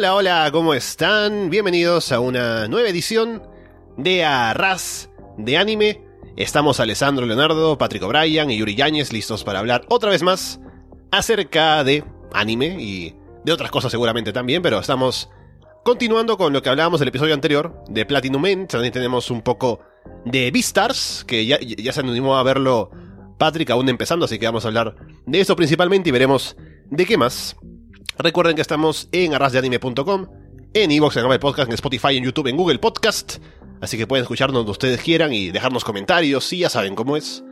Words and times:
Hola, 0.00 0.14
hola, 0.14 0.48
¿cómo 0.50 0.72
están? 0.72 1.50
Bienvenidos 1.50 2.10
a 2.10 2.20
una 2.20 2.68
nueva 2.68 2.88
edición 2.88 3.42
de 3.98 4.24
Arras 4.24 5.10
de 5.36 5.58
Anime. 5.58 6.00
Estamos 6.36 6.80
Alessandro 6.80 7.26
Leonardo, 7.26 7.76
Patrick 7.76 8.02
O'Brien 8.02 8.50
y 8.50 8.56
Yuri 8.56 8.74
Yáñez 8.76 9.12
listos 9.12 9.44
para 9.44 9.58
hablar 9.58 9.84
otra 9.90 10.08
vez 10.08 10.22
más 10.22 10.58
acerca 11.10 11.84
de 11.84 12.02
anime 12.32 12.78
y 12.80 13.14
de 13.44 13.52
otras 13.52 13.70
cosas 13.70 13.90
seguramente 13.90 14.32
también, 14.32 14.62
pero 14.62 14.78
estamos 14.78 15.28
continuando 15.84 16.38
con 16.38 16.54
lo 16.54 16.62
que 16.62 16.70
hablábamos 16.70 17.00
del 17.00 17.10
episodio 17.10 17.34
anterior 17.34 17.84
de 17.90 18.06
Platinum 18.06 18.46
End. 18.46 18.68
También 18.68 18.94
tenemos 18.94 19.30
un 19.30 19.42
poco 19.42 19.80
de 20.24 20.50
Beastars, 20.50 21.26
que 21.26 21.44
ya, 21.44 21.58
ya 21.60 21.92
se 21.92 22.00
animó 22.00 22.38
a 22.38 22.42
verlo 22.42 22.90
Patrick 23.36 23.68
aún 23.68 23.86
empezando, 23.90 24.24
así 24.24 24.38
que 24.38 24.46
vamos 24.46 24.64
a 24.64 24.68
hablar 24.68 24.96
de 25.26 25.40
eso 25.40 25.54
principalmente 25.56 26.08
y 26.08 26.12
veremos 26.12 26.56
de 26.88 27.04
qué 27.04 27.18
más. 27.18 27.54
Recuerden 28.22 28.54
que 28.54 28.60
estamos 28.60 29.08
en 29.12 29.32
arrasdeanime.com, 29.32 30.26
en 30.74 30.90
Evox, 30.90 31.16
en 31.16 31.24
Apple 31.24 31.38
Podcast, 31.38 31.68
en 31.68 31.74
Spotify, 31.74 32.18
en 32.18 32.24
YouTube, 32.24 32.48
en 32.48 32.56
Google 32.56 32.78
Podcast. 32.78 33.38
Así 33.80 33.96
que 33.96 34.06
pueden 34.06 34.24
escucharnos 34.24 34.58
donde 34.58 34.72
ustedes 34.72 35.00
quieran 35.00 35.32
y 35.32 35.50
dejarnos 35.50 35.84
comentarios, 35.84 36.44
si 36.44 36.58
ya 36.58 36.68
saben 36.68 36.94
cómo 36.94 37.16
es. 37.16 37.42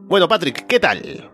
Bueno, 0.00 0.28
Patrick, 0.28 0.66
¿qué 0.66 0.78
tal? 0.78 1.30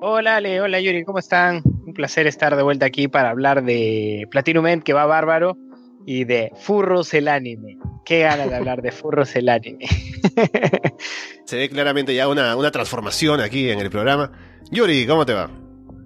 Hola 0.00 0.36
Ale, 0.36 0.60
hola 0.60 0.80
Yuri, 0.80 1.04
¿cómo 1.04 1.20
están? 1.20 1.62
Un 1.64 1.94
placer 1.94 2.26
estar 2.26 2.56
de 2.56 2.62
vuelta 2.64 2.86
aquí 2.86 3.06
para 3.06 3.30
hablar 3.30 3.62
de 3.62 4.26
Platinum 4.30 4.66
End, 4.66 4.82
que 4.82 4.92
va 4.92 5.06
bárbaro, 5.06 5.56
y 6.04 6.24
de 6.24 6.50
Furros 6.56 7.14
el 7.14 7.28
anime. 7.28 7.78
Qué 8.04 8.20
ganas 8.20 8.50
de 8.50 8.56
hablar 8.56 8.82
de 8.82 8.90
Furros 8.90 9.36
el 9.36 9.48
anime. 9.48 9.86
Se 11.44 11.56
ve 11.56 11.68
claramente 11.68 12.12
ya 12.12 12.26
una, 12.26 12.56
una 12.56 12.72
transformación 12.72 13.40
aquí 13.40 13.70
en 13.70 13.78
el 13.78 13.90
programa. 13.90 14.32
Yuri, 14.72 15.06
¿cómo 15.06 15.24
te 15.24 15.34
va? 15.34 15.48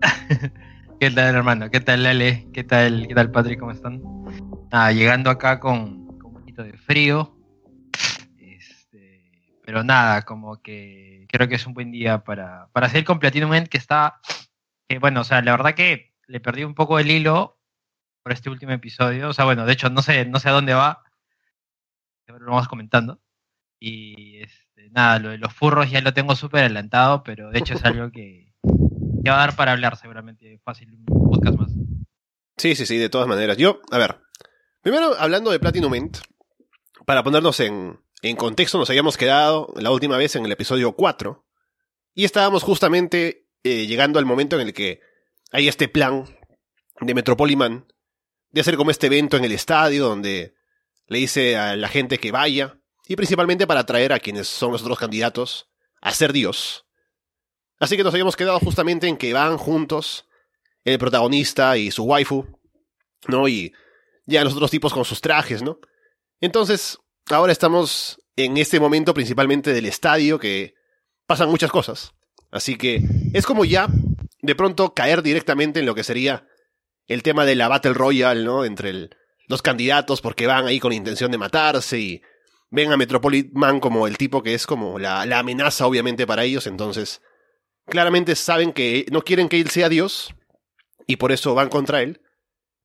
¿Qué 1.02 1.10
tal, 1.10 1.34
hermano? 1.34 1.68
¿Qué 1.68 1.80
tal, 1.80 2.06
Ale? 2.06 2.46
¿Qué 2.52 2.62
tal, 2.62 3.08
qué 3.08 3.14
tal 3.16 3.32
Patrick? 3.32 3.58
¿Cómo 3.58 3.72
están? 3.72 4.00
Ah, 4.70 4.92
llegando 4.92 5.30
acá 5.30 5.58
con, 5.58 6.16
con, 6.16 6.26
un 6.26 6.34
poquito 6.34 6.62
de 6.62 6.74
frío. 6.74 7.36
Este, 8.38 9.32
pero 9.64 9.82
nada, 9.82 10.22
como 10.22 10.62
que 10.62 11.26
creo 11.28 11.48
que 11.48 11.56
es 11.56 11.66
un 11.66 11.74
buen 11.74 11.90
día 11.90 12.22
para, 12.22 12.68
para 12.68 12.86
hacer 12.86 13.02
con 13.02 13.18
Platinum 13.18 13.52
End, 13.52 13.66
que 13.66 13.78
está. 13.78 14.20
Que, 14.88 15.00
bueno, 15.00 15.22
o 15.22 15.24
sea, 15.24 15.42
la 15.42 15.50
verdad 15.50 15.74
que 15.74 16.14
le 16.28 16.38
perdí 16.38 16.62
un 16.62 16.76
poco 16.76 17.00
el 17.00 17.10
hilo 17.10 17.58
por 18.22 18.32
este 18.32 18.48
último 18.48 18.70
episodio. 18.70 19.30
O 19.30 19.32
sea, 19.32 19.44
bueno, 19.44 19.66
de 19.66 19.72
hecho, 19.72 19.90
no 19.90 20.02
sé, 20.02 20.24
no 20.26 20.38
sé 20.38 20.50
a 20.50 20.52
dónde 20.52 20.74
va. 20.74 21.02
Lo 22.28 22.52
vamos 22.52 22.68
comentando. 22.68 23.20
Y 23.80 24.36
este, 24.40 24.88
nada, 24.90 25.18
lo 25.18 25.30
de 25.30 25.38
los 25.38 25.52
furros 25.52 25.90
ya 25.90 26.00
lo 26.00 26.14
tengo 26.14 26.36
súper 26.36 26.60
adelantado, 26.60 27.24
pero 27.24 27.50
de 27.50 27.58
hecho 27.58 27.74
es 27.74 27.84
algo 27.84 28.12
que 28.12 28.51
te 29.22 29.30
va 29.30 29.36
a 29.36 29.46
dar 29.46 29.56
para 29.56 29.72
hablar 29.72 29.96
seguramente 29.96 30.60
fácil 30.64 31.04
podcast 31.06 31.58
más. 31.58 31.70
Sí, 32.56 32.74
sí, 32.74 32.86
sí, 32.86 32.98
de 32.98 33.08
todas 33.08 33.28
maneras. 33.28 33.56
Yo, 33.56 33.80
a 33.90 33.98
ver, 33.98 34.20
primero 34.80 35.14
hablando 35.18 35.50
de 35.50 35.60
Platinum 35.60 35.94
End, 35.94 36.18
para 37.06 37.22
ponernos 37.22 37.58
en, 37.60 38.00
en 38.22 38.36
contexto, 38.36 38.78
nos 38.78 38.90
habíamos 38.90 39.16
quedado 39.16 39.72
la 39.76 39.90
última 39.90 40.16
vez 40.16 40.36
en 40.36 40.44
el 40.44 40.52
episodio 40.52 40.92
4 40.92 41.44
y 42.14 42.24
estábamos 42.24 42.62
justamente 42.62 43.48
eh, 43.64 43.86
llegando 43.86 44.18
al 44.18 44.26
momento 44.26 44.58
en 44.58 44.68
el 44.68 44.74
que 44.74 45.00
hay 45.50 45.68
este 45.68 45.88
plan 45.88 46.24
de 47.00 47.14
Metropoliman 47.14 47.86
de 48.50 48.60
hacer 48.60 48.76
como 48.76 48.90
este 48.90 49.06
evento 49.06 49.36
en 49.36 49.44
el 49.44 49.52
estadio 49.52 50.04
donde 50.04 50.54
le 51.06 51.18
dice 51.18 51.56
a 51.56 51.76
la 51.76 51.88
gente 51.88 52.18
que 52.18 52.32
vaya 52.32 52.78
y 53.06 53.16
principalmente 53.16 53.66
para 53.66 53.80
atraer 53.80 54.12
a 54.12 54.20
quienes 54.20 54.46
son 54.48 54.72
los 54.72 54.82
otros 54.82 54.98
candidatos 54.98 55.68
a 56.00 56.12
ser 56.12 56.32
Dios. 56.32 56.81
Así 57.82 57.96
que 57.96 58.04
nos 58.04 58.14
habíamos 58.14 58.36
quedado 58.36 58.60
justamente 58.60 59.08
en 59.08 59.16
que 59.16 59.32
van 59.32 59.58
juntos 59.58 60.24
el 60.84 61.00
protagonista 61.00 61.76
y 61.76 61.90
su 61.90 62.04
waifu, 62.04 62.46
¿no? 63.26 63.48
Y 63.48 63.72
ya 64.24 64.44
los 64.44 64.52
otros 64.52 64.70
tipos 64.70 64.94
con 64.94 65.04
sus 65.04 65.20
trajes, 65.20 65.62
¿no? 65.62 65.80
Entonces, 66.40 67.00
ahora 67.28 67.50
estamos 67.50 68.20
en 68.36 68.56
este 68.56 68.78
momento 68.78 69.12
principalmente 69.14 69.72
del 69.72 69.86
estadio 69.86 70.38
que 70.38 70.74
pasan 71.26 71.50
muchas 71.50 71.72
cosas. 71.72 72.12
Así 72.52 72.78
que 72.78 73.02
es 73.34 73.46
como 73.46 73.64
ya 73.64 73.88
de 74.42 74.54
pronto 74.54 74.94
caer 74.94 75.20
directamente 75.20 75.80
en 75.80 75.86
lo 75.86 75.96
que 75.96 76.04
sería 76.04 76.46
el 77.08 77.24
tema 77.24 77.44
de 77.44 77.56
la 77.56 77.66
Battle 77.66 77.94
Royale, 77.94 78.44
¿no? 78.44 78.64
Entre 78.64 79.10
los 79.48 79.60
candidatos 79.60 80.20
porque 80.20 80.46
van 80.46 80.66
ahí 80.66 80.78
con 80.78 80.92
intención 80.92 81.32
de 81.32 81.38
matarse 81.38 81.98
y 81.98 82.22
ven 82.70 82.92
a 82.92 82.96
Metropolitan 82.96 83.80
como 83.80 84.06
el 84.06 84.18
tipo 84.18 84.40
que 84.40 84.54
es 84.54 84.68
como 84.68 85.00
la 85.00 85.22
amenaza 85.36 85.84
obviamente 85.84 86.28
para 86.28 86.44
ellos, 86.44 86.68
entonces 86.68 87.20
claramente 87.92 88.36
saben 88.36 88.72
que 88.72 89.04
no 89.12 89.20
quieren 89.20 89.50
que 89.50 89.60
él 89.60 89.68
sea 89.68 89.90
Dios 89.90 90.34
y 91.06 91.16
por 91.16 91.30
eso 91.30 91.54
van 91.54 91.68
contra 91.68 92.00
él, 92.00 92.22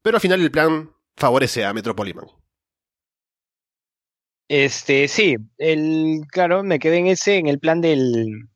pero 0.01 0.17
al 0.17 0.21
final 0.21 0.41
el 0.41 0.51
plan 0.51 0.91
favorece 1.15 1.63
a 1.63 1.73
Metropoliman. 1.73 2.25
Este, 4.49 5.07
sí, 5.07 5.37
el, 5.57 6.23
claro, 6.29 6.61
me 6.61 6.79
quedé 6.79 6.97
en 6.97 7.07
ese, 7.07 7.37
en 7.37 7.47
el 7.47 7.57
plan 7.57 7.79
del, 7.79 8.49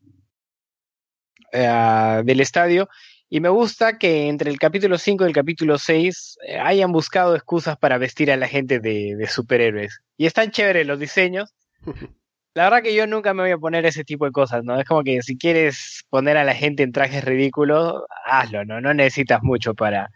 uh, 1.53 2.21
del 2.25 2.41
estadio, 2.41 2.89
y 3.29 3.39
me 3.39 3.47
gusta 3.47 3.97
que 3.97 4.27
entre 4.27 4.51
el 4.51 4.59
capítulo 4.59 4.97
5 4.97 5.23
y 5.23 5.27
el 5.27 5.33
capítulo 5.33 5.77
6 5.77 6.37
eh, 6.45 6.59
hayan 6.59 6.91
buscado 6.91 7.33
excusas 7.33 7.77
para 7.77 7.97
vestir 7.97 8.29
a 8.29 8.35
la 8.35 8.49
gente 8.49 8.81
de, 8.81 9.15
de 9.15 9.27
superhéroes. 9.27 10.01
Y 10.17 10.25
están 10.25 10.51
chéveres 10.51 10.85
los 10.85 10.99
diseños. 10.99 11.53
La 12.53 12.63
verdad 12.65 12.83
que 12.83 12.93
yo 12.93 13.07
nunca 13.07 13.33
me 13.33 13.43
voy 13.43 13.51
a 13.51 13.57
poner 13.57 13.85
ese 13.85 14.03
tipo 14.03 14.25
de 14.25 14.31
cosas, 14.31 14.63
¿no? 14.63 14.79
Es 14.79 14.85
como 14.85 15.03
que 15.03 15.21
si 15.21 15.37
quieres 15.37 16.03
poner 16.09 16.35
a 16.37 16.43
la 16.43 16.53
gente 16.53 16.83
en 16.83 16.91
trajes 16.91 17.23
ridículos, 17.23 18.03
hazlo, 18.25 18.65
¿no? 18.65 18.81
No 18.81 18.93
necesitas 18.93 19.41
mucho 19.41 19.73
para, 19.73 20.11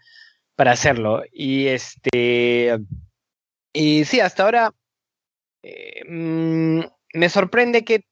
para 0.54 0.72
hacerlo. 0.72 1.22
Y 1.32 1.68
este. 1.68 2.78
Y 3.72 4.04
sí, 4.04 4.20
hasta 4.20 4.44
ahora. 4.44 4.74
Eh, 5.62 6.02
mmm, 6.08 6.80
me 7.14 7.28
sorprende 7.30 7.84
que 7.84 8.04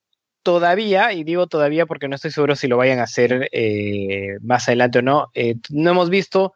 todavía, 0.43 1.13
y 1.13 1.25
digo 1.25 1.47
todavía 1.47 1.87
porque 1.87 2.09
no 2.09 2.17
estoy 2.17 2.31
seguro 2.31 2.57
si 2.57 2.69
lo 2.69 2.77
vayan 2.77 3.01
a 3.01 3.05
hacer 3.05 3.49
eh, 3.53 4.39
más 4.43 4.69
adelante 4.69 5.01
o 5.01 5.03
no, 5.03 5.31
eh, 5.35 5.57
no 5.71 5.91
hemos 5.91 6.11
visto 6.11 6.55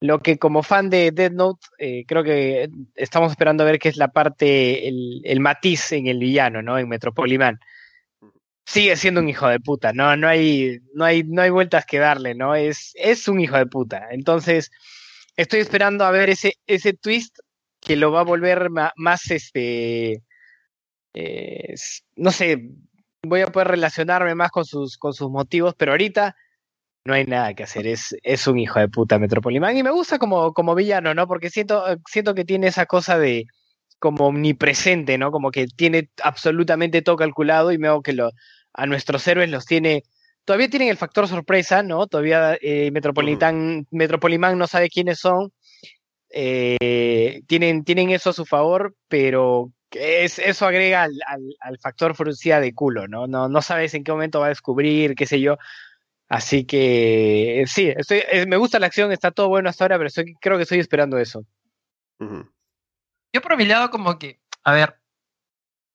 lo 0.00 0.20
que 0.20 0.38
como 0.38 0.62
fan 0.62 0.90
de 0.90 1.10
Dead 1.10 1.32
Note, 1.32 1.66
eh, 1.78 2.04
creo 2.06 2.22
que 2.22 2.68
estamos 2.94 3.30
esperando 3.30 3.62
a 3.62 3.66
ver 3.66 3.78
qué 3.78 3.88
es 3.88 3.96
la 3.96 4.08
parte, 4.08 4.88
el, 4.88 5.22
el 5.24 5.40
matiz 5.40 5.92
en 5.92 6.06
el 6.06 6.18
villano, 6.18 6.62
¿no? 6.62 6.78
En 6.78 6.88
Metropoliman. 6.88 7.58
Sigue 8.66 8.96
siendo 8.96 9.20
un 9.20 9.28
hijo 9.28 9.48
de 9.48 9.60
puta, 9.60 9.92
no, 9.92 10.16
no 10.16 10.28
hay, 10.28 10.80
no 10.92 11.04
hay, 11.04 11.22
no 11.22 11.40
hay 11.40 11.50
vueltas 11.50 11.86
que 11.86 11.98
darle, 11.98 12.34
¿no? 12.34 12.54
Es, 12.54 12.92
es 12.96 13.28
un 13.28 13.40
hijo 13.40 13.56
de 13.56 13.66
puta. 13.66 14.08
Entonces, 14.10 14.70
estoy 15.36 15.60
esperando 15.60 16.04
a 16.04 16.10
ver 16.10 16.30
ese, 16.30 16.54
ese 16.66 16.92
twist 16.92 17.38
que 17.80 17.96
lo 17.96 18.10
va 18.10 18.20
a 18.20 18.24
volver 18.24 18.68
ma, 18.70 18.92
más, 18.96 19.30
este, 19.30 20.24
eh, 21.14 21.74
no 22.16 22.32
sé, 22.32 22.70
voy 23.22 23.42
a 23.42 23.46
poder 23.46 23.68
relacionarme 23.68 24.34
más 24.34 24.50
con 24.50 24.64
sus, 24.64 24.98
con 24.98 25.14
sus 25.14 25.30
motivos, 25.30 25.74
pero 25.76 25.92
ahorita 25.92 26.36
no 27.06 27.14
hay 27.14 27.24
nada 27.24 27.54
que 27.54 27.62
hacer, 27.62 27.86
es, 27.86 28.16
es 28.22 28.46
un 28.46 28.58
hijo 28.58 28.80
de 28.80 28.88
puta 28.88 29.18
Metropoliman. 29.18 29.76
Y 29.76 29.82
me 29.82 29.90
gusta 29.90 30.18
como, 30.18 30.52
como 30.52 30.74
villano, 30.74 31.14
¿no? 31.14 31.26
Porque 31.26 31.50
siento, 31.50 31.84
siento 32.06 32.34
que 32.34 32.44
tiene 32.44 32.66
esa 32.66 32.86
cosa 32.86 33.18
de 33.18 33.46
como 33.98 34.26
omnipresente, 34.26 35.16
¿no? 35.16 35.30
Como 35.30 35.50
que 35.50 35.66
tiene 35.68 36.10
absolutamente 36.22 37.02
todo 37.02 37.16
calculado 37.16 37.72
y 37.72 37.76
veo 37.76 38.02
que 38.02 38.12
lo, 38.12 38.32
a 38.74 38.86
nuestros 38.86 39.26
héroes 39.26 39.50
los 39.50 39.64
tiene. 39.66 40.02
Todavía 40.44 40.68
tienen 40.68 40.88
el 40.88 40.96
factor 40.96 41.28
sorpresa, 41.28 41.82
¿no? 41.82 42.06
Todavía 42.06 42.58
eh, 42.60 42.90
Metropolitan. 42.90 43.86
Metropoliman 43.90 44.58
no 44.58 44.66
sabe 44.66 44.88
quiénes 44.90 45.18
son. 45.18 45.52
Eh, 46.30 47.42
tienen, 47.46 47.84
tienen 47.84 48.10
eso 48.10 48.30
a 48.30 48.34
su 48.34 48.44
favor, 48.44 48.94
pero 49.08 49.72
es, 49.92 50.38
eso 50.38 50.66
agrega 50.66 51.04
al, 51.04 51.14
al, 51.26 51.42
al 51.60 51.78
factor 51.78 52.14
frucía 52.14 52.60
de 52.60 52.74
culo, 52.74 53.08
¿no? 53.08 53.26
¿no? 53.26 53.48
No 53.48 53.62
sabes 53.62 53.94
en 53.94 54.04
qué 54.04 54.12
momento 54.12 54.40
va 54.40 54.46
a 54.46 54.50
descubrir, 54.50 55.14
qué 55.14 55.26
sé 55.26 55.40
yo. 55.40 55.56
Así 56.28 56.64
que 56.66 57.64
sí, 57.68 57.92
estoy, 57.96 58.22
me 58.48 58.56
gusta 58.56 58.78
la 58.80 58.86
acción, 58.86 59.12
está 59.12 59.30
todo 59.30 59.48
bueno 59.48 59.68
hasta 59.68 59.84
ahora, 59.84 59.96
pero 59.98 60.08
estoy, 60.08 60.34
creo 60.40 60.56
que 60.56 60.64
estoy 60.64 60.80
esperando 60.80 61.18
eso. 61.18 61.40
Uh 62.18 62.24
-huh. 62.24 62.52
Yo 63.32 63.40
por 63.42 63.56
mi 63.56 63.64
lado 63.66 63.90
como 63.90 64.18
que, 64.18 64.40
a 64.64 64.72
ver, 64.72 65.00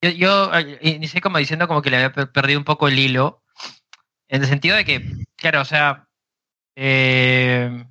yo, 0.01 0.11
yo 0.11 0.51
inicié 0.81 1.21
como 1.21 1.37
diciendo 1.37 1.67
como 1.67 1.81
que 1.81 1.89
le 1.89 1.97
había 1.97 2.13
perdido 2.31 2.59
un 2.59 2.65
poco 2.65 2.87
el 2.87 2.99
hilo, 2.99 3.43
en 4.29 4.41
el 4.43 4.47
sentido 4.47 4.75
de 4.77 4.85
que, 4.85 5.05
claro, 5.37 5.61
o 5.61 5.65
sea, 5.65 6.07
eh, 6.75 7.85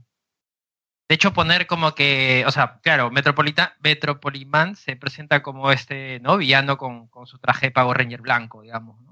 De 1.08 1.14
hecho, 1.16 1.32
poner 1.32 1.66
como 1.66 1.94
que, 1.94 2.44
o 2.46 2.52
sea, 2.52 2.78
claro, 2.82 3.10
Metropolita, 3.10 3.76
Metropoliman 3.80 4.76
se 4.76 4.94
presenta 4.96 5.42
como 5.42 5.72
este, 5.72 6.20
¿no? 6.20 6.36
Villano 6.36 6.78
con, 6.78 7.08
con 7.08 7.26
su 7.26 7.38
traje 7.38 7.66
de 7.66 7.72
Power 7.72 7.98
Ranger 7.98 8.20
blanco, 8.22 8.62
digamos, 8.62 9.00
¿no? 9.02 9.09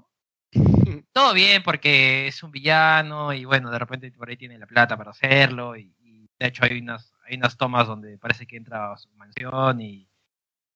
Todo 1.13 1.33
bien 1.33 1.61
porque 1.63 2.27
es 2.27 2.41
un 2.43 2.51
villano 2.51 3.33
y 3.33 3.45
bueno, 3.45 3.69
de 3.71 3.79
repente 3.79 4.11
por 4.11 4.29
ahí 4.29 4.37
tiene 4.37 4.57
la 4.57 4.65
plata 4.67 4.97
para 4.97 5.11
hacerlo 5.11 5.75
y, 5.75 5.95
y 5.99 6.29
de 6.39 6.47
hecho 6.47 6.63
hay 6.65 6.79
unas, 6.79 7.13
hay 7.25 7.37
unas 7.37 7.57
tomas 7.57 7.87
donde 7.87 8.17
parece 8.17 8.47
que 8.47 8.57
entra 8.57 8.93
a 8.93 8.97
su 8.97 9.09
mansión 9.15 9.81
y 9.81 10.09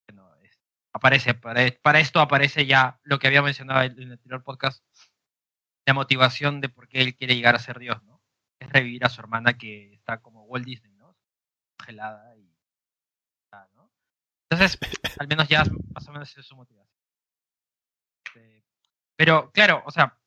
bueno, 0.07 0.29
es- 0.43 0.59
aparece, 0.93 1.33
para, 1.33 1.61
para 1.81 1.99
esto 1.99 2.19
aparece 2.19 2.65
ya 2.65 2.99
lo 3.03 3.19
que 3.19 3.27
había 3.27 3.41
mencionado 3.41 3.83
en 3.83 3.99
el 4.01 4.11
anterior 4.13 4.43
podcast, 4.43 4.83
la 5.85 5.93
motivación 5.93 6.61
de 6.61 6.69
por 6.69 6.87
qué 6.87 7.01
él 7.01 7.15
quiere 7.15 7.35
llegar 7.35 7.55
a 7.55 7.59
ser 7.59 7.79
Dios, 7.79 8.01
¿no? 8.03 8.21
Es 8.59 8.69
revivir 8.71 9.05
a 9.05 9.09
su 9.09 9.21
hermana 9.21 9.57
que 9.57 9.93
está 9.93 10.21
como 10.21 10.43
Walt 10.45 10.65
Disney, 10.65 10.93
¿no? 10.95 11.15
Congelada 11.77 12.37
y... 12.37 12.53
¿no? 13.75 13.91
Entonces, 14.49 14.77
al 15.19 15.27
menos 15.27 15.47
ya 15.47 15.63
más 15.93 16.07
o 16.07 16.11
menos 16.11 16.37
es 16.37 16.45
su 16.45 16.55
motivación. 16.55 16.82
Pero, 19.15 19.51
claro, 19.51 19.83
o 19.85 19.91
sea, 19.91 20.17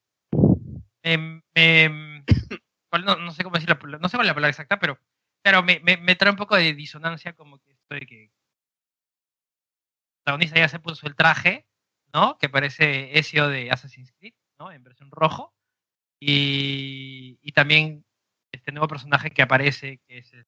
me, 1.04 1.42
me- 1.54 2.24
cuál- 2.90 3.04
no, 3.04 3.16
no 3.16 3.32
sé 3.32 3.42
cómo 3.44 3.54
decir 3.54 3.68
la, 3.68 3.98
no 3.98 4.08
sé 4.08 4.16
cuál 4.16 4.26
es 4.26 4.30
la 4.30 4.34
palabra 4.34 4.50
exacta, 4.50 4.78
pero 4.78 4.98
claro, 5.42 5.62
me, 5.62 5.80
me, 5.80 5.96
me 5.96 6.16
trae 6.16 6.30
un 6.30 6.36
poco 6.36 6.56
de 6.56 6.74
disonancia 6.74 7.32
como 7.34 7.58
que 7.58 7.72
esto 7.72 7.94
de 7.94 8.00
que 8.06 8.24
el 8.24 8.30
protagonista 10.24 10.56
ya 10.58 10.68
se 10.68 10.80
puso 10.80 11.06
el 11.06 11.14
traje, 11.14 11.66
¿no? 12.12 12.36
Que 12.38 12.48
parece 12.48 13.18
Ezio 13.18 13.48
de 13.48 13.70
Assassin's 13.70 14.12
Creed, 14.18 14.34
¿no? 14.58 14.72
En 14.72 14.82
versión 14.82 15.10
rojo. 15.10 15.52
Y, 16.20 17.38
y 17.42 17.52
también 17.52 18.04
este 18.52 18.72
nuevo 18.72 18.88
personaje 18.88 19.30
que 19.30 19.42
aparece, 19.42 19.98
que 20.08 20.18
es 20.18 20.32
el 20.32 20.46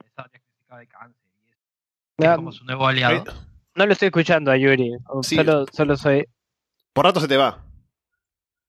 que 0.00 0.06
está 0.06 0.28
diagnosticado 0.28 0.78
de 0.78 0.86
cáncer 0.86 1.30
y 1.44 1.50
es, 2.24 2.36
como 2.36 2.52
su 2.52 2.64
nuevo 2.64 2.86
aliado. 2.86 3.24
Ahí- 3.78 3.84
no 3.84 3.86
lo 3.86 3.92
estoy 3.92 4.06
escuchando 4.06 4.50
a 4.50 4.56
Yuri. 4.56 4.96
Sí. 5.22 5.36
Solo, 5.36 5.66
solo 5.72 5.96
soy. 5.96 6.26
Por 6.92 7.04
rato 7.04 7.20
se 7.20 7.28
te 7.28 7.36
va. 7.36 7.64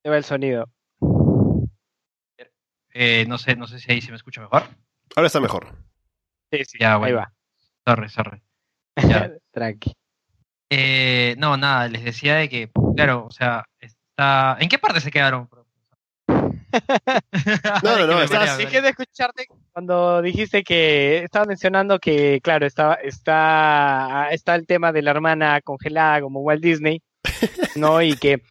Se 0.03 0.09
va 0.09 0.17
el 0.17 0.23
sonido. 0.23 0.69
Eh, 2.93 3.25
no 3.27 3.37
sé, 3.37 3.55
no 3.55 3.67
sé 3.67 3.79
si 3.79 3.91
ahí 3.91 4.01
se 4.01 4.11
me 4.11 4.17
escucha 4.17 4.41
mejor. 4.41 4.63
Ahora 5.15 5.27
está 5.27 5.39
mejor. 5.39 5.67
Sí, 6.51 6.65
sí, 6.65 6.77
Ya, 6.79 6.93
ahí 6.93 6.99
bueno. 6.99 7.17
va. 7.17 7.33
Sorry, 7.85 8.09
sorry. 8.09 8.41
Ya. 9.07 9.31
Tranqui. 9.51 9.93
Eh, 10.71 11.35
no, 11.37 11.57
nada, 11.57 11.87
les 11.87 12.03
decía 12.03 12.35
de 12.35 12.49
que, 12.49 12.71
claro, 12.95 13.25
o 13.25 13.31
sea, 13.31 13.65
está. 13.79 14.57
¿En 14.59 14.69
qué 14.69 14.77
parte 14.79 14.99
se 15.01 15.11
quedaron? 15.11 15.49
No, 17.83 17.97
no, 17.97 18.07
no, 18.07 18.21
estás- 18.21 18.57
Dejé 18.57 18.81
de 18.81 18.89
escucharte 18.89 19.47
cuando 19.71 20.21
dijiste 20.21 20.63
que 20.63 21.23
estabas 21.23 21.47
mencionando 21.47 21.99
que, 21.99 22.39
claro, 22.41 22.65
está, 22.65 22.95
está, 22.95 24.29
está 24.31 24.55
el 24.55 24.65
tema 24.67 24.91
de 24.91 25.01
la 25.01 25.11
hermana 25.11 25.61
congelada 25.61 26.21
como 26.21 26.41
Walt 26.41 26.61
Disney, 26.63 27.01
¿no? 27.75 28.01
Y 28.01 28.15
que 28.17 28.41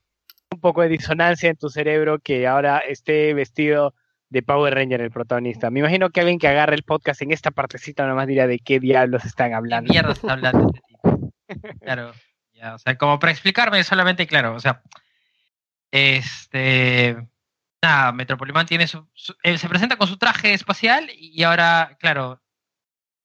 un 0.50 0.60
poco 0.60 0.82
de 0.82 0.88
disonancia 0.88 1.50
en 1.50 1.56
tu 1.56 1.68
cerebro 1.68 2.18
que 2.18 2.46
ahora 2.46 2.78
esté 2.78 3.34
vestido 3.34 3.94
de 4.30 4.42
Power 4.42 4.74
Ranger 4.74 5.00
el 5.02 5.10
protagonista. 5.10 5.70
Me 5.70 5.80
imagino 5.80 6.10
que 6.10 6.20
alguien 6.20 6.38
que 6.38 6.48
agarre 6.48 6.74
el 6.74 6.82
podcast 6.82 7.22
en 7.22 7.30
esta 7.32 7.50
partecita 7.50 8.06
nomás 8.06 8.26
dirá 8.26 8.46
de 8.46 8.58
qué 8.58 8.80
diablos 8.80 9.24
están 9.24 9.50
¿Qué 9.50 9.54
hablando. 9.54 9.90
mierda 9.92 10.12
está 10.12 10.32
hablando 10.32 10.66
este 10.66 10.80
tipo? 10.86 11.32
Claro, 11.82 12.12
ya, 12.52 12.74
o 12.74 12.78
sea, 12.78 12.96
como 12.98 13.18
para 13.18 13.32
explicarme 13.32 13.82
solamente, 13.84 14.26
claro, 14.26 14.54
o 14.54 14.60
sea, 14.60 14.82
este, 15.90 17.16
nada, 17.82 18.12
Metropoliman 18.12 18.66
tiene 18.66 18.86
su, 18.88 19.08
su- 19.14 19.36
él 19.42 19.58
se 19.58 19.68
presenta 19.68 19.96
con 19.96 20.08
su 20.08 20.16
traje 20.16 20.52
espacial 20.52 21.10
y 21.14 21.42
ahora, 21.42 21.96
claro, 22.00 22.42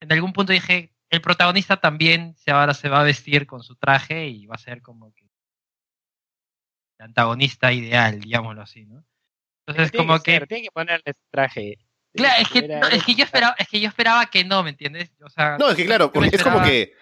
en 0.02 0.12
algún 0.12 0.34
punto 0.34 0.54
dije, 0.54 0.94
el 1.10 1.22
protagonista 1.22 1.78
también 1.78 2.36
se 2.38 2.52
ahora 2.52 2.74
se 2.74 2.90
va 2.90 3.02
a 3.02 3.04
vestir 3.04 3.46
con 3.48 3.64
su 3.64 3.76
traje 3.76 4.28
y 4.28 4.46
va 4.46 4.56
a 4.56 4.60
ser 4.60 4.82
como 4.82 5.14
que 5.14 5.26
el 7.00 7.06
antagonista 7.06 7.72
ideal, 7.72 8.20
digámoslo 8.20 8.62
así, 8.62 8.86
¿no? 8.86 9.04
Entonces, 9.66 9.92
Tiene 9.92 10.06
como 10.08 10.18
ser, 10.20 10.42
que 10.42 10.48
tiene 10.48 10.64
que 10.64 10.72
ponerle 10.72 11.04
ese 11.06 11.22
traje. 11.32 11.78
Claro, 12.14 12.42
es 12.42 12.50
que, 12.50 12.68
no, 12.68 12.88
es 12.90 13.04
que 13.04 13.16
yo 13.16 13.24
esperaba, 13.24 13.56
es 13.58 13.68
que 13.68 13.80
yo 13.80 13.88
esperaba 13.88 14.26
que 14.28 14.44
no, 14.44 14.62
¿me 14.62 14.70
entiendes? 14.72 15.12
O 15.24 15.30
sea, 15.30 15.58
No, 15.58 15.70
es 15.70 15.76
que 15.76 15.86
claro, 15.86 16.12
es 16.14 16.44
como 16.44 16.62
que 16.62 16.94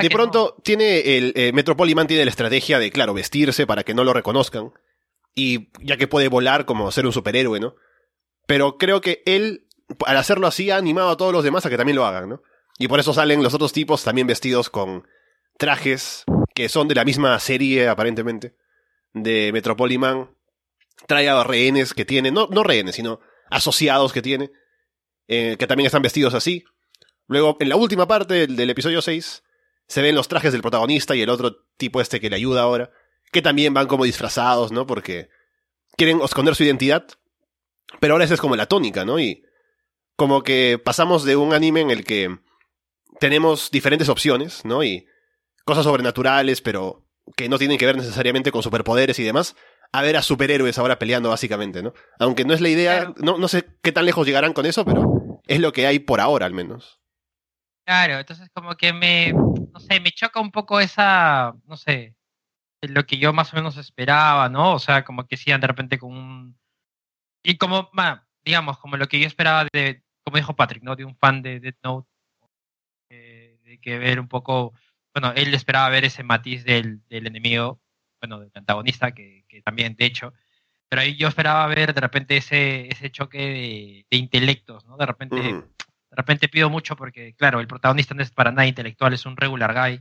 de 0.00 0.10
pronto 0.10 0.56
tiene 0.62 1.16
el 1.16 1.32
eh, 1.34 1.52
Metropoliman 1.52 2.06
tiene 2.06 2.24
la 2.24 2.30
estrategia 2.30 2.78
de, 2.78 2.90
claro, 2.92 3.14
vestirse 3.14 3.66
para 3.66 3.82
que 3.82 3.94
no 3.94 4.04
lo 4.04 4.12
reconozcan. 4.12 4.72
Y 5.34 5.70
ya 5.80 5.96
que 5.96 6.08
puede 6.08 6.28
volar 6.28 6.64
como 6.64 6.90
ser 6.92 7.06
un 7.06 7.12
superhéroe, 7.12 7.60
¿no? 7.60 7.74
Pero 8.46 8.78
creo 8.78 9.00
que 9.00 9.22
él, 9.26 9.66
al 10.06 10.16
hacerlo 10.16 10.46
así, 10.46 10.70
ha 10.70 10.76
animado 10.76 11.10
a 11.10 11.16
todos 11.16 11.32
los 11.32 11.44
demás 11.44 11.66
a 11.66 11.70
que 11.70 11.76
también 11.76 11.96
lo 11.96 12.06
hagan, 12.06 12.28
¿no? 12.28 12.42
Y 12.78 12.88
por 12.88 13.00
eso 13.00 13.12
salen 13.12 13.42
los 13.42 13.54
otros 13.54 13.72
tipos 13.72 14.02
también 14.04 14.26
vestidos 14.26 14.70
con 14.70 15.06
trajes 15.58 16.24
que 16.54 16.68
son 16.68 16.88
de 16.88 16.94
la 16.94 17.04
misma 17.04 17.38
serie, 17.40 17.88
aparentemente, 17.88 18.56
de 19.12 19.52
Metropoliman. 19.52 20.30
Trae 21.06 21.28
a 21.28 21.42
rehenes 21.44 21.94
que 21.94 22.04
tiene, 22.04 22.30
no, 22.30 22.48
no 22.50 22.62
rehenes, 22.62 22.94
sino 22.94 23.20
asociados 23.50 24.12
que 24.12 24.22
tiene, 24.22 24.50
eh, 25.28 25.56
que 25.58 25.66
también 25.66 25.86
están 25.86 26.02
vestidos 26.02 26.34
así. 26.34 26.64
Luego, 27.26 27.56
en 27.60 27.68
la 27.68 27.76
última 27.76 28.06
parte 28.06 28.34
del, 28.34 28.56
del 28.56 28.70
episodio 28.70 29.02
6, 29.02 29.42
se 29.86 30.02
ven 30.02 30.14
los 30.14 30.28
trajes 30.28 30.52
del 30.52 30.62
protagonista 30.62 31.14
y 31.14 31.22
el 31.22 31.30
otro 31.30 31.56
tipo 31.76 32.00
este 32.00 32.20
que 32.20 32.30
le 32.30 32.36
ayuda 32.36 32.62
ahora, 32.62 32.90
que 33.34 33.42
también 33.42 33.74
van 33.74 33.88
como 33.88 34.04
disfrazados, 34.04 34.70
¿no? 34.70 34.86
Porque 34.86 35.28
quieren 35.96 36.20
esconder 36.22 36.54
su 36.54 36.62
identidad. 36.62 37.04
Pero 38.00 38.14
ahora 38.14 38.24
esa 38.24 38.34
es 38.34 38.40
como 38.40 38.56
la 38.56 38.66
tónica, 38.66 39.04
¿no? 39.04 39.18
Y 39.18 39.44
como 40.16 40.42
que 40.42 40.80
pasamos 40.82 41.24
de 41.24 41.34
un 41.34 41.52
anime 41.52 41.80
en 41.80 41.90
el 41.90 42.04
que 42.04 42.38
tenemos 43.18 43.72
diferentes 43.72 44.08
opciones, 44.08 44.64
¿no? 44.64 44.84
Y 44.84 45.06
cosas 45.64 45.84
sobrenaturales, 45.84 46.60
pero 46.60 47.06
que 47.36 47.48
no 47.48 47.58
tienen 47.58 47.76
que 47.76 47.86
ver 47.86 47.96
necesariamente 47.96 48.52
con 48.52 48.62
superpoderes 48.62 49.18
y 49.18 49.24
demás, 49.24 49.56
a 49.92 50.02
ver 50.02 50.16
a 50.16 50.22
superhéroes 50.22 50.78
ahora 50.78 51.00
peleando 51.00 51.30
básicamente, 51.30 51.82
¿no? 51.82 51.92
Aunque 52.20 52.44
no 52.44 52.54
es 52.54 52.60
la 52.60 52.68
idea, 52.68 53.12
no, 53.16 53.36
no 53.36 53.48
sé 53.48 53.64
qué 53.82 53.90
tan 53.90 54.06
lejos 54.06 54.26
llegarán 54.26 54.52
con 54.52 54.66
eso, 54.66 54.84
pero 54.84 55.40
es 55.46 55.58
lo 55.58 55.72
que 55.72 55.88
hay 55.88 55.98
por 55.98 56.20
ahora 56.20 56.46
al 56.46 56.54
menos. 56.54 57.00
Claro, 57.84 58.18
entonces 58.18 58.48
como 58.54 58.76
que 58.76 58.92
me, 58.92 59.32
no 59.32 59.80
sé, 59.80 59.98
me 59.98 60.12
choca 60.12 60.40
un 60.40 60.52
poco 60.52 60.78
esa, 60.78 61.52
no 61.66 61.76
sé, 61.76 62.14
lo 62.88 63.06
que 63.06 63.18
yo 63.18 63.32
más 63.32 63.52
o 63.52 63.56
menos 63.56 63.76
esperaba, 63.76 64.48
¿no? 64.48 64.74
O 64.74 64.78
sea, 64.78 65.04
como 65.04 65.26
que 65.26 65.36
sigan 65.36 65.60
de 65.60 65.66
repente 65.66 65.98
con 65.98 66.12
un... 66.12 66.58
Y 67.42 67.56
como, 67.56 67.90
digamos, 68.44 68.78
como 68.78 68.96
lo 68.96 69.06
que 69.08 69.20
yo 69.20 69.26
esperaba 69.26 69.66
de, 69.72 70.02
como 70.24 70.36
dijo 70.36 70.56
Patrick, 70.56 70.82
¿no? 70.82 70.96
De 70.96 71.04
un 71.04 71.16
fan 71.16 71.42
de 71.42 71.60
Death 71.60 71.78
Note, 71.82 72.08
eh, 73.10 73.58
de 73.62 73.78
que 73.80 73.98
ver 73.98 74.20
un 74.20 74.28
poco, 74.28 74.72
bueno, 75.12 75.32
él 75.36 75.52
esperaba 75.54 75.88
ver 75.90 76.04
ese 76.04 76.22
matiz 76.22 76.64
del, 76.64 77.06
del 77.08 77.26
enemigo, 77.26 77.80
bueno, 78.20 78.40
del 78.40 78.52
antagonista, 78.54 79.12
que, 79.12 79.44
que 79.48 79.62
también, 79.62 79.96
de 79.96 80.06
hecho, 80.06 80.32
pero 80.88 81.02
ahí 81.02 81.16
yo 81.16 81.28
esperaba 81.28 81.66
ver 81.66 81.92
de 81.92 82.00
repente 82.00 82.36
ese, 82.36 82.88
ese 82.88 83.10
choque 83.10 83.38
de, 83.38 84.06
de 84.10 84.16
intelectos, 84.16 84.84
¿no? 84.86 84.96
De 84.96 85.06
repente... 85.06 85.36
Ujú. 85.36 85.74
De 86.14 86.18
repente 86.18 86.48
pido 86.48 86.70
mucho 86.70 86.94
porque, 86.94 87.34
claro, 87.34 87.58
el 87.58 87.66
protagonista 87.66 88.14
no 88.14 88.22
es 88.22 88.30
para 88.30 88.52
nada 88.52 88.68
intelectual, 88.68 89.12
es 89.12 89.26
un 89.26 89.36
regular 89.36 89.74
guy. 89.74 90.00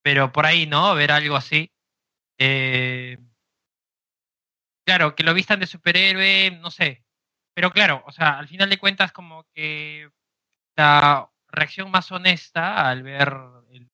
Pero 0.00 0.30
por 0.30 0.46
ahí, 0.46 0.64
¿no? 0.64 0.94
Ver 0.94 1.10
algo 1.10 1.34
así. 1.34 1.72
Eh, 2.38 3.18
claro, 4.84 5.14
que 5.14 5.22
lo 5.24 5.34
vistan 5.34 5.60
de 5.60 5.66
superhéroe, 5.66 6.50
no 6.60 6.70
sé. 6.70 7.04
Pero 7.54 7.70
claro, 7.70 8.02
o 8.06 8.12
sea, 8.12 8.38
al 8.38 8.48
final 8.48 8.68
de 8.70 8.78
cuentas, 8.78 9.12
como 9.12 9.44
que 9.54 10.10
la 10.76 11.30
reacción 11.48 11.90
más 11.90 12.10
honesta 12.12 12.88
al 12.88 13.02
ver 13.02 13.32
el 13.70 13.88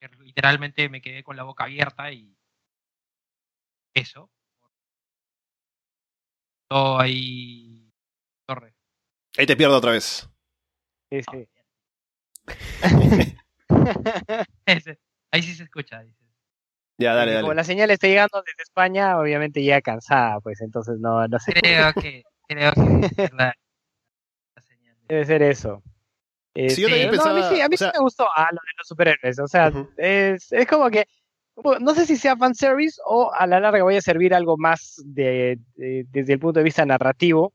que 0.00 0.08
literalmente 0.24 0.88
me 0.88 1.00
quedé 1.00 1.22
con 1.22 1.36
la 1.36 1.42
boca 1.44 1.64
abierta 1.64 2.12
y 2.12 2.36
eso. 3.94 4.30
Todo 6.68 6.98
ahí 6.98 7.92
torre. 8.46 8.74
Ahí 9.38 9.46
te 9.46 9.56
pierdo 9.56 9.76
otra 9.76 9.92
vez. 9.92 10.28
Sí, 11.10 11.20
sí. 11.22 11.48
Ahí 15.32 15.42
sí 15.42 15.54
se 15.54 15.62
escucha. 15.64 16.02
dice. 16.02 16.16
Ya, 16.98 17.14
dale, 17.14 17.40
Como 17.40 17.52
la 17.52 17.64
señal 17.64 17.90
está 17.90 18.06
llegando 18.06 18.42
desde 18.42 18.62
España, 18.62 19.18
obviamente 19.18 19.62
llega 19.62 19.82
cansada, 19.82 20.40
pues 20.40 20.60
entonces 20.62 20.98
no, 20.98 21.26
no 21.28 21.38
sé. 21.38 21.52
Creo 21.52 21.92
que, 21.92 22.22
creo 22.48 22.72
que 22.72 23.22
es 23.24 23.32
la, 23.34 23.54
la 24.54 24.62
señal. 24.62 24.96
de- 25.00 25.06
Debe 25.14 25.24
ser 25.26 25.42
eso. 25.42 25.82
Sí, 26.54 26.80
yo 26.80 26.88
Este, 26.88 26.90
también 27.10 27.16
no, 27.16 27.22
a 27.24 27.34
mí 27.34 27.42
sí, 27.54 27.60
a 27.60 27.68
mí 27.68 27.74
o 27.74 27.78
sea- 27.78 27.90
sí 27.90 27.98
me 27.98 28.02
gustó 28.02 28.26
ah, 28.34 28.48
lo 28.50 28.56
de 28.62 28.72
los 28.78 28.86
superhéroes. 28.88 29.38
O 29.40 29.46
sea, 29.46 29.70
es, 29.98 30.50
es 30.52 30.66
como 30.66 30.88
que 30.88 31.06
no 31.80 31.94
sé 31.94 32.06
si 32.06 32.16
sea 32.16 32.36
fanservice 32.36 32.98
o 33.04 33.30
a 33.32 33.46
la 33.46 33.60
larga 33.60 33.82
vaya 33.84 33.98
a 33.98 34.02
servir 34.02 34.32
algo 34.34 34.56
más 34.56 34.94
de, 35.04 35.58
de- 35.74 36.06
desde 36.08 36.32
el 36.34 36.38
punto 36.38 36.60
de 36.60 36.64
vista 36.64 36.86
narrativo. 36.86 37.52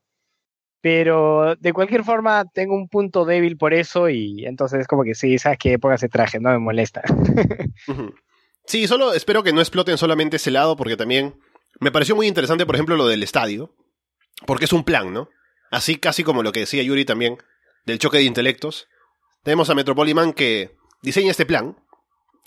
Pero 0.82 1.56
de 1.58 1.74
cualquier 1.74 2.04
forma 2.04 2.46
tengo 2.46 2.76
un 2.76 2.90
punto 2.90 3.24
débil 3.24 3.56
por 3.56 3.74
eso 3.74 4.10
y 4.10 4.46
entonces 4.46 4.82
es 4.82 4.88
como 4.88 5.04
que 5.04 5.14
sí, 5.14 5.38
sabes 5.38 5.60
que 5.60 5.78
póngase 5.78 6.10
traje, 6.10 6.40
no 6.40 6.50
me 6.50 6.60
molesta. 6.60 7.02
Sí, 8.66 8.88
solo 8.88 9.14
espero 9.14 9.44
que 9.44 9.54
no 9.54 9.60
exploten 9.60 9.98
solamente 9.98 10.38
ese 10.38 10.52
lado, 10.52 10.76
porque 10.76 10.96
también 10.96 11.36
Me 11.80 11.92
pareció 11.92 12.16
muy 12.16 12.28
interesante, 12.28 12.66
por 12.66 12.76
ejemplo, 12.76 12.96
lo 12.96 13.08
del 13.08 13.24
estadio, 13.24 13.74
porque 14.46 14.66
es 14.66 14.74
un 14.74 14.84
plan, 14.84 15.12
¿no? 15.12 15.30
Así 15.72 15.96
casi 15.96 16.24
como 16.24 16.44
lo 16.44 16.52
que 16.52 16.60
decía 16.60 16.84
Yuri 16.84 17.06
también, 17.06 17.38
del 17.86 17.98
choque 17.98 18.18
de 18.18 18.24
intelectos. 18.24 18.88
Tenemos 19.44 19.70
a 19.70 19.76
Metropoliman 19.76 20.34
que 20.34 20.76
diseña 21.02 21.32
este 21.32 21.46
plan 21.46 21.76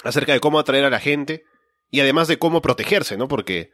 acerca 0.05 0.33
de 0.33 0.41
cómo 0.41 0.59
atraer 0.59 0.85
a 0.85 0.91
la 0.91 1.01
gente 1.01 1.43
y 1.91 2.01
además 2.01 2.29
de 2.29 2.39
cómo 2.39 2.63
protegerse, 2.63 3.17
¿no? 3.17 3.27
Porque 3.27 3.71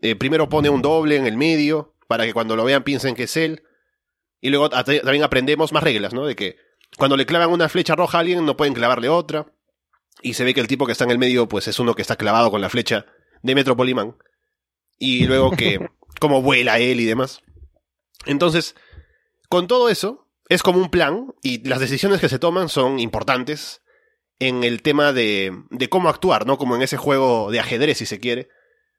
eh, 0.00 0.16
primero 0.16 0.48
pone 0.48 0.70
un 0.70 0.82
doble 0.82 1.16
en 1.16 1.26
el 1.26 1.36
medio 1.36 1.94
para 2.08 2.24
que 2.24 2.32
cuando 2.32 2.56
lo 2.56 2.64
vean 2.64 2.82
piensen 2.82 3.14
que 3.14 3.24
es 3.24 3.36
él. 3.36 3.62
Y 4.40 4.50
luego 4.50 4.70
también 4.70 5.22
aprendemos 5.22 5.72
más 5.72 5.82
reglas, 5.82 6.14
¿no? 6.14 6.24
De 6.24 6.34
que 6.34 6.56
cuando 6.96 7.16
le 7.16 7.26
clavan 7.26 7.50
una 7.50 7.68
flecha 7.68 7.94
roja 7.94 8.18
a 8.18 8.20
alguien 8.20 8.44
no 8.44 8.56
pueden 8.56 8.74
clavarle 8.74 9.08
otra. 9.08 9.52
Y 10.22 10.34
se 10.34 10.44
ve 10.44 10.54
que 10.54 10.60
el 10.60 10.66
tipo 10.66 10.86
que 10.86 10.92
está 10.92 11.04
en 11.04 11.10
el 11.10 11.18
medio 11.18 11.48
pues 11.48 11.68
es 11.68 11.78
uno 11.78 11.94
que 11.94 12.02
está 12.02 12.16
clavado 12.16 12.50
con 12.50 12.60
la 12.60 12.70
flecha 12.70 13.06
de 13.42 13.54
Metropoliman. 13.54 14.16
Y 14.98 15.26
luego 15.26 15.52
que 15.52 15.88
cómo 16.20 16.42
vuela 16.42 16.78
él 16.78 17.00
y 17.00 17.04
demás. 17.04 17.42
Entonces, 18.26 18.74
con 19.48 19.66
todo 19.66 19.88
eso, 19.88 20.28
es 20.48 20.62
como 20.62 20.78
un 20.78 20.90
plan 20.90 21.32
y 21.42 21.66
las 21.66 21.80
decisiones 21.80 22.20
que 22.20 22.28
se 22.28 22.38
toman 22.38 22.68
son 22.68 22.98
importantes 22.98 23.82
en 24.38 24.64
el 24.64 24.82
tema 24.82 25.12
de, 25.12 25.52
de 25.70 25.88
cómo 25.88 26.08
actuar, 26.08 26.46
¿no? 26.46 26.58
Como 26.58 26.76
en 26.76 26.82
ese 26.82 26.96
juego 26.96 27.50
de 27.50 27.60
ajedrez, 27.60 27.98
si 27.98 28.06
se 28.06 28.20
quiere. 28.20 28.48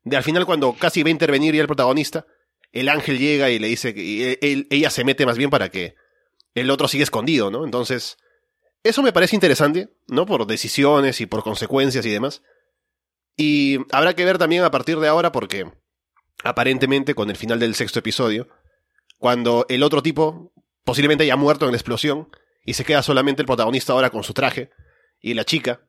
De 0.03 0.17
al 0.17 0.23
final, 0.23 0.45
cuando 0.45 0.73
casi 0.73 1.03
va 1.03 1.07
a 1.07 1.11
intervenir 1.11 1.53
ya 1.53 1.61
el 1.61 1.67
protagonista, 1.67 2.25
el 2.71 2.89
ángel 2.89 3.19
llega 3.19 3.49
y 3.49 3.59
le 3.59 3.67
dice 3.67 3.93
que 3.93 4.37
ella 4.69 4.89
se 4.89 5.03
mete 5.03 5.25
más 5.25 5.37
bien 5.37 5.49
para 5.49 5.69
que 5.69 5.95
el 6.55 6.69
otro 6.69 6.87
siga 6.87 7.03
escondido, 7.03 7.51
¿no? 7.51 7.65
Entonces, 7.65 8.17
eso 8.83 9.03
me 9.03 9.13
parece 9.13 9.35
interesante, 9.35 9.89
¿no? 10.07 10.25
Por 10.25 10.47
decisiones 10.47 11.21
y 11.21 11.25
por 11.25 11.43
consecuencias 11.43 12.05
y 12.05 12.09
demás. 12.09 12.41
Y 13.37 13.79
habrá 13.91 14.15
que 14.15 14.25
ver 14.25 14.37
también 14.37 14.63
a 14.63 14.71
partir 14.71 14.99
de 14.99 15.07
ahora 15.07 15.31
porque 15.31 15.71
aparentemente 16.43 17.13
con 17.15 17.29
el 17.29 17.35
final 17.35 17.59
del 17.59 17.75
sexto 17.75 17.99
episodio, 17.99 18.47
cuando 19.17 19.65
el 19.69 19.83
otro 19.83 20.01
tipo 20.01 20.53
posiblemente 20.83 21.23
haya 21.23 21.35
muerto 21.35 21.65
en 21.65 21.71
la 21.71 21.77
explosión 21.77 22.29
y 22.65 22.73
se 22.73 22.85
queda 22.85 23.03
solamente 23.03 23.41
el 23.41 23.45
protagonista 23.45 23.93
ahora 23.93 24.09
con 24.09 24.23
su 24.23 24.33
traje 24.33 24.71
y 25.19 25.33
la 25.33 25.45
chica. 25.45 25.87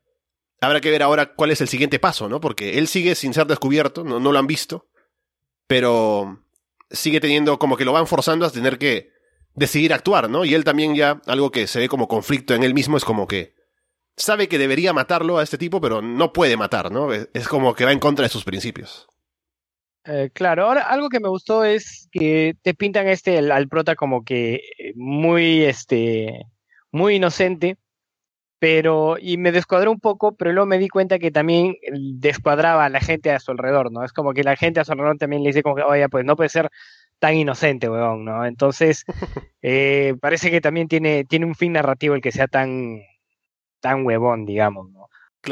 Habrá 0.61 0.81
que 0.81 0.91
ver 0.91 1.03
ahora 1.03 1.35
cuál 1.35 1.51
es 1.51 1.61
el 1.61 1.69
siguiente 1.69 1.99
paso, 1.99 2.29
¿no? 2.29 2.41
Porque 2.41 2.79
él 2.79 2.87
sigue 2.87 3.15
sin 3.15 3.35
ser 3.35 3.47
descubierto, 3.47 4.05
no, 4.05 4.21
no 4.21 4.33
lo 4.33 4.39
han 4.39 4.47
visto, 4.47 4.89
pero 5.67 6.45
sigue 6.93 7.21
teniendo 7.21 7.59
como 7.59 7.77
que 7.77 7.85
lo 7.85 7.93
van 7.93 8.07
forzando 8.07 8.47
a 8.47 8.51
tener 8.51 8.79
que 8.79 9.11
decidir 9.55 9.93
actuar, 9.93 10.31
¿no? 10.31 10.45
Y 10.45 10.55
él 10.55 10.65
también 10.65 10.95
ya, 10.95 11.21
algo 11.27 11.51
que 11.51 11.67
se 11.67 11.79
ve 11.79 11.89
como 11.89 12.09
conflicto 12.09 12.55
en 12.55 12.63
él 12.63 12.75
mismo, 12.75 12.97
es 12.97 13.05
como 13.05 13.27
que 13.27 13.55
sabe 14.17 14.49
que 14.49 14.59
debería 14.59 14.93
matarlo 14.93 15.39
a 15.39 15.43
este 15.43 15.59
tipo, 15.59 15.81
pero 15.81 16.03
no 16.03 16.33
puede 16.33 16.57
matar, 16.57 16.91
¿no? 16.91 17.13
Es 17.13 17.49
como 17.49 17.75
que 17.75 17.85
va 17.85 17.93
en 17.93 17.99
contra 17.99 18.25
de 18.25 18.29
sus 18.29 18.45
principios. 18.45 19.09
Eh, 20.05 20.31
claro, 20.33 20.67
ahora 20.67 20.83
algo 20.83 21.09
que 21.09 21.21
me 21.21 21.29
gustó 21.29 21.65
es 21.65 22.09
que 22.11 22.57
te 22.63 22.75
pintan 22.75 23.07
este 23.07 23.39
al, 23.39 23.69
prota 23.69 23.95
como 23.95 24.25
que 24.25 24.55
eh, 24.55 24.93
muy 24.97 25.63
este 25.63 26.47
muy 26.91 27.17
inocente, 27.17 27.77
pero 28.63 29.17
y 29.21 29.39
me 29.39 29.51
descuadró 29.51 29.91
un 29.91 29.99
poco, 29.99 30.37
pero 30.37 30.53
luego 30.53 30.67
me 30.67 30.79
di 30.79 30.89
cuenta 30.89 31.19
que 31.19 31.33
también 31.33 31.75
descuadraba 31.93 32.85
a 32.85 32.89
la 32.91 33.01
gente 33.01 33.33
a 33.33 33.41
su 33.41 33.51
alrededor, 33.51 33.91
¿no? 33.91 34.05
Es 34.05 34.13
como 34.13 34.35
que 34.35 34.45
la 34.45 34.55
gente 34.55 34.79
a 34.79 34.85
su 34.85 34.93
alrededor 34.93 35.19
también 35.19 35.43
le 35.43 35.49
dice 35.49 35.65
como 35.65 35.75
que, 35.75 35.83
oye, 35.83 36.09
pues 36.09 36.25
no 36.25 36.37
puede 36.37 36.49
ser 36.49 36.71
tan 37.19 37.35
inocente, 37.35 37.91
weón, 37.91 38.25
¿no? 38.25 38.47
Entonces, 38.47 39.05
eh, 39.63 40.15
parece 40.21 40.53
que 40.53 40.61
también 40.61 40.87
tiene, 40.87 41.25
tiene 41.25 41.45
un 41.47 41.57
fin 41.57 41.73
narrativo 41.73 42.15
el 42.15 42.21
que 42.21 42.31
sea 42.31 42.47
tan, 42.47 43.01
tan 43.81 44.07
huevón, 44.07 44.47
digamos, 44.47 44.89
¿no? 44.91 45.09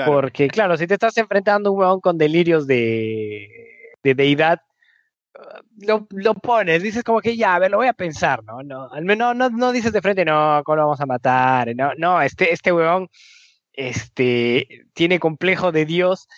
Porque, 0.07 0.47
claro, 0.47 0.77
si 0.77 0.87
te 0.87 0.95
estás 0.95 1.19
enfrentando 1.19 1.71
a 1.71 1.73
un 1.73 1.81
huevón 1.81 2.01
con 2.01 2.17
delirios 2.17 2.69
de 2.69 3.49
de 4.03 4.15
deidad, 4.15 4.63
lo, 5.79 6.07
lo, 6.11 6.35
pones, 6.35 6.83
dices 6.83 7.05
como 7.05 7.21
que 7.21 7.37
ya, 7.37 7.55
a 7.55 7.59
ver, 7.59 7.71
lo 7.71 7.79
voy 7.79 7.87
a 7.87 7.93
pensar, 7.93 8.43
¿no? 8.45 8.63
No, 8.63 8.91
al 8.91 9.05
menos 9.05 9.35
no, 9.37 9.51
no 9.51 9.73
dices 9.73 9.93
de 9.93 10.03
frente, 10.03 10.25
no, 10.25 10.63
¿cómo 10.65 10.77
lo 10.77 10.83
vamos 10.83 11.01
a 11.01 11.07
matar? 11.07 11.75
No, 11.75 11.93
no, 11.97 12.21
este, 12.21 12.53
este 12.53 12.73
weón 12.73 13.09
este, 13.73 14.87
tiene 14.93 15.21
complejo 15.21 15.73
de 15.73 15.87
Dios, 15.87 16.29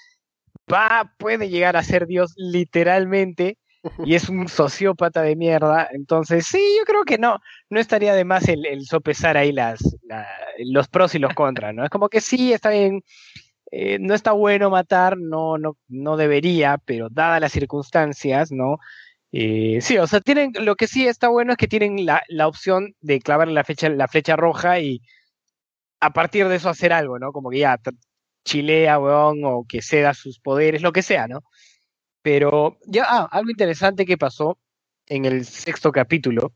va, 0.72 1.12
puede 1.18 1.48
llegar 1.48 1.76
a 1.76 1.82
ser 1.82 2.06
Dios 2.06 2.34
literalmente, 2.36 3.58
y 4.04 4.14
es 4.14 4.28
un 4.28 4.46
sociópata 4.46 5.22
de 5.22 5.34
mierda, 5.34 5.88
entonces 5.92 6.46
sí, 6.46 6.62
yo 6.78 6.84
creo 6.84 7.04
que 7.04 7.18
no, 7.18 7.40
no 7.68 7.80
estaría 7.80 8.14
de 8.14 8.24
más 8.24 8.48
el, 8.48 8.64
el 8.64 8.86
sopesar 8.86 9.36
ahí 9.36 9.50
las, 9.50 9.80
los 10.58 10.86
pros 10.86 11.16
y 11.16 11.18
los 11.18 11.34
contras, 11.34 11.74
¿no? 11.74 11.84
Es 11.84 11.90
como 11.90 12.08
que 12.08 12.20
sí, 12.20 12.52
está 12.52 12.70
bien, 12.70 13.02
eh, 13.72 13.98
no 13.98 14.14
está 14.14 14.32
bueno 14.32 14.70
matar, 14.70 15.16
no, 15.18 15.56
no, 15.56 15.78
no 15.88 16.16
debería, 16.18 16.78
pero 16.84 17.08
dadas 17.10 17.40
las 17.40 17.52
circunstancias, 17.52 18.52
¿no? 18.52 18.78
Eh, 19.32 19.80
sí, 19.80 19.96
o 19.96 20.06
sea, 20.06 20.20
tienen, 20.20 20.52
lo 20.60 20.76
que 20.76 20.86
sí 20.86 21.06
está 21.06 21.28
bueno 21.28 21.52
es 21.52 21.58
que 21.58 21.68
tienen 21.68 22.04
la, 22.04 22.22
la 22.28 22.48
opción 22.48 22.94
de 23.00 23.20
clavar 23.20 23.48
la 23.48 23.64
flecha, 23.64 23.88
la 23.88 24.08
flecha 24.08 24.36
roja 24.36 24.78
y 24.80 25.00
a 26.00 26.12
partir 26.12 26.48
de 26.48 26.56
eso 26.56 26.68
hacer 26.68 26.92
algo, 26.92 27.18
¿no? 27.18 27.32
Como 27.32 27.48
que 27.50 27.60
ya 27.60 27.78
chilea, 28.44 28.98
weón, 28.98 29.40
o 29.44 29.64
que 29.68 29.80
ceda 29.82 30.14
sus 30.14 30.38
poderes, 30.38 30.82
lo 30.82 30.92
que 30.92 31.02
sea, 31.02 31.26
¿no? 31.28 31.40
Pero 32.22 32.78
ya, 32.86 33.04
ah, 33.08 33.28
algo 33.32 33.50
interesante 33.50 34.04
que 34.06 34.18
pasó 34.18 34.58
en 35.06 35.24
el 35.24 35.46
sexto 35.46 35.92
capítulo 35.92 36.52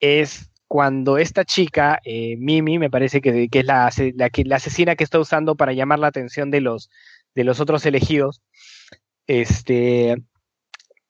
es 0.00 0.50
cuando 0.68 1.16
esta 1.16 1.44
chica, 1.44 1.98
eh, 2.04 2.36
Mimi, 2.36 2.78
me 2.78 2.90
parece 2.90 3.20
que, 3.22 3.48
es 3.50 3.64
la, 3.64 3.90
la, 4.14 4.56
asesina 4.56 4.96
que 4.96 5.04
está 5.04 5.18
usando 5.18 5.56
para 5.56 5.72
llamar 5.72 5.98
la 5.98 6.08
atención 6.08 6.50
de 6.50 6.60
los, 6.60 6.90
de 7.34 7.44
los 7.44 7.58
otros 7.58 7.86
elegidos, 7.86 8.42
este, 9.26 10.16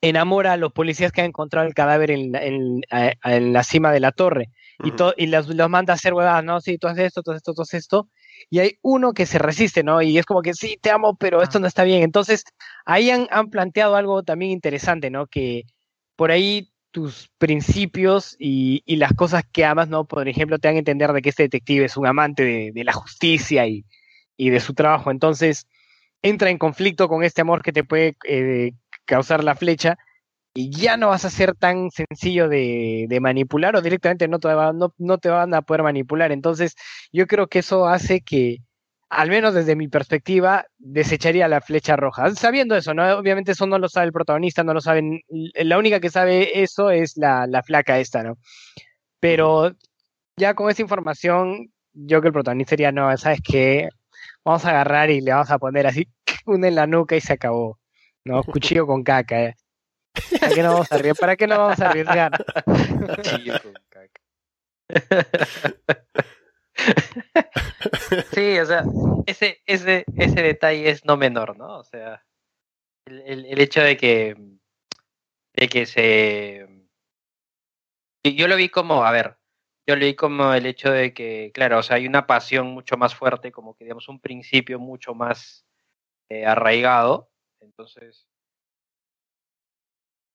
enamora 0.00 0.52
a 0.52 0.56
los 0.56 0.72
policías 0.72 1.10
que 1.10 1.22
han 1.22 1.28
encontrado 1.28 1.66
el 1.66 1.74
cadáver 1.74 2.12
en, 2.12 2.32
en, 2.36 3.52
la 3.52 3.62
cima 3.64 3.92
de 3.92 4.00
la 4.00 4.12
torre 4.12 4.50
y, 4.84 4.92
y 5.16 5.26
los, 5.26 5.48
manda 5.68 5.92
a 5.92 5.96
hacer 5.96 6.14
huevadas, 6.14 6.44
¿no? 6.44 6.60
Sí, 6.60 6.78
tú 6.78 6.86
haces 6.86 7.06
esto, 7.06 7.22
tú 7.22 7.32
haces 7.32 7.40
esto, 7.40 7.54
tú 7.54 7.62
haces 7.62 7.80
esto. 7.80 8.08
Y 8.50 8.60
hay 8.60 8.78
uno 8.82 9.12
que 9.12 9.26
se 9.26 9.38
resiste, 9.40 9.82
¿no? 9.82 10.00
Y 10.00 10.18
es 10.18 10.24
como 10.24 10.40
que 10.42 10.54
sí, 10.54 10.78
te 10.80 10.92
amo, 10.92 11.16
pero 11.16 11.42
esto 11.42 11.58
no 11.58 11.66
está 11.66 11.82
bien. 11.82 12.04
Entonces, 12.04 12.44
ahí 12.84 13.10
han, 13.10 13.26
han 13.30 13.50
planteado 13.50 13.96
algo 13.96 14.22
también 14.22 14.52
interesante, 14.52 15.10
¿no? 15.10 15.26
Que 15.26 15.64
por 16.14 16.30
ahí 16.30 16.70
tus 16.90 17.30
principios 17.38 18.36
y, 18.38 18.82
las 18.96 19.12
cosas 19.12 19.44
que 19.50 19.64
amas, 19.64 19.88
¿no? 19.88 20.06
Por 20.06 20.28
ejemplo, 20.28 20.58
te 20.58 20.68
dan 20.68 20.76
a 20.76 20.78
entender 20.80 21.12
de 21.12 21.22
que 21.22 21.28
este 21.30 21.44
detective 21.44 21.84
es 21.84 21.96
un 21.96 22.06
amante 22.06 22.72
de, 22.72 22.84
la 22.84 22.92
justicia 22.92 23.66
y, 23.66 23.84
de 24.38 24.60
su 24.60 24.74
trabajo. 24.74 25.10
Entonces, 25.10 25.66
entra 26.22 26.50
en 26.50 26.58
conflicto 26.58 27.08
con 27.08 27.22
este 27.24 27.42
amor 27.42 27.62
que 27.62 27.72
te 27.72 27.84
puede 27.84 28.16
eh, 28.24 28.72
causar 29.04 29.44
la 29.44 29.54
flecha 29.54 29.98
y 30.54 30.70
ya 30.70 30.96
no 30.96 31.08
vas 31.08 31.24
a 31.24 31.30
ser 31.30 31.54
tan 31.54 31.90
sencillo 31.90 32.48
de, 32.48 33.18
manipular 33.20 33.76
o 33.76 33.82
directamente 33.82 34.28
no 34.28 34.40
te, 34.40 34.48
no, 34.48 34.94
no 34.98 35.18
te 35.18 35.28
van 35.28 35.54
a 35.54 35.62
poder 35.62 35.82
manipular. 35.82 36.32
Entonces, 36.32 36.74
yo 37.12 37.26
creo 37.26 37.48
que 37.48 37.60
eso 37.60 37.86
hace 37.86 38.20
que 38.22 38.58
al 39.10 39.30
menos 39.30 39.54
desde 39.54 39.76
mi 39.76 39.88
perspectiva, 39.88 40.66
desecharía 40.78 41.48
la 41.48 41.60
flecha 41.60 41.96
roja. 41.96 42.34
Sabiendo 42.34 42.76
eso, 42.76 42.92
¿no? 42.92 43.16
Obviamente 43.16 43.52
eso 43.52 43.66
no 43.66 43.78
lo 43.78 43.88
sabe 43.88 44.06
el 44.06 44.12
protagonista, 44.12 44.64
no 44.64 44.74
lo 44.74 44.80
saben. 44.80 45.22
La 45.54 45.78
única 45.78 46.00
que 46.00 46.10
sabe 46.10 46.62
eso 46.62 46.90
es 46.90 47.16
la, 47.16 47.46
la 47.46 47.62
flaca 47.62 47.98
esta, 47.98 48.22
¿no? 48.22 48.36
Pero 49.20 49.72
ya 50.36 50.54
con 50.54 50.70
esa 50.70 50.82
información, 50.82 51.72
yo 51.92 52.20
que 52.20 52.28
el 52.28 52.32
protagonista 52.32 52.70
sería, 52.70 52.92
no, 52.92 53.16
¿sabes 53.16 53.40
qué? 53.42 53.88
Vamos 54.44 54.64
a 54.64 54.70
agarrar 54.70 55.10
y 55.10 55.20
le 55.20 55.32
vamos 55.32 55.50
a 55.50 55.58
poner 55.58 55.86
así, 55.86 56.06
una 56.46 56.68
en 56.68 56.74
la 56.74 56.86
nuca 56.86 57.16
y 57.16 57.20
se 57.20 57.32
acabó. 57.32 57.78
¿No? 58.24 58.42
Cuchillo 58.44 58.86
con 58.86 59.02
caca, 59.02 59.42
¿eh? 59.42 59.56
¿Para 60.40 60.54
qué 60.54 60.62
no 60.62 60.72
vamos 60.72 60.92
a 60.92 60.94
arriesgar? 60.96 61.20
¿Para 61.20 61.36
qué 61.36 61.46
no 61.46 61.58
vamos 61.58 61.80
a 61.80 61.88
arriesgar? 61.88 62.44
Cuchillo 63.16 63.54
con 63.62 63.74
caca. 63.88 64.20
Sí, 68.32 68.58
o 68.58 68.66
sea, 68.66 68.84
ese, 69.26 69.62
ese, 69.66 70.04
ese 70.16 70.42
detalle 70.42 70.90
es 70.90 71.04
no 71.04 71.16
menor, 71.16 71.56
¿no? 71.56 71.78
O 71.78 71.84
sea, 71.84 72.24
el, 73.06 73.46
el, 73.46 73.60
hecho 73.60 73.82
de 73.82 73.96
que, 73.96 74.36
de 75.54 75.68
que 75.68 75.86
se... 75.86 76.68
Yo 78.24 78.48
lo 78.48 78.56
vi 78.56 78.68
como, 78.68 79.04
a 79.04 79.10
ver, 79.10 79.38
yo 79.86 79.96
lo 79.96 80.04
vi 80.04 80.14
como 80.14 80.52
el 80.52 80.66
hecho 80.66 80.90
de 80.90 81.14
que, 81.14 81.50
claro, 81.54 81.78
o 81.78 81.82
sea, 81.82 81.96
hay 81.96 82.06
una 82.06 82.26
pasión 82.26 82.66
mucho 82.68 82.96
más 82.96 83.14
fuerte, 83.14 83.50
como 83.52 83.74
que, 83.74 83.84
digamos, 83.84 84.08
un 84.08 84.20
principio 84.20 84.78
mucho 84.78 85.14
más 85.14 85.64
eh, 86.28 86.44
arraigado, 86.44 87.30
entonces, 87.60 88.28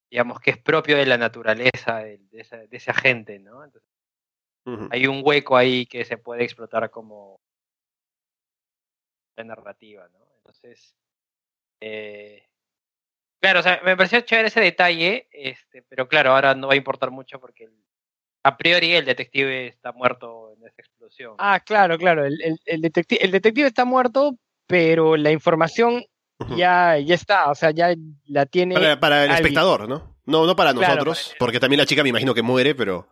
digamos 0.09 0.39
que 0.39 0.51
es 0.51 0.57
propio 0.57 0.97
de 0.97 1.05
la 1.05 1.17
naturaleza 1.17 1.99
de, 1.99 2.17
de, 2.31 2.41
esa, 2.41 2.57
de 2.57 2.77
esa 2.77 2.93
gente, 2.93 3.39
¿no? 3.39 3.63
Entonces, 3.63 3.92
hay 4.91 5.07
un 5.07 5.21
hueco 5.23 5.57
ahí 5.57 5.85
que 5.85 6.05
se 6.05 6.17
puede 6.17 6.43
explotar 6.43 6.89
como 6.89 7.39
la 9.35 9.43
narrativa, 9.43 10.07
¿no? 10.13 10.19
Entonces, 10.37 10.95
eh, 11.81 12.43
claro, 13.41 13.59
o 13.59 13.63
sea, 13.63 13.81
me 13.83 13.97
pareció 13.97 14.21
chévere 14.21 14.47
ese 14.49 14.61
detalle, 14.61 15.27
este, 15.31 15.81
pero 15.83 16.07
claro, 16.07 16.31
ahora 16.31 16.53
no 16.55 16.67
va 16.67 16.73
a 16.73 16.77
importar 16.77 17.11
mucho 17.11 17.39
porque 17.39 17.69
a 18.43 18.57
priori 18.57 18.93
el 18.93 19.05
detective 19.05 19.67
está 19.67 19.91
muerto 19.91 20.53
en 20.57 20.67
esta 20.67 20.81
explosión. 20.81 21.35
Ah, 21.39 21.59
claro, 21.59 21.97
claro, 21.97 22.25
el, 22.25 22.39
el, 22.41 22.59
el, 22.65 22.81
detective, 22.81 23.23
el 23.23 23.31
detective 23.31 23.67
está 23.67 23.85
muerto, 23.85 24.37
pero 24.67 25.17
la 25.17 25.31
información 25.31 26.05
ya, 26.57 26.97
ya 26.99 27.15
está, 27.15 27.49
o 27.49 27.55
sea, 27.55 27.71
ya 27.71 27.93
la 28.25 28.45
tiene. 28.45 28.75
Para, 28.75 28.99
para 28.99 29.15
el 29.23 29.31
alguien. 29.31 29.45
espectador, 29.45 29.87
¿no? 29.87 30.17
No, 30.25 30.45
no 30.45 30.55
para 30.55 30.73
Claro, 30.73 30.95
nosotros, 30.95 31.27
para- 31.29 31.37
porque 31.39 31.59
también 31.59 31.79
la 31.79 31.85
chica 31.85 32.03
me 32.03 32.09
imagino 32.09 32.33
que 32.33 32.41
muere, 32.41 32.75
pero 32.75 33.07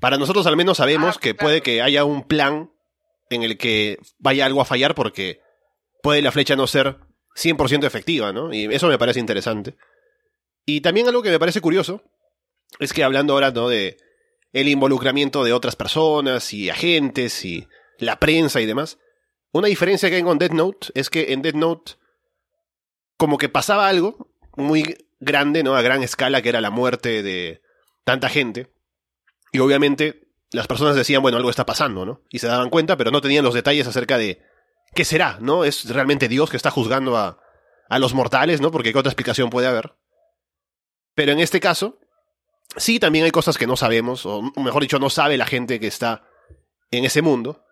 para 0.00 0.16
nosotros 0.18 0.46
al 0.46 0.56
menos 0.56 0.78
sabemos 0.78 1.16
Ah, 1.16 1.20
que 1.20 1.34
claro. 1.34 1.46
puede 1.46 1.60
que 1.62 1.82
haya 1.82 2.04
un 2.04 2.22
plan 2.26 2.70
en 3.30 3.42
el 3.42 3.58
que 3.58 3.98
vaya 4.18 4.46
algo 4.46 4.60
a 4.60 4.64
fallar 4.64 4.94
porque 4.94 5.40
puede 6.02 6.22
la 6.22 6.32
flecha 6.32 6.56
no 6.56 6.66
ser 6.66 6.96
100% 7.36 7.84
efectiva, 7.86 8.32
¿no? 8.32 8.52
Y 8.52 8.64
eso 8.74 8.88
me 8.88 8.98
parece 8.98 9.20
interesante. 9.20 9.76
Y 10.66 10.80
también 10.80 11.06
algo 11.08 11.22
que 11.22 11.30
me 11.30 11.38
parece 11.38 11.60
curioso 11.60 12.02
es 12.78 12.92
que 12.92 13.04
hablando 13.04 13.34
ahora, 13.34 13.50
¿no? 13.50 13.68
De 13.68 13.96
el 14.52 14.68
involucramiento 14.68 15.44
de 15.44 15.52
otras 15.52 15.76
personas 15.76 16.52
y 16.52 16.70
agentes 16.70 17.44
y 17.44 17.68
la 17.98 18.18
prensa 18.18 18.60
y 18.60 18.66
demás. 18.66 18.98
Una 19.52 19.68
diferencia 19.68 20.08
que 20.08 20.16
hay 20.16 20.22
con 20.22 20.38
Death 20.38 20.52
Note 20.52 20.88
es 20.94 21.08
que 21.10 21.32
en 21.32 21.42
Death 21.42 21.54
Note 21.54 21.92
como 23.16 23.38
que 23.38 23.48
pasaba 23.48 23.88
algo 23.88 24.32
muy 24.56 24.96
grande, 25.20 25.62
¿no? 25.62 25.76
A 25.76 25.82
gran 25.82 26.02
escala, 26.02 26.42
que 26.42 26.48
era 26.48 26.60
la 26.60 26.70
muerte 26.70 27.22
de 27.22 27.60
tanta 28.04 28.28
gente. 28.28 28.68
Y 29.52 29.58
obviamente 29.58 30.28
las 30.52 30.66
personas 30.66 30.96
decían, 30.96 31.22
bueno, 31.22 31.36
algo 31.36 31.50
está 31.50 31.66
pasando, 31.66 32.04
¿no? 32.04 32.22
Y 32.30 32.38
se 32.38 32.46
daban 32.46 32.70
cuenta, 32.70 32.96
pero 32.96 33.10
no 33.10 33.20
tenían 33.20 33.44
los 33.44 33.54
detalles 33.54 33.86
acerca 33.86 34.18
de 34.18 34.42
qué 34.94 35.04
será, 35.04 35.38
¿no? 35.40 35.64
¿Es 35.64 35.88
realmente 35.88 36.28
Dios 36.28 36.50
que 36.50 36.56
está 36.56 36.70
juzgando 36.70 37.16
a, 37.16 37.40
a 37.88 37.98
los 37.98 38.14
mortales, 38.14 38.60
¿no? 38.60 38.70
Porque 38.70 38.92
qué 38.92 38.98
otra 38.98 39.10
explicación 39.10 39.50
puede 39.50 39.66
haber. 39.66 39.94
Pero 41.14 41.32
en 41.32 41.40
este 41.40 41.60
caso, 41.60 41.98
sí 42.76 42.98
también 42.98 43.24
hay 43.24 43.30
cosas 43.30 43.58
que 43.58 43.66
no 43.66 43.76
sabemos, 43.76 44.26
o 44.26 44.42
mejor 44.56 44.82
dicho, 44.82 44.98
no 44.98 45.10
sabe 45.10 45.36
la 45.36 45.46
gente 45.46 45.80
que 45.80 45.86
está 45.86 46.24
en 46.90 47.04
ese 47.04 47.22
mundo. 47.22 47.64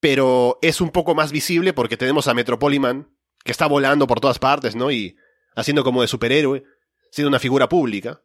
Pero 0.00 0.58
es 0.62 0.80
un 0.80 0.90
poco 0.90 1.14
más 1.14 1.32
visible 1.32 1.72
porque 1.72 1.96
tenemos 1.96 2.28
a 2.28 2.34
Metropoliman, 2.34 3.10
que 3.44 3.52
está 3.52 3.66
volando 3.66 4.06
por 4.06 4.20
todas 4.20 4.38
partes, 4.38 4.76
¿no? 4.76 4.90
Y 4.90 5.16
haciendo 5.56 5.82
como 5.82 6.02
de 6.02 6.08
superhéroe, 6.08 6.62
siendo 7.10 7.28
una 7.28 7.40
figura 7.40 7.68
pública. 7.68 8.22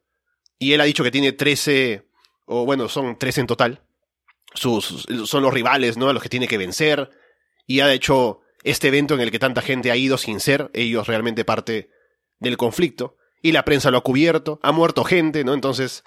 Y 0.58 0.72
él 0.72 0.80
ha 0.80 0.84
dicho 0.84 1.02
que 1.02 1.10
tiene 1.10 1.32
13, 1.32 2.08
o 2.46 2.64
bueno, 2.64 2.88
son 2.88 3.18
13 3.18 3.42
en 3.42 3.46
total. 3.46 3.82
Sus, 4.54 5.06
son 5.24 5.42
los 5.42 5.52
rivales, 5.52 5.96
¿no? 5.96 6.08
A 6.08 6.12
los 6.12 6.22
que 6.22 6.28
tiene 6.28 6.48
que 6.48 6.58
vencer. 6.58 7.10
Y 7.66 7.80
ha 7.80 7.92
hecho 7.92 8.40
este 8.62 8.88
evento 8.88 9.14
en 9.14 9.20
el 9.20 9.30
que 9.30 9.38
tanta 9.38 9.62
gente 9.62 9.90
ha 9.90 9.96
ido 9.96 10.18
sin 10.18 10.40
ser 10.40 10.70
ellos 10.74 11.06
realmente 11.06 11.44
parte 11.44 11.90
del 12.38 12.56
conflicto. 12.56 13.16
Y 13.42 13.52
la 13.52 13.64
prensa 13.64 13.90
lo 13.90 13.98
ha 13.98 14.02
cubierto, 14.02 14.60
ha 14.62 14.72
muerto 14.72 15.04
gente, 15.04 15.44
¿no? 15.44 15.54
Entonces, 15.54 16.04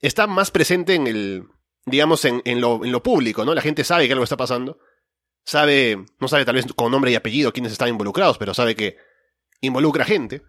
está 0.00 0.26
más 0.26 0.50
presente 0.50 0.94
en 0.94 1.06
el, 1.06 1.44
digamos, 1.84 2.24
en, 2.24 2.40
en, 2.44 2.60
lo, 2.60 2.84
en 2.84 2.92
lo 2.92 3.02
público, 3.02 3.44
¿no? 3.44 3.54
La 3.54 3.62
gente 3.62 3.84
sabe 3.84 4.06
que 4.06 4.12
algo 4.12 4.24
está 4.24 4.36
pasando. 4.36 4.78
Sabe, 5.44 6.04
no 6.20 6.28
sabe 6.28 6.44
tal 6.44 6.54
vez 6.54 6.66
con 6.74 6.92
nombre 6.92 7.10
y 7.10 7.14
apellido 7.16 7.52
quiénes 7.52 7.72
están 7.72 7.88
involucrados, 7.88 8.38
pero 8.38 8.54
sabe 8.54 8.76
que 8.76 8.96
involucra 9.60 10.04
gente. 10.04 10.42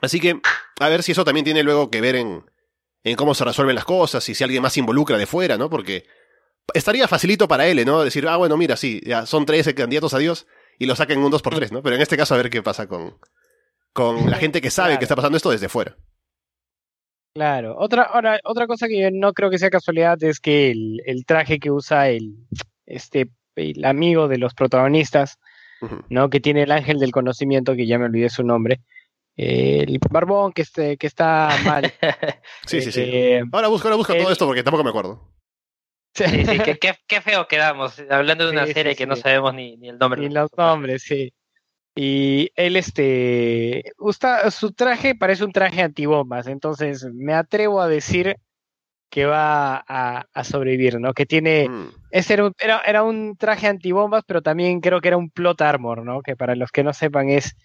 Así 0.00 0.20
que, 0.20 0.40
a 0.80 0.88
ver 0.88 1.02
si 1.02 1.12
eso 1.12 1.24
también 1.24 1.44
tiene 1.44 1.62
luego 1.62 1.90
que 1.90 2.00
ver 2.00 2.14
en, 2.16 2.44
en 3.04 3.16
cómo 3.16 3.34
se 3.34 3.44
resuelven 3.44 3.74
las 3.76 3.84
cosas 3.84 4.28
y 4.28 4.34
si 4.34 4.44
alguien 4.44 4.62
más 4.62 4.72
se 4.72 4.80
involucra 4.80 5.16
de 5.18 5.26
fuera, 5.26 5.56
¿no? 5.56 5.70
Porque 5.70 6.04
estaría 6.74 7.08
facilito 7.08 7.48
para 7.48 7.66
él, 7.66 7.84
¿no? 7.86 8.02
Decir, 8.04 8.26
ah, 8.28 8.36
bueno, 8.36 8.56
mira, 8.56 8.76
sí, 8.76 9.00
ya 9.04 9.24
son 9.26 9.46
13 9.46 9.74
candidatos 9.74 10.14
a 10.14 10.18
Dios 10.18 10.46
y 10.78 10.86
lo 10.86 10.94
saquen 10.96 11.18
un 11.20 11.30
2 11.30 11.42
por 11.42 11.54
3 11.54 11.72
¿no? 11.72 11.82
Pero 11.82 11.96
en 11.96 12.02
este 12.02 12.16
caso 12.16 12.34
a 12.34 12.38
ver 12.38 12.50
qué 12.50 12.62
pasa 12.62 12.86
con, 12.86 13.16
con 13.92 14.30
la 14.30 14.36
gente 14.38 14.60
que 14.60 14.70
sabe 14.70 14.88
Claro. 14.90 14.98
que 14.98 15.04
está 15.04 15.16
pasando 15.16 15.36
esto 15.36 15.50
desde 15.50 15.68
fuera. 15.68 15.96
Claro. 17.34 17.76
Otra, 17.78 18.02
ahora, 18.02 18.40
otra 18.44 18.66
cosa 18.66 18.88
que 18.88 19.00
yo 19.00 19.08
no 19.12 19.32
creo 19.32 19.50
que 19.50 19.58
sea 19.58 19.70
casualidad 19.70 20.22
es 20.24 20.40
que 20.40 20.70
el, 20.70 21.00
el 21.06 21.24
traje 21.24 21.58
que 21.60 21.70
usa 21.70 22.08
el, 22.08 22.34
este, 22.86 23.28
el 23.54 23.84
amigo 23.84 24.28
de 24.28 24.38
los 24.38 24.54
protagonistas. 24.54 25.38
¿no? 26.08 26.28
Que 26.28 26.40
tiene 26.40 26.64
el 26.64 26.72
ángel 26.72 26.98
del 26.98 27.12
conocimiento, 27.12 27.76
que 27.76 27.86
ya 27.86 28.00
me 28.00 28.06
olvidé 28.06 28.28
su 28.30 28.42
nombre. 28.42 28.80
Eh, 29.38 29.84
el 29.88 29.98
barbón 30.10 30.52
que, 30.52 30.62
este, 30.62 30.96
que 30.98 31.06
está 31.06 31.56
mal. 31.64 31.90
Sí, 32.66 32.82
sí, 32.82 32.92
sí. 32.92 33.00
Eh, 33.02 33.42
Ahora 33.52 33.68
busca, 33.68 33.88
ahora 33.88 33.96
busca 33.96 34.14
todo 34.18 34.30
esto 34.30 34.44
porque 34.46 34.62
tampoco 34.62 34.84
me 34.84 34.90
acuerdo. 34.90 35.32
Sí, 36.14 36.24
sí, 36.44 36.58
qué, 36.58 36.76
qué- 36.80 36.98
qué 37.06 37.20
feo 37.22 37.46
quedamos, 37.48 37.98
hablando 38.10 38.44
de 38.46 38.52
una 38.52 38.62
Sí, 38.62 38.68
sí, 38.68 38.74
serie 38.74 38.96
que 38.96 39.06
no 39.06 39.16
sabemos 39.16 39.54
ni, 39.54 39.76
ni 39.78 39.88
el 39.88 39.98
nombre. 39.98 40.20
De 40.22 40.30
los 40.30 40.50
nombres, 40.56 41.02
sí. 41.02 41.32
Y 41.96 42.50
él, 42.54 42.76
este, 42.76 43.84
usa, 43.98 44.50
su 44.50 44.72
traje 44.72 45.14
parece 45.14 45.44
un 45.44 45.52
traje 45.52 45.82
antibombas, 45.82 46.46
entonces 46.46 47.06
me 47.12 47.34
atrevo 47.34 47.80
a 47.80 47.88
decir 47.88 48.36
que 49.10 49.24
va 49.24 49.76
a, 49.88 50.26
a 50.32 50.44
sobrevivir, 50.44 51.00
¿no? 51.00 51.14
Que 51.14 51.24
tiene, 51.26 51.68
Mm. 51.68 51.88
ese 52.10 52.34
era 52.34 52.44
un, 52.46 52.52
era, 52.58 52.80
era 52.86 53.02
un 53.02 53.36
traje 53.36 53.66
antibombas, 53.66 54.22
pero 54.26 54.42
también 54.42 54.80
creo 54.80 55.00
que 55.00 55.08
era 55.08 55.16
un 55.16 55.30
plot 55.30 55.60
armor, 55.62 56.04
¿no? 56.04 56.20
Que 56.22 56.36
para 56.36 56.54
los 56.54 56.70
que 56.70 56.84
no 56.84 56.92
sepan 56.92 57.30
es 57.30 57.56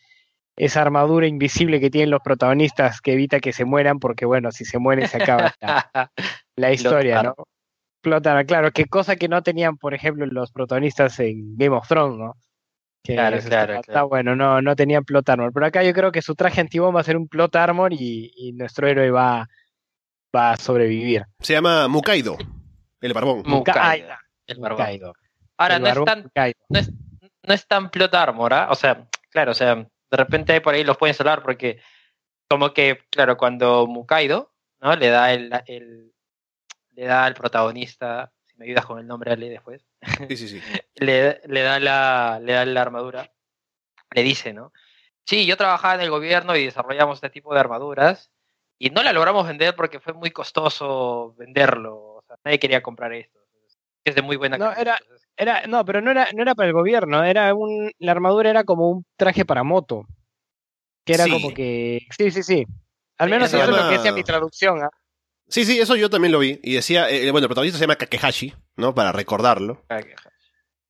esa 0.55 0.81
armadura 0.81 1.27
invisible 1.27 1.79
que 1.79 1.89
tienen 1.89 2.09
los 2.11 2.21
protagonistas 2.21 3.01
que 3.01 3.13
evita 3.13 3.39
que 3.39 3.53
se 3.53 3.65
mueran, 3.65 3.99
porque 3.99 4.25
bueno, 4.25 4.51
si 4.51 4.65
se 4.65 4.77
mueren 4.79 5.07
se 5.07 5.17
acaba 5.21 5.53
la, 5.61 6.11
la 6.55 6.71
historia, 6.71 7.23
¿no? 7.23 7.35
Plot 8.01 8.27
armor, 8.27 8.45
claro, 8.45 8.71
que 8.71 8.85
cosa 8.85 9.15
que 9.15 9.27
no 9.29 9.41
tenían, 9.41 9.77
por 9.77 9.93
ejemplo, 9.93 10.25
los 10.25 10.51
protagonistas 10.51 11.19
en 11.21 11.55
Game 11.57 11.75
of 11.75 11.87
Thrones, 11.87 12.17
¿no? 12.19 12.33
Que 13.03 13.13
Claro, 13.15 13.37
eso 13.37 13.49
claro, 13.49 13.73
está, 13.75 13.91
claro. 13.93 14.09
bueno, 14.09 14.35
no, 14.35 14.61
no 14.61 14.75
tenían 14.75 15.03
plot 15.03 15.27
armor. 15.29 15.51
Pero 15.53 15.65
acá 15.65 15.83
yo 15.83 15.93
creo 15.93 16.11
que 16.11 16.21
su 16.21 16.35
traje 16.35 16.61
antiguo 16.61 16.91
va 16.93 17.01
a 17.01 17.03
ser 17.03 17.17
un 17.17 17.27
plot 17.27 17.55
armor 17.55 17.91
y, 17.93 18.31
y 18.35 18.53
nuestro 18.53 18.87
héroe 18.87 19.09
va, 19.11 19.47
va 20.35 20.51
a 20.51 20.57
sobrevivir. 20.57 21.23
Se 21.39 21.53
llama 21.53 21.87
Mukaido, 21.87 22.37
el 23.01 23.13
barbón. 23.13 23.43
Mu- 23.45 23.57
Mukaido, 23.57 24.07
el 24.47 24.59
barbón. 24.59 24.79
Mukaido. 24.79 25.13
Ahora, 25.57 25.75
El 25.77 25.81
no 25.81 25.87
es, 25.87 25.93
barbón 25.95 26.05
tan, 26.05 26.23
Mukaido. 26.23 26.59
no, 26.69 26.79
es, 26.79 26.91
no 27.47 27.53
es 27.53 27.67
tan 27.67 27.89
plot 27.89 28.13
armor, 28.15 28.53
¿ah? 28.53 28.67
O 28.69 28.75
sea, 28.75 29.07
claro, 29.31 29.51
o 29.51 29.55
sea, 29.55 29.85
de 30.13 30.17
repente 30.17 30.61
por 30.61 30.75
ahí 30.75 30.83
los 30.83 30.95
pueden 30.97 31.15
salvar 31.15 31.41
porque, 31.41 31.81
como 32.47 32.71
que, 32.71 32.99
claro, 33.09 33.35
cuando 33.35 33.87
Mukaido, 33.87 34.53
¿no? 34.79 34.95
Le 34.95 35.09
da 35.09 35.33
el, 35.33 35.51
el 35.65 36.13
le 36.91 37.05
da 37.05 37.25
al 37.25 37.33
protagonista, 37.33 38.31
si 38.45 38.55
me 38.57 38.65
ayudas 38.65 38.85
con 38.85 38.99
el 38.99 39.07
nombre, 39.07 39.31
Ale, 39.31 39.49
después, 39.49 39.83
Sí, 40.27 40.37
sí, 40.37 40.47
sí. 40.47 40.61
le, 40.95 41.41
le 41.45 41.61
da 41.63 41.79
la, 41.79 42.39
le 42.43 42.53
da 42.53 42.63
la 42.65 42.81
armadura, 42.83 43.31
le 44.11 44.21
dice, 44.21 44.53
¿no? 44.53 44.71
Sí, 45.25 45.47
yo 45.47 45.57
trabajaba 45.57 45.95
en 45.95 46.01
el 46.01 46.11
gobierno 46.11 46.55
y 46.55 46.65
desarrollamos 46.65 47.17
este 47.17 47.31
tipo 47.31 47.51
de 47.55 47.59
armaduras 47.61 48.29
y 48.77 48.91
no 48.91 49.01
la 49.01 49.13
logramos 49.13 49.47
vender 49.47 49.75
porque 49.75 49.99
fue 49.99 50.13
muy 50.13 50.29
costoso 50.29 51.33
venderlo, 51.39 51.95
o 52.17 52.23
sea, 52.27 52.35
nadie 52.45 52.59
quería 52.59 52.83
comprar 52.83 53.13
esto. 53.13 53.39
Es 54.03 54.13
de 54.13 54.21
muy 54.21 54.35
buena 54.35 54.57
No, 54.59 54.65
calidad, 54.65 54.81
era- 54.81 54.99
Era, 55.37 55.65
no, 55.67 55.83
pero 55.85 56.01
no 56.01 56.11
era, 56.11 56.27
no 56.35 56.41
era 56.43 56.53
para 56.55 56.67
el 56.67 56.73
gobierno, 56.73 57.23
era 57.23 57.53
un, 57.55 57.91
la 57.99 58.11
armadura 58.11 58.49
era 58.49 58.63
como 58.63 58.89
un 58.89 59.05
traje 59.17 59.45
para 59.45 59.63
moto. 59.63 60.05
Que 61.05 61.13
era 61.15 61.25
Sí. 61.25 61.31
como 61.31 61.53
que. 61.53 61.99
Sí, 62.17 62.31
sí, 62.31 62.43
sí. 62.43 62.65
Al 63.17 63.29
menos 63.29 63.49
se 63.49 63.57
eso 63.57 63.65
es 63.65 63.69
lo 63.71 63.75
llama- 63.77 63.89
que 63.89 63.97
decía 63.97 64.11
mi 64.13 64.23
traducción. 64.23 64.81
¿ah? 64.83 64.89
Sí, 65.47 65.65
sí, 65.65 65.79
eso 65.79 65.95
yo 65.95 66.09
también 66.09 66.31
lo 66.31 66.39
vi. 66.39 66.59
Y 66.63 66.73
decía, 66.75 67.09
eh, 67.09 67.29
bueno, 67.31 67.45
el 67.45 67.49
protagonista 67.49 67.77
se 67.77 67.83
llama 67.83 67.95
Kakehashi, 67.97 68.53
¿no? 68.77 68.93
Para 68.95 69.11
recordarlo. 69.11 69.83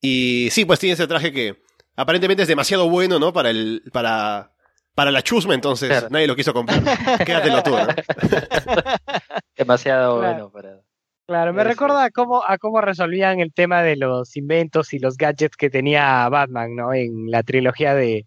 Y 0.01 0.49
sí, 0.51 0.65
pues 0.65 0.79
tiene 0.79 0.93
ese 0.93 1.08
traje 1.08 1.32
que 1.32 1.62
aparentemente 1.95 2.43
es 2.43 2.47
demasiado 2.49 2.89
bueno, 2.89 3.17
¿no? 3.19 3.34
Para 3.34 3.49
el, 3.49 3.82
para, 3.91 4.51
para 4.93 5.10
la 5.12 5.21
chusma, 5.23 5.53
entonces 5.56 5.89
Claro. 5.89 6.08
nadie 6.12 6.27
lo 6.27 6.36
quiso 6.36 6.53
comprar. 6.53 6.84
Quédatelo 7.25 7.63
tú, 7.63 7.71
¿no? 7.71 7.88
Demasiado 9.58 10.19
Claro. 10.19 10.49
bueno 10.49 10.51
para. 10.51 10.82
Claro, 11.26 11.54
me 11.54 11.64
recuerda 11.64 12.04
a 12.04 12.12
cómo, 12.12 12.44
a 12.44 12.58
cómo 12.58 12.82
resolvían 12.82 13.40
el 13.40 13.54
tema 13.54 13.82
de 13.82 13.96
los 13.96 14.36
inventos 14.36 14.94
y 14.94 15.00
los 15.00 15.16
gadgets 15.16 15.56
que 15.56 15.70
tenía 15.70 16.28
Batman, 16.28 16.76
¿no? 16.76 16.94
En 16.94 17.32
la 17.32 17.44
trilogía 17.44 17.96
de, 17.96 18.26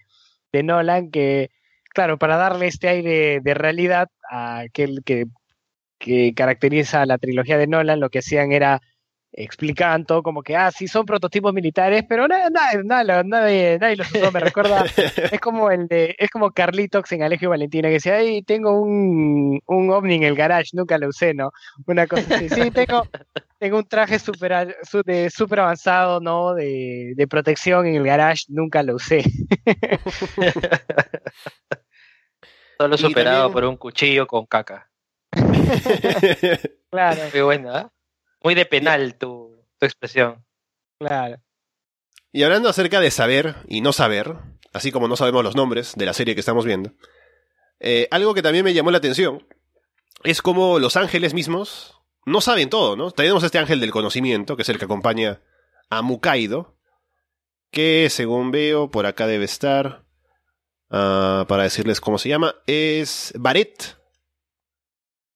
de 0.50 0.62
Nolan, 0.62 1.10
que, 1.10 1.50
claro, 1.92 2.18
para 2.18 2.36
darle 2.36 2.68
este 2.68 2.88
aire 2.88 3.40
de 3.42 3.54
realidad 3.54 4.08
a 4.30 4.60
aquel 4.60 5.02
que, 5.04 5.26
que 5.98 6.32
caracteriza 6.34 7.02
a 7.02 7.06
la 7.06 7.18
trilogía 7.18 7.58
de 7.58 7.66
Nolan, 7.66 8.00
lo 8.00 8.08
que 8.08 8.20
hacían 8.20 8.52
era 8.52 8.80
explicaban 9.36 10.04
todo 10.06 10.22
como 10.22 10.42
que, 10.42 10.56
ah, 10.56 10.70
sí, 10.70 10.88
son 10.88 11.04
prototipos 11.04 11.52
militares, 11.52 12.04
pero 12.08 12.26
nada, 12.26 12.48
nada, 12.50 12.82
nada, 12.82 13.22
nadie, 13.22 13.78
nadie 13.78 13.96
los 13.96 14.10
usó, 14.10 14.32
me 14.32 14.40
recuerda, 14.40 14.84
es 15.30 15.40
como 15.40 15.70
el 15.70 15.86
de, 15.88 16.16
es 16.18 16.30
como 16.30 16.50
Carlitox 16.52 17.12
en 17.12 17.22
Alejo 17.22 17.44
y 17.44 17.48
Valentina, 17.48 17.88
que 17.88 17.94
decía, 17.94 18.16
ay, 18.16 18.42
tengo 18.42 18.80
un, 18.80 19.60
un 19.66 19.90
ovni 19.90 20.14
en 20.14 20.22
el 20.22 20.34
garage, 20.36 20.70
nunca 20.72 20.96
lo 20.98 21.08
usé, 21.08 21.34
¿no? 21.34 21.52
Una 21.86 22.06
cosa 22.06 22.34
así, 22.34 22.48
sí, 22.48 22.70
tengo, 22.70 23.06
tengo 23.58 23.76
un 23.78 23.86
traje 23.86 24.16
de 25.04 25.30
super 25.30 25.60
avanzado, 25.60 26.20
¿no? 26.20 26.54
De, 26.54 27.12
de 27.14 27.28
protección 27.28 27.86
en 27.86 27.96
el 27.96 28.04
garage, 28.04 28.44
nunca 28.48 28.82
lo 28.82 28.94
usé. 28.94 29.22
Solo 32.78 32.96
superado 32.98 33.44
también- 33.44 33.52
por 33.52 33.64
un 33.64 33.76
cuchillo 33.76 34.26
con 34.26 34.46
caca. 34.46 34.88
Claro, 36.90 37.20
Muy 37.32 37.42
buena, 37.42 37.80
¿eh? 37.80 37.86
Muy 38.46 38.54
de 38.54 38.64
penal 38.64 39.16
tu, 39.16 39.66
tu 39.76 39.86
expresión. 39.86 40.46
claro. 41.00 41.42
Y 42.30 42.44
hablando 42.44 42.68
acerca 42.68 43.00
de 43.00 43.10
saber 43.10 43.56
y 43.66 43.80
no 43.80 43.92
saber, 43.92 44.36
así 44.72 44.92
como 44.92 45.08
no 45.08 45.16
sabemos 45.16 45.42
los 45.42 45.56
nombres 45.56 45.94
de 45.96 46.06
la 46.06 46.12
serie 46.12 46.34
que 46.34 46.40
estamos 46.42 46.64
viendo, 46.64 46.92
eh, 47.80 48.06
algo 48.12 48.34
que 48.34 48.42
también 48.42 48.64
me 48.64 48.72
llamó 48.72 48.92
la 48.92 48.98
atención 48.98 49.44
es 50.22 50.42
como 50.42 50.78
los 50.78 50.96
ángeles 50.96 51.34
mismos 51.34 52.00
no 52.24 52.40
saben 52.40 52.70
todo, 52.70 52.94
¿no? 52.94 53.10
Tenemos 53.10 53.42
este 53.42 53.58
ángel 53.58 53.80
del 53.80 53.90
conocimiento, 53.90 54.54
que 54.54 54.62
es 54.62 54.68
el 54.68 54.78
que 54.78 54.84
acompaña 54.84 55.40
a 55.90 56.02
Mukaido, 56.02 56.78
que 57.72 58.06
según 58.10 58.52
veo 58.52 58.92
por 58.92 59.06
acá 59.06 59.26
debe 59.26 59.44
estar 59.44 60.04
ah, 60.88 61.46
para 61.48 61.64
decirles 61.64 62.00
cómo 62.00 62.16
se 62.16 62.28
llama, 62.28 62.54
es 62.68 63.32
Baret. 63.36 63.96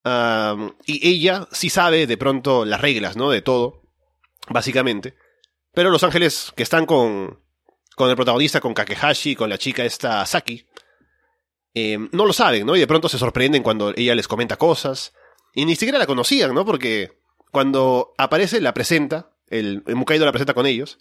Y 0.04 1.08
ella 1.08 1.46
sí 1.52 1.70
sabe 1.70 2.06
de 2.06 2.16
pronto 2.16 2.64
las 2.64 2.80
reglas, 2.80 3.16
¿no? 3.16 3.30
De 3.30 3.42
todo, 3.42 3.82
básicamente. 4.48 5.14
Pero 5.72 5.90
los 5.90 6.02
ángeles 6.02 6.52
que 6.56 6.62
están 6.62 6.86
con, 6.86 7.40
con 7.96 8.10
el 8.10 8.16
protagonista, 8.16 8.60
con 8.60 8.74
Kakehashi, 8.74 9.36
con 9.36 9.50
la 9.50 9.58
chica 9.58 9.84
esta 9.84 10.24
Saki, 10.26 10.66
eh, 11.74 11.98
no 12.12 12.26
lo 12.26 12.32
saben, 12.32 12.66
¿no? 12.66 12.76
Y 12.76 12.80
de 12.80 12.86
pronto 12.86 13.08
se 13.08 13.18
sorprenden 13.18 13.62
cuando 13.62 13.92
ella 13.96 14.14
les 14.14 14.28
comenta 14.28 14.56
cosas. 14.56 15.12
Y 15.54 15.64
ni 15.64 15.76
siquiera 15.76 15.98
la 15.98 16.06
conocían, 16.06 16.54
¿no? 16.54 16.64
Porque 16.64 17.20
cuando 17.52 18.14
aparece, 18.18 18.60
la 18.60 18.74
presenta, 18.74 19.36
el, 19.48 19.82
el 19.86 19.96
Mukaido 19.96 20.24
la 20.24 20.32
presenta 20.32 20.54
con 20.54 20.66
ellos. 20.66 20.98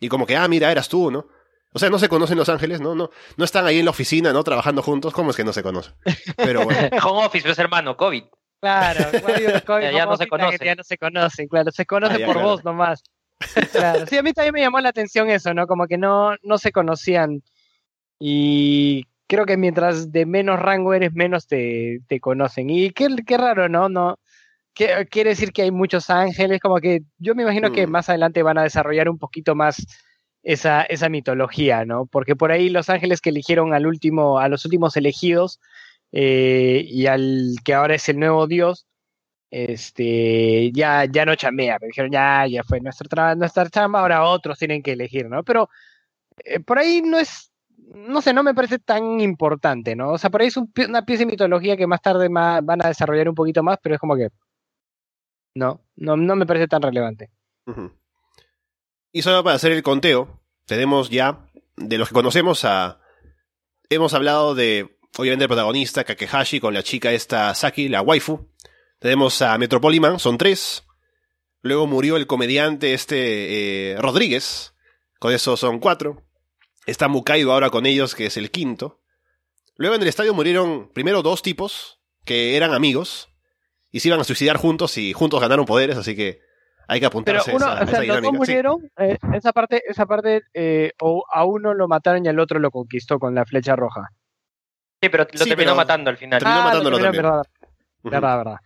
Y 0.00 0.08
como 0.08 0.26
que, 0.26 0.36
ah, 0.36 0.48
mira, 0.48 0.70
eras 0.70 0.88
tú, 0.88 1.10
¿no? 1.10 1.28
O 1.72 1.78
sea, 1.78 1.88
no 1.88 1.98
se 1.98 2.08
conocen 2.08 2.36
los 2.36 2.48
ángeles, 2.48 2.80
¿no? 2.80 2.94
No, 2.94 3.10
no 3.36 3.44
están 3.44 3.64
ahí 3.64 3.78
en 3.78 3.84
la 3.84 3.92
oficina, 3.92 4.32
¿no? 4.32 4.42
Trabajando 4.42 4.82
juntos. 4.82 5.12
¿Cómo 5.14 5.30
es 5.30 5.36
que 5.36 5.44
no 5.44 5.52
se 5.52 5.62
conocen? 5.62 5.94
Pero 6.36 6.64
bueno. 6.64 6.80
Home 7.04 7.26
office, 7.26 7.46
pues 7.46 7.58
hermano, 7.58 7.96
COVID. 7.96 8.24
Claro, 8.60 9.10
Ya- 9.80 9.90
ya 9.92 10.06
no 10.06 10.16
se 10.16 10.26
conocen. 10.28 10.58
Ya 10.66 10.74
no 10.74 10.82
se 10.84 10.98
conocen, 10.98 11.48
claro, 11.48 11.70
se 11.70 11.86
conoce 11.86 12.14
Ah, 12.14 12.18
ya, 12.18 12.26
por 12.26 12.34
claro. 12.34 12.48
vos 12.48 12.64
nomás. 12.64 13.02
Claro. 13.72 14.06
Sí, 14.06 14.18
a 14.18 14.22
mí 14.22 14.32
también 14.32 14.52
me 14.54 14.60
llamó 14.60 14.80
la 14.80 14.90
atención 14.90 15.30
eso, 15.30 15.54
¿no? 15.54 15.66
Como 15.66 15.86
que 15.86 15.96
no, 15.96 16.34
no 16.42 16.58
se 16.58 16.72
conocían. 16.72 17.42
Y 18.18 19.06
creo 19.26 19.46
que 19.46 19.56
mientras 19.56 20.12
de 20.12 20.26
menos 20.26 20.58
rango 20.60 20.92
eres, 20.92 21.14
menos 21.14 21.46
te, 21.46 22.00
te 22.06 22.20
conocen. 22.20 22.68
Y 22.70 22.90
qué, 22.90 23.08
qué 23.26 23.36
raro, 23.38 23.68
¿no? 23.68 23.88
no 23.88 24.18
que- 24.74 25.06
quiere 25.10 25.30
decir 25.30 25.52
que 25.52 25.62
hay 25.62 25.70
muchos 25.70 26.10
ángeles, 26.10 26.60
como 26.60 26.76
que 26.78 27.00
yo 27.18 27.34
me 27.34 27.42
imagino 27.42 27.72
que 27.72 27.86
Mm. 27.86 27.90
más 27.90 28.08
adelante 28.08 28.42
van 28.42 28.58
a 28.58 28.62
desarrollar 28.62 29.08
un 29.08 29.18
poquito 29.18 29.54
más 29.54 29.84
esa, 30.42 30.82
esa 30.82 31.08
mitología, 31.08 31.84
¿no? 31.84 32.06
Porque 32.06 32.36
por 32.36 32.52
ahí 32.52 32.68
los 32.68 32.88
ángeles 32.90 33.20
que 33.20 33.30
eligieron 33.30 33.74
al 33.74 33.86
último, 33.86 34.38
a 34.38 34.48
los 34.48 34.64
últimos 34.64 34.96
elegidos, 34.96 35.60
eh, 36.12 36.84
y 36.86 37.06
al 37.06 37.54
que 37.64 37.74
ahora 37.74 37.94
es 37.94 38.08
el 38.08 38.18
nuevo 38.18 38.46
dios, 38.46 38.86
este, 39.50 40.70
ya, 40.72 41.04
ya 41.06 41.24
no 41.24 41.34
chamea, 41.34 41.78
me 41.80 41.88
dijeron, 41.88 42.10
ya, 42.10 42.46
ya 42.46 42.62
fue 42.64 42.80
nuestra, 42.80 43.08
tra- 43.08 43.36
nuestra 43.36 43.68
chamba, 43.68 44.00
ahora 44.00 44.24
otros 44.24 44.58
tienen 44.58 44.82
que 44.82 44.92
elegir, 44.92 45.28
¿no? 45.28 45.42
Pero 45.42 45.68
eh, 46.44 46.60
por 46.60 46.78
ahí 46.78 47.02
no 47.02 47.18
es, 47.18 47.52
no 47.94 48.22
sé, 48.22 48.32
no 48.32 48.42
me 48.42 48.54
parece 48.54 48.78
tan 48.78 49.20
importante, 49.20 49.96
¿no? 49.96 50.10
O 50.12 50.18
sea, 50.18 50.30
por 50.30 50.40
ahí 50.42 50.48
es 50.48 50.56
una 50.56 51.04
pieza 51.04 51.20
de 51.20 51.26
mitología 51.32 51.76
que 51.76 51.86
más 51.86 52.00
tarde 52.00 52.28
ma- 52.28 52.60
van 52.60 52.84
a 52.84 52.88
desarrollar 52.88 53.28
un 53.28 53.34
poquito 53.34 53.62
más, 53.62 53.78
pero 53.82 53.96
es 53.96 54.00
como 54.00 54.16
que, 54.16 54.28
no, 55.56 55.80
no, 55.96 56.16
no 56.16 56.36
me 56.36 56.46
parece 56.46 56.68
tan 56.68 56.82
relevante. 56.82 57.30
Y 59.12 59.22
solo 59.22 59.42
para 59.42 59.56
hacer 59.56 59.72
el 59.72 59.82
conteo, 59.82 60.40
tenemos 60.66 61.10
ya, 61.10 61.40
de 61.76 61.98
los 61.98 62.08
que 62.08 62.14
conocemos 62.14 62.64
a... 62.64 63.00
Hemos 63.88 64.14
hablado 64.14 64.54
de, 64.54 64.96
obviamente, 65.18 65.44
el 65.44 65.48
protagonista, 65.48 66.04
Kakehashi, 66.04 66.60
con 66.60 66.74
la 66.74 66.82
chica 66.82 67.12
esta 67.12 67.54
Saki, 67.54 67.88
la 67.88 68.02
waifu. 68.02 68.48
Tenemos 68.98 69.40
a 69.42 69.56
Metropoliman, 69.58 70.18
son 70.18 70.38
tres. 70.38 70.84
Luego 71.62 71.86
murió 71.86 72.16
el 72.16 72.26
comediante 72.26 72.94
este 72.94 73.92
eh, 73.92 73.96
Rodríguez, 74.00 74.74
con 75.18 75.32
eso 75.32 75.56
son 75.56 75.78
cuatro. 75.78 76.22
Está 76.86 77.08
Mukaido 77.08 77.52
ahora 77.52 77.70
con 77.70 77.86
ellos, 77.86 78.14
que 78.14 78.26
es 78.26 78.36
el 78.36 78.50
quinto. 78.50 79.00
Luego 79.76 79.94
en 79.94 80.02
el 80.02 80.08
estadio 80.08 80.34
murieron 80.34 80.90
primero 80.92 81.22
dos 81.22 81.42
tipos, 81.42 82.00
que 82.24 82.56
eran 82.56 82.72
amigos, 82.72 83.28
y 83.90 84.00
se 84.00 84.08
iban 84.08 84.20
a 84.20 84.24
suicidar 84.24 84.56
juntos 84.56 84.96
y 84.98 85.12
juntos 85.12 85.40
ganaron 85.40 85.66
poderes, 85.66 85.96
así 85.96 86.14
que 86.14 86.40
hay 86.88 87.00
que 87.00 87.08
Pero 87.08 87.40
apuntarse 87.40 87.50
a 87.52 87.54
uno, 87.54 87.66
esa, 87.66 87.74
o 87.74 87.76
a 87.76 87.76
sea, 87.76 87.84
esa 87.84 87.98
los 87.98 88.06
dos 88.08 88.16
dinámica. 88.16 88.30
Sí. 88.32 88.38
murieron, 88.38 88.90
eh, 88.98 89.18
esa 89.34 89.52
parte, 89.52 89.82
esa 89.86 90.06
parte, 90.06 90.42
eh, 90.54 90.92
o 91.00 91.24
a 91.32 91.44
uno 91.44 91.72
lo 91.74 91.88
mataron 91.88 92.24
y 92.24 92.28
al 92.28 92.40
otro 92.40 92.58
lo 92.58 92.70
conquistó 92.70 93.18
con 93.18 93.34
la 93.34 93.44
flecha 93.44 93.76
roja. 93.76 94.10
Sí, 95.02 95.08
pero 95.08 95.24
lo 95.24 95.30
Sí, 95.32 95.38
terminó 95.48 95.56
pero- 95.56 95.74
matando 95.76 96.10
al 96.10 96.16
final. 96.16 96.38
Terminó 96.40 96.60
ah, 96.60 96.64
matándolo 96.64 96.98
lo 96.98 97.02
terminaron, 97.02 97.42
también. 97.42 97.42
verdad, 98.02 98.22
verdad, 98.22 98.36
verdad. 98.38 98.56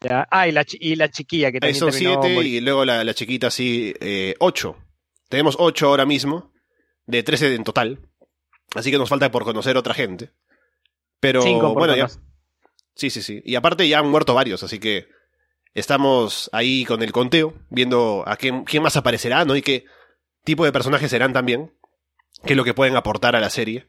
Ya. 0.00 0.28
Ah, 0.30 0.48
y 0.48 0.52
la, 0.52 0.64
chi- 0.64 0.78
y 0.80 0.96
la 0.96 1.08
chiquilla 1.10 1.50
que 1.52 1.56
Ahí 1.58 1.60
también 1.60 1.76
son 1.78 1.90
terminó 1.90 2.22
siete 2.22 2.48
y 2.48 2.60
luego 2.60 2.84
la, 2.84 3.04
la 3.04 3.14
chiquita 3.14 3.50
sí, 3.50 3.94
eh, 4.00 4.34
ocho. 4.40 4.76
Tenemos 5.28 5.56
ocho 5.58 5.88
ahora 5.88 6.04
mismo, 6.06 6.52
de 7.06 7.22
trece 7.22 7.54
en 7.54 7.62
total. 7.64 8.00
Así 8.74 8.90
que 8.90 8.98
nos 8.98 9.08
falta 9.08 9.30
por 9.30 9.44
conocer 9.44 9.76
otra 9.76 9.94
gente. 9.94 10.30
Pero 11.20 11.42
Cinco 11.42 11.68
por 11.74 11.78
bueno, 11.86 11.94
ya. 11.94 12.08
Sí, 12.94 13.10
sí, 13.10 13.22
sí. 13.22 13.40
Y 13.44 13.54
aparte 13.54 13.86
ya 13.88 14.00
han 14.00 14.10
muerto 14.10 14.34
varios, 14.34 14.62
así 14.62 14.78
que 14.78 15.08
estamos 15.74 16.50
ahí 16.52 16.84
con 16.84 17.02
el 17.02 17.12
conteo, 17.12 17.54
viendo 17.70 18.24
a 18.26 18.36
quién, 18.36 18.64
quién 18.64 18.82
más 18.82 18.96
aparecerá, 18.96 19.44
¿no? 19.44 19.54
Y 19.56 19.62
qué 19.62 19.84
tipo 20.44 20.64
de 20.64 20.72
personajes 20.72 21.10
serán 21.10 21.32
también. 21.32 21.72
Qué 22.44 22.54
es 22.54 22.56
lo 22.56 22.64
que 22.64 22.74
pueden 22.74 22.96
aportar 22.96 23.36
a 23.36 23.40
la 23.40 23.50
serie. 23.50 23.88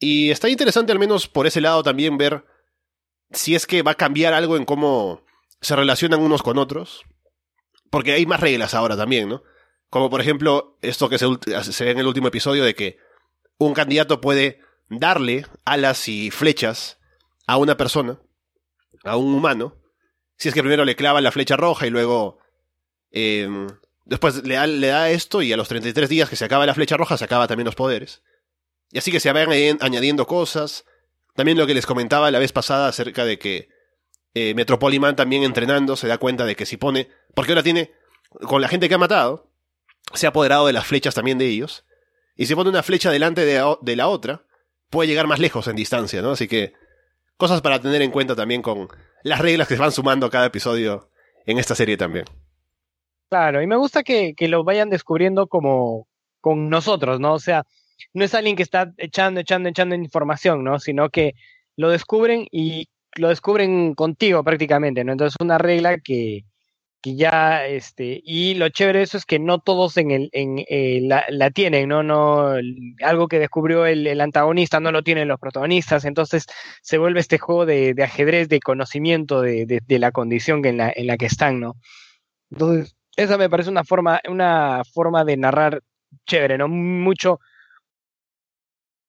Y 0.00 0.30
está 0.30 0.48
interesante 0.48 0.92
al 0.92 0.98
menos 0.98 1.28
por 1.28 1.46
ese 1.46 1.60
lado 1.60 1.82
también 1.82 2.18
ver 2.18 2.44
si 3.30 3.54
es 3.54 3.66
que 3.66 3.82
va 3.82 3.92
a 3.92 3.96
cambiar 3.96 4.32
algo 4.32 4.56
en 4.56 4.64
cómo 4.64 5.22
se 5.60 5.76
relacionan 5.76 6.20
unos 6.20 6.42
con 6.42 6.58
otros. 6.58 7.02
Porque 7.90 8.12
hay 8.12 8.24
más 8.24 8.40
reglas 8.40 8.74
ahora 8.74 8.96
también, 8.96 9.28
¿no? 9.28 9.42
Como 9.90 10.08
por 10.08 10.20
ejemplo 10.20 10.78
esto 10.80 11.08
que 11.08 11.18
se, 11.18 11.26
se 11.62 11.84
ve 11.84 11.90
en 11.90 11.98
el 11.98 12.06
último 12.06 12.28
episodio 12.28 12.64
de 12.64 12.74
que 12.74 12.98
un 13.58 13.74
candidato 13.74 14.20
puede 14.20 14.60
darle 14.88 15.46
alas 15.64 16.08
y 16.08 16.30
flechas 16.30 16.98
a 17.46 17.58
una 17.58 17.76
persona, 17.76 18.18
a 19.04 19.16
un 19.16 19.34
humano, 19.34 19.76
si 20.38 20.48
es 20.48 20.54
que 20.54 20.62
primero 20.62 20.86
le 20.86 20.96
clava 20.96 21.20
la 21.20 21.32
flecha 21.32 21.56
roja 21.56 21.86
y 21.86 21.90
luego 21.90 22.38
eh, 23.10 23.48
después 24.06 24.42
le 24.44 24.54
da, 24.54 24.66
le 24.66 24.86
da 24.86 25.10
esto 25.10 25.42
y 25.42 25.52
a 25.52 25.56
los 25.56 25.68
33 25.68 26.08
días 26.08 26.30
que 26.30 26.36
se 26.36 26.44
acaba 26.44 26.64
la 26.64 26.74
flecha 26.74 26.96
roja 26.96 27.18
se 27.18 27.24
acaba 27.24 27.46
también 27.46 27.66
los 27.66 27.74
poderes. 27.74 28.22
Y 28.92 28.98
así 28.98 29.10
que 29.12 29.20
se 29.20 29.32
van 29.32 29.48
añadi- 29.48 29.78
añadiendo 29.80 30.26
cosas. 30.26 30.84
También 31.34 31.56
lo 31.58 31.66
que 31.66 31.74
les 31.74 31.86
comentaba 31.86 32.30
la 32.30 32.38
vez 32.38 32.52
pasada 32.52 32.88
acerca 32.88 33.24
de 33.24 33.38
que 33.38 33.68
eh, 34.34 34.54
Metropoliman 34.54 35.16
también 35.16 35.42
entrenando 35.42 35.96
se 35.96 36.06
da 36.08 36.18
cuenta 36.18 36.44
de 36.44 36.56
que 36.56 36.66
si 36.66 36.76
pone, 36.76 37.08
porque 37.34 37.52
ahora 37.52 37.62
tiene, 37.62 37.92
con 38.42 38.60
la 38.60 38.68
gente 38.68 38.88
que 38.88 38.94
ha 38.94 38.98
matado, 38.98 39.50
se 40.14 40.26
ha 40.26 40.30
apoderado 40.30 40.66
de 40.66 40.72
las 40.72 40.86
flechas 40.86 41.14
también 41.14 41.38
de 41.38 41.46
ellos, 41.46 41.84
y 42.36 42.46
si 42.46 42.54
pone 42.54 42.70
una 42.70 42.82
flecha 42.82 43.10
delante 43.10 43.44
de, 43.44 43.96
la- 43.96 44.08
otra, 44.08 44.44
puede 44.88 45.08
llegar 45.08 45.26
más 45.26 45.38
lejos 45.40 45.66
en 45.68 45.76
distancia, 45.76 46.22
¿no? 46.22 46.30
Así 46.32 46.48
que 46.48 46.72
cosas 47.36 47.60
para 47.60 47.80
tener 47.80 48.02
en 48.02 48.10
cuenta 48.10 48.34
también 48.36 48.62
con 48.62 48.88
las 49.22 49.40
reglas 49.40 49.68
que 49.68 49.74
se 49.74 49.80
van 49.80 49.92
sumando 49.92 50.30
cada 50.30 50.46
episodio 50.46 51.10
en 51.46 51.58
esta 51.58 51.74
serie 51.74 51.96
también. 51.96 52.24
Claro, 53.28 53.62
y 53.62 53.66
me 53.66 53.76
gusta 53.76 54.02
que, 54.02 54.34
que 54.36 54.48
lo 54.48 54.64
vayan 54.64 54.90
descubriendo 54.90 55.46
como 55.46 56.08
con 56.40 56.68
nosotros, 56.68 57.20
¿no? 57.20 57.34
O 57.34 57.38
sea, 57.38 57.64
no 58.12 58.24
es 58.24 58.34
alguien 58.34 58.56
que 58.56 58.62
está 58.62 58.92
echando, 58.98 59.40
echando, 59.40 59.68
echando 59.68 59.94
información, 59.94 60.64
¿no? 60.64 60.78
Sino 60.78 61.10
que 61.10 61.34
lo 61.76 61.90
descubren 61.90 62.46
y 62.50 62.88
lo 63.16 63.28
descubren 63.28 63.94
contigo 63.94 64.44
prácticamente, 64.44 65.04
¿no? 65.04 65.12
Entonces 65.12 65.36
una 65.40 65.58
regla 65.58 65.98
que, 65.98 66.44
que 67.00 67.16
ya, 67.16 67.66
este, 67.66 68.20
y 68.24 68.54
lo 68.54 68.68
chévere 68.68 68.98
de 68.98 69.04
eso 69.04 69.16
es 69.16 69.24
que 69.24 69.38
no 69.38 69.58
todos 69.60 69.96
en 69.96 70.10
el, 70.10 70.28
en, 70.32 70.64
eh, 70.68 71.00
la, 71.02 71.24
la 71.28 71.50
tienen, 71.50 71.88
¿no? 71.88 72.02
No, 72.02 72.54
algo 73.02 73.28
que 73.28 73.38
descubrió 73.38 73.86
el, 73.86 74.06
el 74.06 74.20
antagonista 74.20 74.80
no 74.80 74.92
lo 74.92 75.02
tienen 75.02 75.28
los 75.28 75.40
protagonistas, 75.40 76.04
entonces 76.04 76.46
se 76.82 76.98
vuelve 76.98 77.20
este 77.20 77.38
juego 77.38 77.66
de, 77.66 77.94
de 77.94 78.04
ajedrez, 78.04 78.48
de 78.48 78.60
conocimiento 78.60 79.40
de, 79.40 79.66
de, 79.66 79.80
de 79.86 79.98
la 79.98 80.12
condición 80.12 80.64
en, 80.66 80.76
la, 80.76 80.92
en 80.94 81.06
la 81.06 81.16
que 81.16 81.26
están, 81.26 81.60
¿no? 81.60 81.76
Entonces, 82.50 82.96
esa 83.16 83.38
me 83.38 83.48
parece 83.48 83.70
una 83.70 83.84
forma, 83.84 84.20
una 84.28 84.82
forma 84.92 85.24
de 85.24 85.36
narrar 85.36 85.82
chévere, 86.26 86.58
¿no? 86.58 86.68
Mucho, 86.68 87.40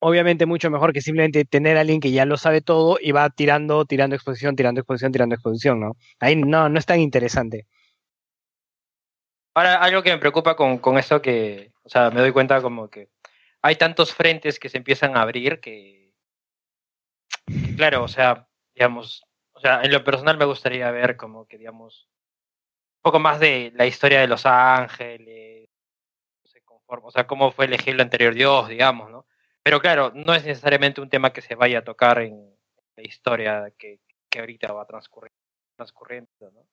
obviamente 0.02 0.46
mucho 0.46 0.70
mejor 0.70 0.94
que 0.94 1.02
simplemente 1.02 1.46
tener 1.46 1.78
a 1.78 1.82
alguien 1.82 2.02
que 2.02 2.12
ya 2.12 2.26
lo 2.26 2.36
sabe 2.36 2.62
todo 2.62 2.98
y 3.00 3.12
va 3.12 3.30
tirando, 3.30 3.86
tirando 3.86 4.16
exposición, 4.16 4.56
tirando 4.56 4.82
exposición, 4.82 5.12
tirando 5.12 5.36
exposición, 5.36 5.80
¿no? 5.80 5.96
Ahí 6.20 6.36
no, 6.36 6.70
no 6.70 6.80
es 6.80 6.86
tan 6.86 7.00
interesante. 7.00 7.68
Ahora, 9.54 9.76
algo 9.76 10.02
que 10.02 10.12
me 10.12 10.18
preocupa 10.18 10.56
con, 10.56 10.80
con 10.80 10.98
esto 10.98 11.22
que, 11.22 11.72
o 11.84 11.90
sea, 11.90 12.10
me 12.10 12.22
doy 12.22 12.32
cuenta 12.32 12.62
como 12.62 12.90
que 12.90 13.10
hay 13.62 13.76
tantos 13.76 14.14
frentes 14.14 14.60
que 14.60 14.70
se 14.70 14.78
empiezan 14.78 15.16
a 15.16 15.22
abrir 15.22 15.60
que, 15.60 16.14
claro, 17.78 18.04
o 18.04 18.08
sea, 18.08 18.48
digamos, 18.74 19.24
o 19.52 19.60
sea, 19.60 19.82
en 19.84 19.92
lo 19.92 20.04
personal 20.04 20.38
me 20.38 20.46
gustaría 20.46 20.90
ver 20.90 21.16
como 21.16 21.46
que, 21.46 21.60
digamos, 21.60 22.10
un 22.98 23.02
poco 23.04 23.20
más 23.20 23.40
de 23.40 23.72
la 23.76 23.86
historia 23.86 24.22
de 24.22 24.28
Los 24.28 24.48
Ángeles, 24.48 25.70
no 26.44 26.50
sé, 26.50 26.62
conforme, 26.64 27.08
o 27.08 27.12
sea, 27.12 27.28
cómo 27.28 27.52
fue 27.52 27.66
elegir 27.66 27.94
el 27.94 28.02
anterior 28.02 28.34
Dios, 28.34 28.68
digamos, 28.68 29.12
¿no? 29.12 29.28
Pero 29.64 29.80
claro, 29.80 30.12
no 30.16 30.34
es 30.34 30.44
necesariamente 30.46 31.02
un 31.02 31.10
tema 31.10 31.32
que 31.32 31.42
se 31.42 31.56
vaya 31.56 31.80
a 31.80 31.84
tocar 31.84 32.20
en 32.22 32.56
la 32.96 33.04
historia 33.04 33.72
que, 33.78 34.00
que 34.30 34.40
ahorita 34.40 34.74
va 34.74 34.86
transcurriendo, 34.86 35.38
transcurriendo, 35.76 36.30
¿no? 36.52 36.68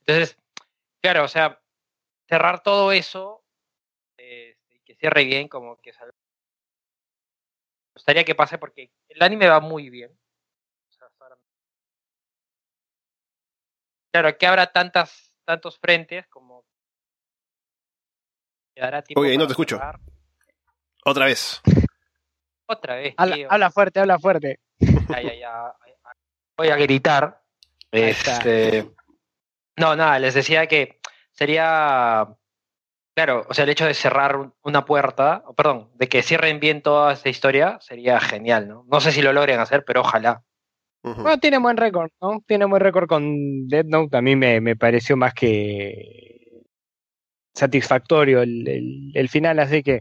Entonces, 0.00 0.36
claro, 1.00 1.24
o 1.24 1.28
sea, 1.28 1.60
cerrar 2.28 2.62
todo 2.62 2.90
eso 2.92 3.44
eh, 4.18 4.56
y 4.70 4.80
que 4.80 4.96
cierre 4.96 5.24
bien, 5.24 5.48
como 5.48 5.76
que 5.76 5.90
es 5.90 6.00
algo- 6.00 6.12
me 7.88 7.92
gustaría 7.94 8.24
que 8.24 8.34
pase 8.34 8.58
porque 8.58 8.90
el 9.08 9.22
anime 9.22 9.48
va 9.48 9.60
muy 9.60 9.90
bien. 9.90 10.10
Claro, 14.10 14.36
que 14.36 14.46
habrá 14.46 14.70
tantas, 14.72 15.32
tantos 15.44 15.78
frentes 15.78 16.26
como 16.28 16.64
dará 18.76 19.02
tiempo 19.02 19.20
Oye, 19.20 19.30
ahí 19.30 19.38
no 19.38 19.46
te 19.46 19.52
escucho. 19.52 19.80
Otra 21.04 21.26
vez. 21.26 21.60
Otra 22.72 22.96
vez. 22.96 23.14
Habla, 23.16 23.34
tío. 23.36 23.48
habla 23.50 23.70
fuerte, 23.70 24.00
habla 24.00 24.18
fuerte. 24.18 24.58
Ya, 24.80 25.22
ya, 25.22 25.34
ya. 25.34 25.72
Voy 26.56 26.68
a 26.68 26.76
gritar. 26.76 27.40
Este, 27.90 28.88
no, 29.76 29.96
nada, 29.96 30.18
les 30.18 30.34
decía 30.34 30.66
que 30.66 30.98
sería, 31.32 32.26
claro, 33.14 33.44
o 33.48 33.54
sea, 33.54 33.64
el 33.64 33.70
hecho 33.70 33.86
de 33.86 33.94
cerrar 33.94 34.36
un- 34.36 34.54
una 34.62 34.84
puerta, 34.84 35.42
o 35.46 35.54
perdón, 35.54 35.90
de 35.94 36.08
que 36.08 36.22
cierren 36.22 36.60
bien 36.60 36.82
toda 36.82 37.12
esta 37.12 37.28
historia 37.28 37.78
sería 37.80 38.18
genial, 38.20 38.68
¿no? 38.68 38.84
No 38.90 39.00
sé 39.00 39.12
si 39.12 39.20
lo 39.22 39.32
logren 39.32 39.60
hacer, 39.60 39.84
pero 39.84 40.00
ojalá. 40.00 40.42
Ujú. 41.04 41.22
Bueno, 41.22 41.38
tiene 41.38 41.58
buen 41.58 41.76
récord, 41.76 42.10
¿no? 42.20 42.42
Tiene 42.46 42.64
buen 42.64 42.80
récord 42.80 43.08
con 43.08 43.66
Dead 43.68 43.84
Note. 43.84 44.16
A 44.16 44.22
mí 44.22 44.36
me, 44.36 44.60
me 44.60 44.76
pareció 44.76 45.16
más 45.16 45.34
que 45.34 46.62
satisfactorio 47.54 48.42
el, 48.42 48.66
el- 48.68 49.10
el 49.14 49.28
final, 49.28 49.58
así 49.58 49.82
que 49.82 50.00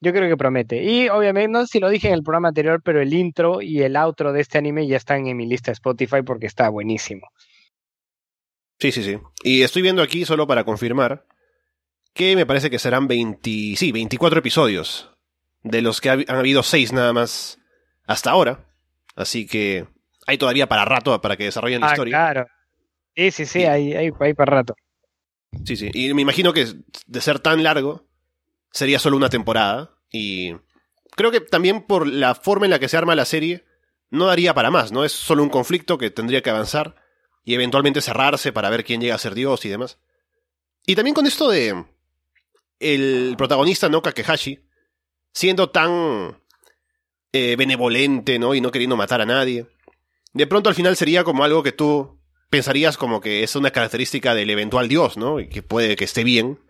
yo 0.00 0.12
creo 0.12 0.28
que 0.28 0.36
promete. 0.36 0.82
Y 0.82 1.08
obviamente, 1.08 1.48
no 1.48 1.60
sé 1.62 1.66
si 1.72 1.80
lo 1.80 1.88
dije 1.88 2.08
en 2.08 2.14
el 2.14 2.22
programa 2.22 2.48
anterior, 2.48 2.80
pero 2.82 3.00
el 3.00 3.12
intro 3.14 3.60
y 3.62 3.82
el 3.82 3.96
outro 3.96 4.32
de 4.32 4.40
este 4.40 4.58
anime 4.58 4.86
ya 4.86 4.96
están 4.96 5.26
en 5.26 5.36
mi 5.36 5.46
lista 5.46 5.70
de 5.70 5.74
Spotify 5.74 6.22
porque 6.24 6.46
está 6.46 6.68
buenísimo. 6.68 7.28
Sí, 8.80 8.92
sí, 8.92 9.02
sí. 9.02 9.18
Y 9.42 9.62
estoy 9.62 9.82
viendo 9.82 10.02
aquí, 10.02 10.24
solo 10.24 10.46
para 10.46 10.64
confirmar, 10.64 11.26
que 12.14 12.36
me 12.36 12.46
parece 12.46 12.70
que 12.70 12.78
serán 12.78 13.08
20, 13.08 13.74
sí, 13.76 13.90
24 13.92 14.38
episodios, 14.38 15.10
de 15.62 15.82
los 15.82 16.00
que 16.00 16.10
ha- 16.10 16.12
han 16.28 16.36
habido 16.36 16.62
6 16.62 16.92
nada 16.92 17.12
más 17.12 17.58
hasta 18.06 18.30
ahora. 18.30 18.66
Así 19.16 19.46
que 19.46 19.86
hay 20.26 20.38
todavía 20.38 20.68
para 20.68 20.84
rato 20.84 21.20
para 21.20 21.36
que 21.36 21.44
desarrollen 21.44 21.80
la 21.80 21.88
Ah, 21.88 21.92
historia. 21.92 22.12
claro. 22.12 22.46
Sí, 23.16 23.30
sí, 23.32 23.46
sí, 23.46 23.60
Sí. 23.60 23.64
hay, 23.64 23.94
hay, 23.94 24.10
hay 24.20 24.34
para 24.34 24.52
rato. 24.58 24.76
Sí, 25.64 25.76
sí. 25.76 25.90
Y 25.92 26.14
me 26.14 26.22
imagino 26.22 26.52
que 26.52 26.66
de 27.06 27.20
ser 27.20 27.40
tan 27.40 27.62
largo, 27.64 28.06
sería 28.72 28.98
solo 28.98 29.16
una 29.16 29.28
temporada. 29.28 29.98
Y 30.10 30.54
creo 31.16 31.30
que 31.30 31.40
también 31.40 31.82
por 31.82 32.06
la 32.06 32.34
forma 32.34 32.66
en 32.66 32.70
la 32.70 32.78
que 32.78 32.88
se 32.88 32.96
arma 32.96 33.14
la 33.14 33.24
serie, 33.24 33.64
no 34.10 34.26
daría 34.26 34.54
para 34.54 34.70
más, 34.70 34.92
¿no? 34.92 35.04
Es 35.04 35.12
solo 35.12 35.42
un 35.42 35.50
conflicto 35.50 35.98
que 35.98 36.10
tendría 36.10 36.42
que 36.42 36.50
avanzar 36.50 36.96
y 37.44 37.54
eventualmente 37.54 38.00
cerrarse 38.00 38.52
para 38.52 38.70
ver 38.70 38.84
quién 38.84 39.00
llega 39.00 39.14
a 39.14 39.18
ser 39.18 39.34
Dios 39.34 39.64
y 39.64 39.68
demás. 39.68 39.98
Y 40.86 40.96
también 40.96 41.14
con 41.14 41.26
esto 41.26 41.50
de 41.50 41.84
el 42.80 43.34
protagonista, 43.36 43.88
¿no? 43.88 44.02
Kakehashi, 44.02 44.60
siendo 45.32 45.70
tan 45.70 46.40
eh, 47.32 47.56
benevolente, 47.56 48.38
¿no? 48.38 48.54
Y 48.54 48.60
no 48.60 48.70
queriendo 48.70 48.96
matar 48.96 49.20
a 49.20 49.26
nadie. 49.26 49.66
De 50.32 50.46
pronto 50.46 50.68
al 50.68 50.74
final 50.74 50.96
sería 50.96 51.24
como 51.24 51.44
algo 51.44 51.62
que 51.62 51.72
tú 51.72 52.20
pensarías 52.50 52.96
como 52.96 53.20
que 53.20 53.42
es 53.42 53.56
una 53.56 53.70
característica 53.70 54.34
del 54.34 54.50
eventual 54.50 54.88
dios, 54.88 55.16
¿no? 55.16 55.40
Y 55.40 55.48
que 55.48 55.62
puede 55.62 55.96
que 55.96 56.04
esté 56.04 56.24
bien. 56.24 56.60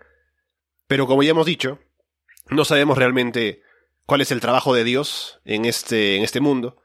Pero 0.86 1.06
como 1.06 1.22
ya 1.22 1.30
hemos 1.30 1.46
dicho, 1.46 1.78
no 2.50 2.64
sabemos 2.64 2.98
realmente 2.98 3.62
cuál 4.06 4.20
es 4.20 4.30
el 4.30 4.40
trabajo 4.40 4.74
de 4.74 4.84
Dios 4.84 5.40
en 5.44 5.64
este, 5.64 6.16
en 6.16 6.22
este 6.22 6.40
mundo, 6.40 6.76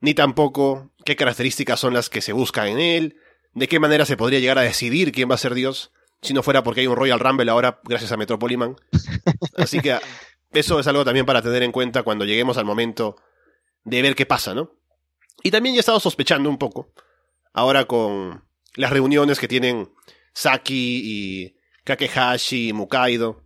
ni 0.00 0.14
tampoco 0.14 0.92
qué 1.04 1.16
características 1.16 1.80
son 1.80 1.94
las 1.94 2.08
que 2.08 2.20
se 2.20 2.32
buscan 2.32 2.68
en 2.68 2.80
él, 2.80 3.16
de 3.52 3.68
qué 3.68 3.78
manera 3.78 4.06
se 4.06 4.16
podría 4.16 4.40
llegar 4.40 4.58
a 4.58 4.62
decidir 4.62 5.12
quién 5.12 5.30
va 5.30 5.34
a 5.34 5.38
ser 5.38 5.54
Dios, 5.54 5.92
si 6.22 6.34
no 6.34 6.42
fuera 6.42 6.62
porque 6.62 6.80
hay 6.80 6.86
un 6.86 6.96
Royal 6.96 7.20
Rumble 7.20 7.50
ahora 7.50 7.80
gracias 7.84 8.10
a 8.12 8.16
Metropoliman. 8.16 8.76
Así 9.56 9.80
que 9.80 9.98
eso 10.52 10.80
es 10.80 10.86
algo 10.86 11.04
también 11.04 11.26
para 11.26 11.42
tener 11.42 11.62
en 11.62 11.72
cuenta 11.72 12.02
cuando 12.02 12.24
lleguemos 12.24 12.56
al 12.56 12.64
momento 12.64 13.16
de 13.84 14.02
ver 14.02 14.14
qué 14.14 14.24
pasa, 14.24 14.54
¿no? 14.54 14.72
Y 15.42 15.50
también 15.50 15.74
ya 15.74 15.80
he 15.80 15.80
estado 15.80 16.00
sospechando 16.00 16.48
un 16.48 16.58
poco, 16.58 16.92
ahora 17.52 17.84
con 17.84 18.42
las 18.74 18.90
reuniones 18.90 19.38
que 19.38 19.48
tienen 19.48 19.90
Saki 20.32 21.02
y 21.04 21.56
Kakehashi 21.84 22.68
y 22.68 22.72
Mukaido. 22.72 23.43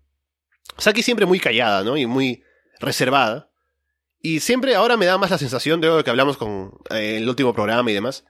Saki 0.77 1.03
siempre 1.03 1.27
muy 1.27 1.41
callada, 1.41 1.83
¿no? 1.83 1.97
Y 1.97 2.07
muy 2.07 2.43
reservada. 2.81 3.51
Y 4.21 4.41
siempre 4.41 4.75
ahora 4.75 4.97
me 4.97 5.07
da 5.07 5.19
más 5.19 5.31
la 5.31 5.39
sensación 5.39 5.81
de 5.81 5.89
lo 5.89 6.03
que 6.05 6.11
hablamos 6.11 6.37
con 6.37 6.73
eh, 6.91 7.19
el 7.19 7.29
último 7.29 7.55
programa 7.55 7.91
y 7.91 7.95
demás, 7.95 8.25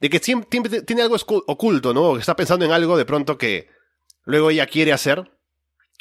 de 0.00 0.10
que 0.10 0.18
siempre, 0.18 0.82
tiene 0.82 1.02
algo 1.02 1.16
oculto, 1.46 1.92
¿no? 1.92 2.02
O 2.02 2.14
que 2.14 2.20
está 2.20 2.36
pensando 2.36 2.64
en 2.64 2.72
algo 2.72 2.96
de 2.96 3.04
pronto 3.04 3.36
que 3.36 3.68
luego 4.24 4.50
ella 4.50 4.66
quiere 4.66 4.92
hacer, 4.92 5.30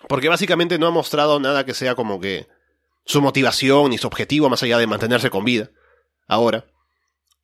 porque 0.08 0.30
básicamente 0.30 0.78
no 0.78 0.88
ha 0.88 0.92
mostrado 0.92 1.40
nada 1.40 1.66
que 1.66 1.74
sea 1.74 1.96
como 1.96 2.20
que 2.20 2.48
su 3.06 3.22
motivación 3.22 3.90
ni 3.90 3.98
su 3.98 4.08
objetivo 4.08 4.50
más 4.50 4.64
allá 4.64 4.78
de 4.78 4.88
mantenerse 4.88 5.30
con 5.30 5.44
vida, 5.44 5.72
ahora. 6.28 6.66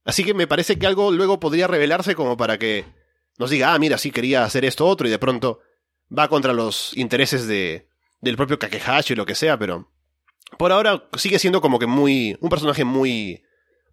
Así 0.05 0.23
que 0.23 0.33
me 0.33 0.47
parece 0.47 0.77
que 0.77 0.87
algo 0.87 1.11
luego 1.11 1.39
podría 1.39 1.67
revelarse 1.67 2.15
como 2.15 2.37
para 2.37 2.59
que 2.59 2.85
nos 3.37 3.49
diga, 3.49 3.73
ah, 3.73 3.79
mira, 3.79 3.97
sí 3.97 4.11
quería 4.11 4.43
hacer 4.43 4.65
esto 4.65 4.85
otro 4.85 5.07
y 5.07 5.11
de 5.11 5.19
pronto 5.19 5.59
va 6.15 6.27
contra 6.27 6.53
los 6.53 6.95
intereses 6.95 7.47
de, 7.47 7.87
del 8.23 8.37
propio 8.37 8.57
Kakehashi 8.57 9.13
o 9.13 9.15
lo 9.17 9.25
que 9.25 9.35
sea, 9.35 9.57
pero 9.59 9.89
por 10.57 10.71
ahora 10.71 11.03
sigue 11.17 11.39
siendo 11.39 11.59
como 11.61 11.77
que 11.77 11.87
muy, 11.87 12.37
un 12.39 12.49
personaje 12.49 12.85
muy, 12.85 13.43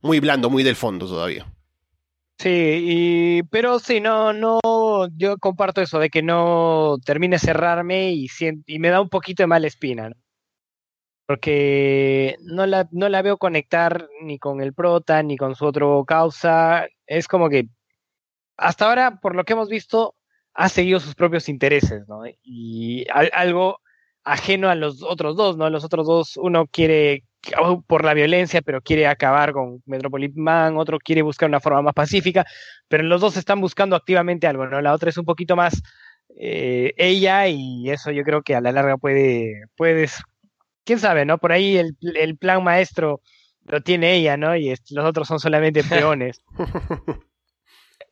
muy 0.03 0.21
blando, 0.21 0.49
muy 0.51 0.62
del 0.62 0.77
fondo 0.77 1.07
todavía. 1.07 1.53
Sí, 2.38 2.49
y, 2.49 3.43
pero 3.51 3.79
sí, 3.81 4.01
no, 4.01 4.33
no, 4.33 4.61
yo 5.16 5.37
comparto 5.38 5.83
eso 5.83 5.99
de 5.99 6.09
que 6.09 6.23
no 6.23 6.97
termine 7.05 7.38
cerrarme 7.38 8.12
y, 8.12 8.29
me 8.79 8.88
da 8.88 9.01
un 9.01 9.09
poquito 9.11 9.43
de 9.43 9.49
mala 9.49 9.66
espina, 9.66 10.09
¿no? 10.09 10.16
Porque 11.27 12.37
no 12.43 12.66
la, 12.66 12.88
no 12.93 13.09
la 13.09 13.23
veo 13.23 13.37
conectar 13.37 14.09
ni 14.23 14.38
con 14.38 14.61
el 14.61 14.73
prota 14.75 15.23
ni 15.23 15.37
con 15.37 15.55
su 15.55 15.64
otro 15.66 16.05
causa. 16.05 16.87
Es 17.07 17.29
como 17.29 17.49
que 17.49 17.69
hasta 18.57 18.88
ahora, 18.88 19.21
por 19.21 19.35
lo 19.37 19.45
que 19.45 19.53
hemos 19.53 19.69
visto, 19.69 20.14
ha 20.55 20.69
seguido 20.69 20.99
sus 20.99 21.14
propios 21.14 21.49
intereses, 21.49 22.09
¿no? 22.09 22.23
Y 22.43 23.07
al- 23.11 23.31
algo 23.33 23.81
ajeno 24.24 24.68
a 24.68 24.74
los 24.74 25.02
otros 25.02 25.37
dos, 25.37 25.56
¿no? 25.56 25.70
Los 25.70 25.85
otros 25.85 26.06
dos, 26.06 26.37
uno 26.37 26.66
quiere 26.66 27.24
por 27.87 28.04
la 28.04 28.12
violencia, 28.12 28.61
pero 28.61 28.83
quiere 28.83 29.06
acabar 29.06 29.52
con 29.52 29.83
Metropolis 29.87 30.37
Man, 30.37 30.76
otro 30.76 30.98
quiere 30.98 31.22
buscar 31.22 31.48
una 31.48 31.59
forma 31.61 31.80
más 31.80 31.94
pacífica, 31.94 32.44
pero 32.87 33.02
los 33.02 33.20
dos 33.22 33.37
están 33.38 33.61
buscando 33.62 33.96
activamente 33.96 34.46
algo, 34.46 34.66
¿no? 34.66 34.80
La 34.83 34.92
otra 34.92 35.09
es 35.09 35.16
un 35.16 35.24
poquito 35.24 35.56
más 35.56 35.80
eh, 36.38 36.92
ella 36.98 37.48
y 37.48 37.88
eso 37.90 38.11
yo 38.11 38.22
creo 38.24 38.42
que 38.42 38.54
a 38.54 38.61
la 38.61 38.72
larga 38.72 38.98
puede, 38.98 39.62
puedes, 39.76 40.22
quién 40.85 40.98
sabe, 40.98 41.24
¿no? 41.24 41.38
Por 41.38 41.52
ahí 41.52 41.78
el, 41.78 41.96
el 42.14 42.37
plan 42.37 42.62
maestro 42.62 43.22
lo 43.64 43.80
tiene 43.80 44.14
ella, 44.16 44.37
¿no? 44.37 44.54
Y 44.54 44.70
es- 44.70 44.83
los 44.90 45.06
otros 45.06 45.26
son 45.26 45.40
solamente 45.40 45.83
peones. 46.18 46.42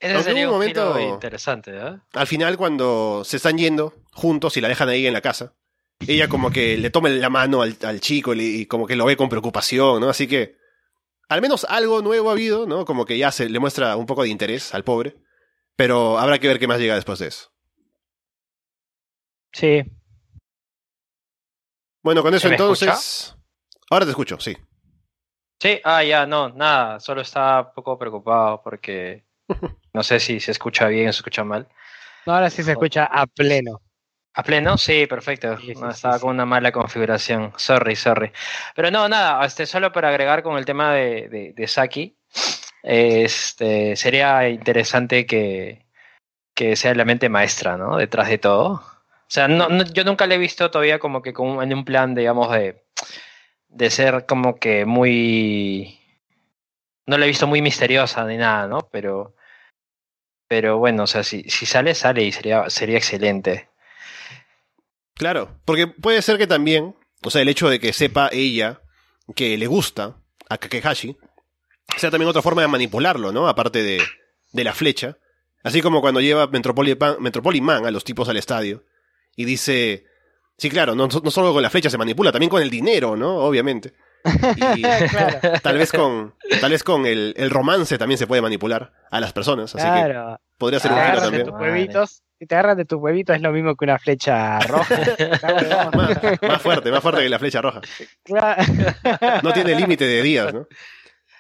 Ese 0.01 0.23
sería 0.23 0.47
un 0.47 0.55
momento- 0.55 0.99
interesante, 1.01 1.73
¿eh? 1.77 1.97
Al 2.15 2.27
final, 2.27 2.57
cuando 2.57 3.23
se 3.25 3.37
están 3.37 3.59
yendo 3.59 3.95
juntos 4.13 4.57
y 4.57 4.61
la 4.61 4.69
dejan 4.69 4.89
ahí 4.89 5.07
en 5.07 5.13
la 5.13 5.21
casa, 5.21 5.55
ella 6.07 6.29
como 6.29 6.51
que 6.51 6.77
le 6.77 6.91
toma 6.91 7.09
la 7.09 7.31
mano 7.31 7.63
al, 7.63 7.77
al 7.83 8.01
chico 8.01 8.35
y, 8.35 8.67
como 8.67 8.87
que 8.87 8.97
lo 8.97 9.05
ve 9.05 9.17
con 9.17 9.29
preocupación, 9.29 10.01
¿no? 10.01 10.09
Así 10.09 10.27
que 10.27 10.57
al 11.29 11.43
menos 11.43 11.67
algo 11.69 12.03
nuevo 12.03 12.31
ha 12.31 12.33
habido, 12.33 12.67
¿no? 12.67 12.85
Como 12.85 13.05
que 13.05 13.19
ya 13.19 13.33
se 13.33 13.49
le 13.49 13.59
muestra 13.59 13.97
un 13.97 14.07
poco 14.07 14.23
de 14.23 14.29
interés 14.29 14.75
al 14.75 14.85
pobre, 14.85 15.17
pero 15.77 16.19
habrá 16.19 16.39
que 16.39 16.49
ver 16.49 16.59
qué 16.59 16.67
más 16.67 16.79
llega 16.79 16.95
después 16.95 17.19
de 17.19 17.29
eso. 17.29 17.51
Sí. 19.53 19.83
Bueno, 22.03 22.23
con 22.23 22.33
eso 22.33 22.43
¿Se 22.43 22.49
me 22.49 22.55
entonces... 22.55 23.35
Ahora 23.91 24.05
te 24.05 24.11
escucho, 24.11 24.39
sí. 24.39 24.57
Sí, 25.61 25.81
ah, 25.83 26.05
ya, 26.05 26.25
no, 26.27 26.51
nada, 26.51 27.01
solo 27.01 27.23
estaba 27.23 27.63
un 27.63 27.75
poco 27.75 27.99
preocupado 27.99 28.63
porque 28.63 29.25
no 29.93 30.03
sé 30.03 30.21
si 30.21 30.39
se 30.41 30.53
escucha 30.53 30.87
bien 30.87 31.09
o 31.09 31.13
se 31.13 31.19
escucha 31.19 31.43
mal. 31.43 31.69
No, 32.27 32.35
ahora 32.35 32.51
sí 32.51 32.63
se 32.63 32.73
escucha 32.73 33.05
a 33.05 33.27
pleno. 33.27 33.81
¿A 34.39 34.43
pleno? 34.45 34.79
Sí, 34.79 35.07
perfecto. 35.09 35.57
Sí, 35.59 35.75
sí, 35.75 35.81
No, 35.81 35.91
sí, 35.91 35.97
estaba 35.97 36.15
sí. 36.15 36.21
con 36.21 36.31
una 36.31 36.47
mala 36.47 36.71
configuración. 36.71 37.53
Sorry, 37.57 37.97
sorry. 37.97 38.31
Pero 38.77 38.89
no, 38.93 39.09
nada, 39.09 39.45
este, 39.45 39.67
solo 39.67 39.91
para 39.91 40.11
agregar 40.11 40.45
con 40.45 40.57
el 40.57 40.65
tema 40.65 40.93
de, 40.95 41.29
de, 41.29 41.53
de 41.55 41.67
Saki, 41.67 42.17
este, 42.85 43.97
sería 43.97 44.49
interesante 44.49 45.27
que, 45.27 45.85
que 46.55 46.77
sea 46.77 46.95
la 46.95 47.05
mente 47.05 47.29
maestra, 47.29 47.77
¿no? 47.77 47.97
Detrás 47.97 48.29
de 48.29 48.39
todo. 48.39 48.75
O 48.75 48.83
sea, 49.27 49.49
no, 49.49 49.69
no- 49.69 49.85
yo 49.85 50.05
nunca 50.05 50.27
le 50.29 50.37
he 50.37 50.39
visto 50.39 50.71
todavía 50.71 51.01
como 51.01 51.21
que 51.21 51.33
con, 51.33 51.61
en 51.61 51.75
un 51.75 51.85
plan, 51.85 52.15
digamos, 52.15 52.53
de, 52.53 52.85
de 53.69 53.91
ser 53.91 54.25
como 54.27 54.57
que 54.61 54.85
muy... 54.85 55.99
No 57.07 57.19
la 57.19 57.25
he 57.25 57.29
visto 57.29 57.49
muy 57.49 57.61
misteriosa 57.61 58.25
ni 58.25 58.37
nada, 58.37 58.69
¿no? 58.69 58.89
Pero, 58.93 59.35
pero 60.47 60.79
bueno, 60.79 61.03
o 61.03 61.07
sea, 61.09 61.25
si, 61.25 61.43
si 61.51 61.67
sale, 61.67 61.95
sale 61.95 62.23
y 62.23 62.31
sería, 62.33 62.71
sería 62.71 62.99
excelente. 62.99 63.69
Claro, 65.19 65.61
porque 65.65 65.89
puede 65.89 66.23
ser 66.23 66.39
que 66.39 66.47
también, 66.47 66.97
o 67.23 67.31
sea, 67.31 67.43
el 67.43 67.49
hecho 67.49 67.69
de 67.69 67.81
que 67.81 67.93
sepa 67.93 68.31
ella 68.33 68.81
que 69.35 69.59
le 69.59 69.67
gusta 69.67 70.17
a 70.49 70.59
Kakehashi, 70.59 71.17
sea 71.97 72.11
también 72.11 72.29
otra 72.29 72.43
forma 72.43 72.63
de 72.63 72.69
manipularlo, 72.69 73.33
¿no? 73.33 73.49
Aparte 73.49 73.83
de, 73.83 74.01
de 74.53 74.65
la 74.65 74.73
flecha. 74.73 75.19
Así 75.65 75.83
como 75.83 76.01
cuando 76.01 76.21
lleva 76.21 76.47
Metropolitan, 76.47 77.17
Metropoliman 77.21 77.85
a 77.85 77.91
los 77.91 78.05
tipos 78.05 78.29
al 78.29 78.37
estadio 78.37 78.85
y 79.35 79.45
dice, 79.45 80.05
sí, 80.57 80.71
claro, 80.71 80.95
no, 80.95 81.09
no 81.09 81.31
solo 81.31 81.53
con 81.53 81.63
la 81.63 81.71
flecha 81.71 81.91
se 81.91 81.99
manipula, 81.99 82.31
también 82.33 82.51
con 82.51 82.63
el 82.63 82.71
dinero, 82.71 83.17
¿no? 83.17 83.39
Obviamente. 83.39 83.95
Y 84.77 84.83
claro, 84.83 85.61
tal 85.63 85.79
vez 85.79 85.93
con, 85.93 86.35
tal 86.61 86.71
vez 86.73 86.83
con 86.83 87.07
el, 87.07 87.35
el 87.37 87.51
romance 87.51 87.97
también 87.99 88.19
se 88.19 88.27
puede 88.27 88.43
manipular 88.43 88.93
a 89.11 89.21
las 89.21 89.33
personas, 89.33 89.75
así 89.75 89.85
que 89.85 89.91
claro. 89.91 90.41
podría 90.59 90.81
ser 90.81 90.93
un 90.93 90.99
giro 90.99 91.21
también. 91.21 91.45
tus 91.45 91.53
Madre. 91.53 91.71
huevitos 91.71 92.23
si 92.39 92.47
te 92.47 92.55
agarras 92.55 92.77
de 92.77 92.85
tus 92.85 93.01
huevitos 93.01 93.35
es 93.35 93.43
lo 93.43 93.51
mismo 93.51 93.75
que 93.75 93.85
una 93.85 93.99
flecha 93.99 94.61
roja. 94.61 94.97
más, 95.97 96.41
más 96.41 96.63
fuerte, 96.63 96.91
más 96.91 97.03
fuerte 97.03 97.23
que 97.23 97.29
la 97.29 97.39
flecha 97.39 97.61
roja. 97.61 97.81
Claro, 98.23 98.63
No 99.43 99.53
tiene 99.53 99.75
límite 99.75 100.07
de 100.07 100.23
días, 100.23 100.55
¿no? 100.55 100.67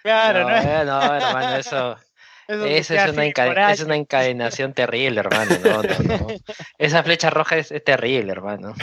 claro, 0.02 0.40
no, 0.40 0.48
¿no? 0.48 0.56
eh, 0.56 0.84
no, 0.84 1.14
hermano, 1.14 1.56
eso, 1.56 1.96
Eso 2.48 2.94
es 2.94 3.12
una, 3.12 3.70
es 3.72 3.80
una 3.82 3.96
encadenación 3.96 4.72
terrible, 4.72 5.20
hermano. 5.20 5.56
No, 5.64 5.82
no, 5.82 6.18
no. 6.18 6.26
Esa 6.78 7.02
flecha 7.04 7.30
roja 7.30 7.58
es, 7.58 7.70
es 7.70 7.84
terrible, 7.84 8.32
hermano. 8.32 8.74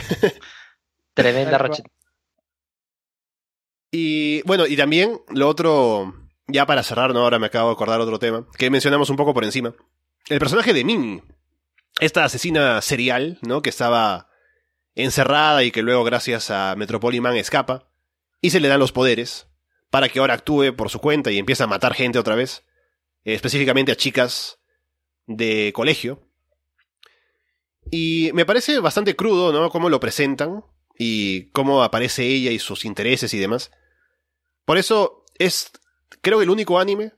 Tremenda 1.12 1.58
rocha. 1.58 1.82
Y 3.90 4.42
bueno, 4.42 4.66
y 4.66 4.76
también 4.76 5.20
lo 5.28 5.48
otro, 5.48 6.14
ya 6.46 6.64
para 6.64 6.82
cerrar, 6.82 7.12
¿no? 7.12 7.20
Ahora 7.20 7.38
me 7.38 7.46
acabo 7.46 7.68
de 7.68 7.74
acordar 7.74 8.00
otro 8.00 8.18
tema, 8.18 8.46
que 8.56 8.70
mencionamos 8.70 9.10
un 9.10 9.16
poco 9.16 9.34
por 9.34 9.44
encima. 9.44 9.74
El 10.28 10.38
personaje 10.38 10.72
de 10.72 10.84
Minnie, 10.84 11.22
esta 12.00 12.24
asesina 12.24 12.80
serial, 12.82 13.38
¿no? 13.42 13.62
Que 13.62 13.70
estaba 13.70 14.28
encerrada 14.94 15.62
y 15.62 15.70
que 15.70 15.82
luego 15.82 16.04
gracias 16.04 16.50
a 16.50 16.74
Metropoliman 16.76 17.36
escapa 17.36 17.90
y 18.40 18.50
se 18.50 18.60
le 18.60 18.68
dan 18.68 18.80
los 18.80 18.92
poderes 18.92 19.48
para 19.90 20.08
que 20.08 20.18
ahora 20.18 20.34
actúe 20.34 20.74
por 20.76 20.90
su 20.90 21.00
cuenta 21.00 21.30
y 21.30 21.38
empiece 21.38 21.62
a 21.62 21.66
matar 21.66 21.94
gente 21.94 22.18
otra 22.18 22.34
vez, 22.34 22.64
específicamente 23.24 23.92
a 23.92 23.96
chicas 23.96 24.58
de 25.26 25.72
colegio. 25.74 26.22
Y 27.90 28.30
me 28.34 28.44
parece 28.44 28.78
bastante 28.80 29.14
crudo, 29.14 29.52
¿no? 29.52 29.70
Cómo 29.70 29.88
lo 29.88 30.00
presentan 30.00 30.64
y 30.98 31.50
cómo 31.50 31.82
aparece 31.82 32.24
ella 32.24 32.50
y 32.50 32.58
sus 32.58 32.84
intereses 32.84 33.32
y 33.32 33.38
demás. 33.38 33.70
Por 34.64 34.78
eso 34.78 35.24
es, 35.38 35.70
creo, 36.20 36.42
el 36.42 36.50
único 36.50 36.78
anime, 36.78 37.12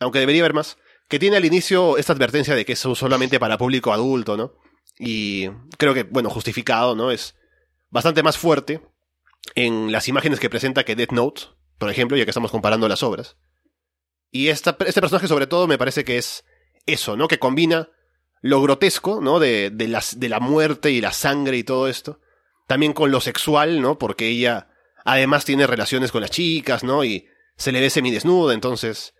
aunque 0.00 0.18
debería 0.18 0.42
haber 0.42 0.54
más, 0.54 0.78
que 1.08 1.18
tiene 1.18 1.36
al 1.36 1.44
inicio 1.44 1.98
esta 1.98 2.12
advertencia 2.12 2.54
de 2.54 2.64
que 2.64 2.72
es 2.72 2.78
solamente 2.78 3.38
para 3.38 3.58
público 3.58 3.92
adulto, 3.92 4.36
¿no? 4.36 4.54
Y 4.98 5.48
creo 5.78 5.94
que, 5.94 6.04
bueno, 6.04 6.30
justificado, 6.30 6.94
¿no? 6.94 7.10
Es 7.10 7.34
bastante 7.90 8.22
más 8.22 8.38
fuerte 8.38 8.80
en 9.54 9.92
las 9.92 10.08
imágenes 10.08 10.40
que 10.40 10.50
presenta 10.50 10.84
que 10.84 10.96
Death 10.96 11.12
Note, 11.12 11.42
por 11.78 11.90
ejemplo, 11.90 12.16
ya 12.16 12.24
que 12.24 12.30
estamos 12.30 12.50
comparando 12.50 12.88
las 12.88 13.02
obras. 13.02 13.36
Y 14.30 14.48
esta, 14.48 14.76
este 14.86 15.00
personaje, 15.00 15.28
sobre 15.28 15.46
todo, 15.46 15.66
me 15.66 15.78
parece 15.78 16.04
que 16.04 16.16
es 16.16 16.44
eso, 16.86 17.16
¿no? 17.16 17.28
Que 17.28 17.38
combina 17.38 17.90
lo 18.40 18.62
grotesco, 18.62 19.20
¿no? 19.20 19.38
De, 19.38 19.70
de, 19.70 19.88
las, 19.88 20.18
de 20.18 20.28
la 20.28 20.40
muerte 20.40 20.90
y 20.90 21.00
la 21.00 21.12
sangre 21.12 21.58
y 21.58 21.64
todo 21.64 21.88
esto. 21.88 22.20
También 22.66 22.92
con 22.92 23.10
lo 23.10 23.20
sexual, 23.20 23.80
¿no? 23.80 23.98
Porque 23.98 24.28
ella 24.28 24.68
además 25.04 25.44
tiene 25.44 25.66
relaciones 25.66 26.12
con 26.12 26.22
las 26.22 26.30
chicas, 26.30 26.84
¿no? 26.84 27.04
Y 27.04 27.26
se 27.56 27.72
le 27.72 27.80
ve 27.80 27.90
semidesnuda, 27.90 28.54
entonces. 28.54 29.14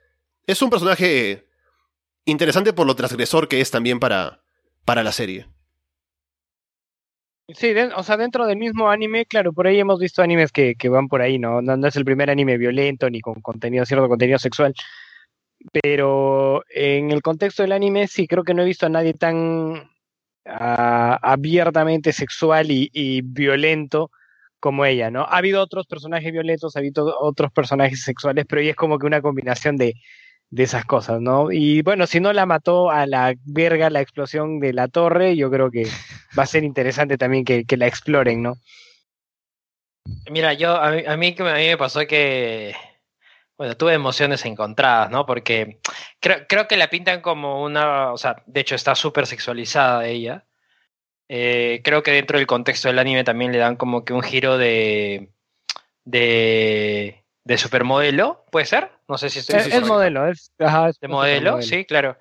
Es 0.47 0.63
un 0.63 0.71
personaje 0.71 1.49
interesante 2.25 2.73
por 2.73 2.87
lo 2.87 2.97
transgresor 2.97 3.49
que 3.49 3.61
es 3.61 3.71
también 3.71 4.01
para, 4.01 4.43
para 4.85 5.03
la 5.03 5.13
serie. 5.13 5.47
Sí, 7.49 7.75
o 7.97 8.03
sea, 8.03 8.17
dentro 8.17 8.47
del 8.47 8.57
mismo 8.57 8.89
anime, 8.89 9.27
claro, 9.27 9.53
por 9.53 9.67
ahí 9.67 9.79
hemos 9.79 9.99
visto 9.99 10.23
animes 10.23 10.53
que, 10.53 10.75
que 10.75 10.89
van 10.89 11.09
por 11.09 11.21
ahí, 11.21 11.39
¿no? 11.39 11.61
¿no? 11.61 11.77
no 11.77 11.87
es 11.87 11.97
el 11.97 12.05
primer 12.05 12.31
anime 12.31 12.57
violento 12.57 13.11
ni 13.11 13.21
con 13.21 13.41
contenido, 13.43 13.85
cierto 13.85 14.09
contenido 14.09 14.39
sexual. 14.39 14.75
Pero 15.83 16.65
en 16.71 17.11
el 17.11 17.23
contexto 17.23 17.63
del 17.63 17.73
anime, 17.73 18.09
sí, 18.09 18.27
creo 18.27 18.45
que 18.45 18.55
no 18.55 18.63
he 18.63 18.67
visto 18.67 18.87
a 18.87 18.89
nadie 18.89 19.15
tan 19.15 19.91
ah, 20.47 21.19
abiertamente 21.23 22.13
sexual 22.13 22.71
y, 22.71 22.91
y 22.93 23.23
violento 23.23 24.11
como 24.61 24.85
ella, 24.85 25.11
¿no? 25.11 25.23
Ha 25.23 25.39
habido 25.39 25.61
otros 25.63 25.87
personajes 25.87 26.33
violentos, 26.33 26.77
ha 26.77 26.79
habido 26.79 27.19
otros 27.21 27.53
personajes 27.53 28.03
sexuales, 28.03 28.47
pero 28.49 28.63
ella 28.63 28.71
es 28.71 28.77
como 28.77 28.99
que 28.99 29.07
una 29.07 29.21
combinación 29.21 29.77
de, 29.77 29.95
de 30.53 30.65
esas 30.65 30.85
cosas, 30.85 31.21
¿no? 31.21 31.51
Y 31.51 31.81
bueno, 31.81 32.07
si 32.07 32.21
no 32.21 32.31
la 32.35 32.45
mató 32.45 32.91
a 32.91 33.07
la 33.07 33.35
verga 33.45 33.89
la 33.89 34.03
explosión 34.03 34.61
de 34.61 34.75
la 34.75 34.87
torre, 34.87 35.35
yo 35.35 35.51
creo 35.51 35.71
que 35.71 35.85
va 36.39 36.43
a 36.43 36.47
ser 36.47 36.63
interesante 36.63 37.17
también 37.17 37.45
que, 37.45 37.65
que 37.65 37.79
la 37.79 37.87
exploren, 37.87 38.43
¿no? 38.43 38.57
Mira, 40.31 40.53
yo 40.53 40.77
a 40.77 40.91
mí, 40.91 41.05
a 41.07 41.17
mí, 41.17 41.35
a 41.39 41.55
mí 41.55 41.67
me 41.69 41.77
pasó 41.79 42.07
que, 42.07 42.75
bueno, 43.57 43.77
tuve 43.79 43.95
emociones 43.95 44.45
encontradas, 44.45 45.11
¿no? 45.11 45.25
Porque 45.25 45.81
creo, 46.21 46.47
creo 46.47 46.69
que 46.69 46.77
la 46.77 46.91
pintan 46.91 47.23
como 47.23 47.63
una, 47.63 48.13
o 48.13 48.19
sea, 48.19 48.43
de 48.47 48.61
hecho 48.61 48.75
está 48.75 48.95
súper 48.95 49.27
sexualizada 49.27 50.07
ella. 50.07 50.45
Eh, 51.31 51.81
creo 51.83 52.03
que 52.03 52.11
dentro 52.13 52.37
del 52.37 52.47
contexto 52.47 52.89
del 52.89 52.99
anime 52.99 53.25
también 53.25 53.53
le 53.53 53.59
dan 53.59 53.77
como 53.77 54.05
que 54.05 54.13
un 54.13 54.23
giro 54.23 54.59
de, 54.59 55.33
de, 56.05 57.22
de 57.45 57.59
supermodelo, 57.59 58.45
¿puede 58.51 58.67
ser? 58.67 58.91
No 59.09 59.19
sé 59.19 59.29
si 59.31 59.41
estoy 59.41 59.57
es, 59.57 59.67
es 59.67 59.87
modelo, 59.87 60.29
es, 60.29 60.53
ajá, 60.59 60.89
es 60.91 61.01
de 61.01 61.09
modelo, 61.09 61.61
sí, 61.63 61.85
claro. 61.85 62.17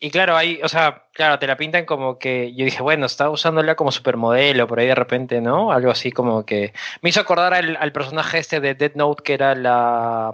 Y 0.00 0.10
claro, 0.10 0.36
ahí, 0.36 0.60
o 0.62 0.68
sea, 0.68 1.04
claro, 1.12 1.38
te 1.38 1.46
la 1.46 1.56
pintan 1.56 1.84
como 1.86 2.18
que 2.18 2.54
yo 2.54 2.64
dije, 2.64 2.82
bueno, 2.82 3.06
está 3.06 3.30
usándola 3.30 3.74
como 3.74 3.92
supermodelo, 3.92 4.66
por 4.66 4.78
ahí 4.80 4.86
de 4.86 4.94
repente, 4.94 5.40
¿no? 5.40 5.70
Algo 5.72 5.90
así 5.90 6.10
como 6.12 6.44
que 6.44 6.74
me 7.00 7.10
hizo 7.10 7.20
acordar 7.20 7.54
al, 7.54 7.76
al 7.80 7.92
personaje 7.92 8.38
este 8.38 8.60
de 8.60 8.74
Dead 8.74 8.92
Note 8.96 9.22
que 9.22 9.34
era 9.34 9.54
la, 9.54 10.32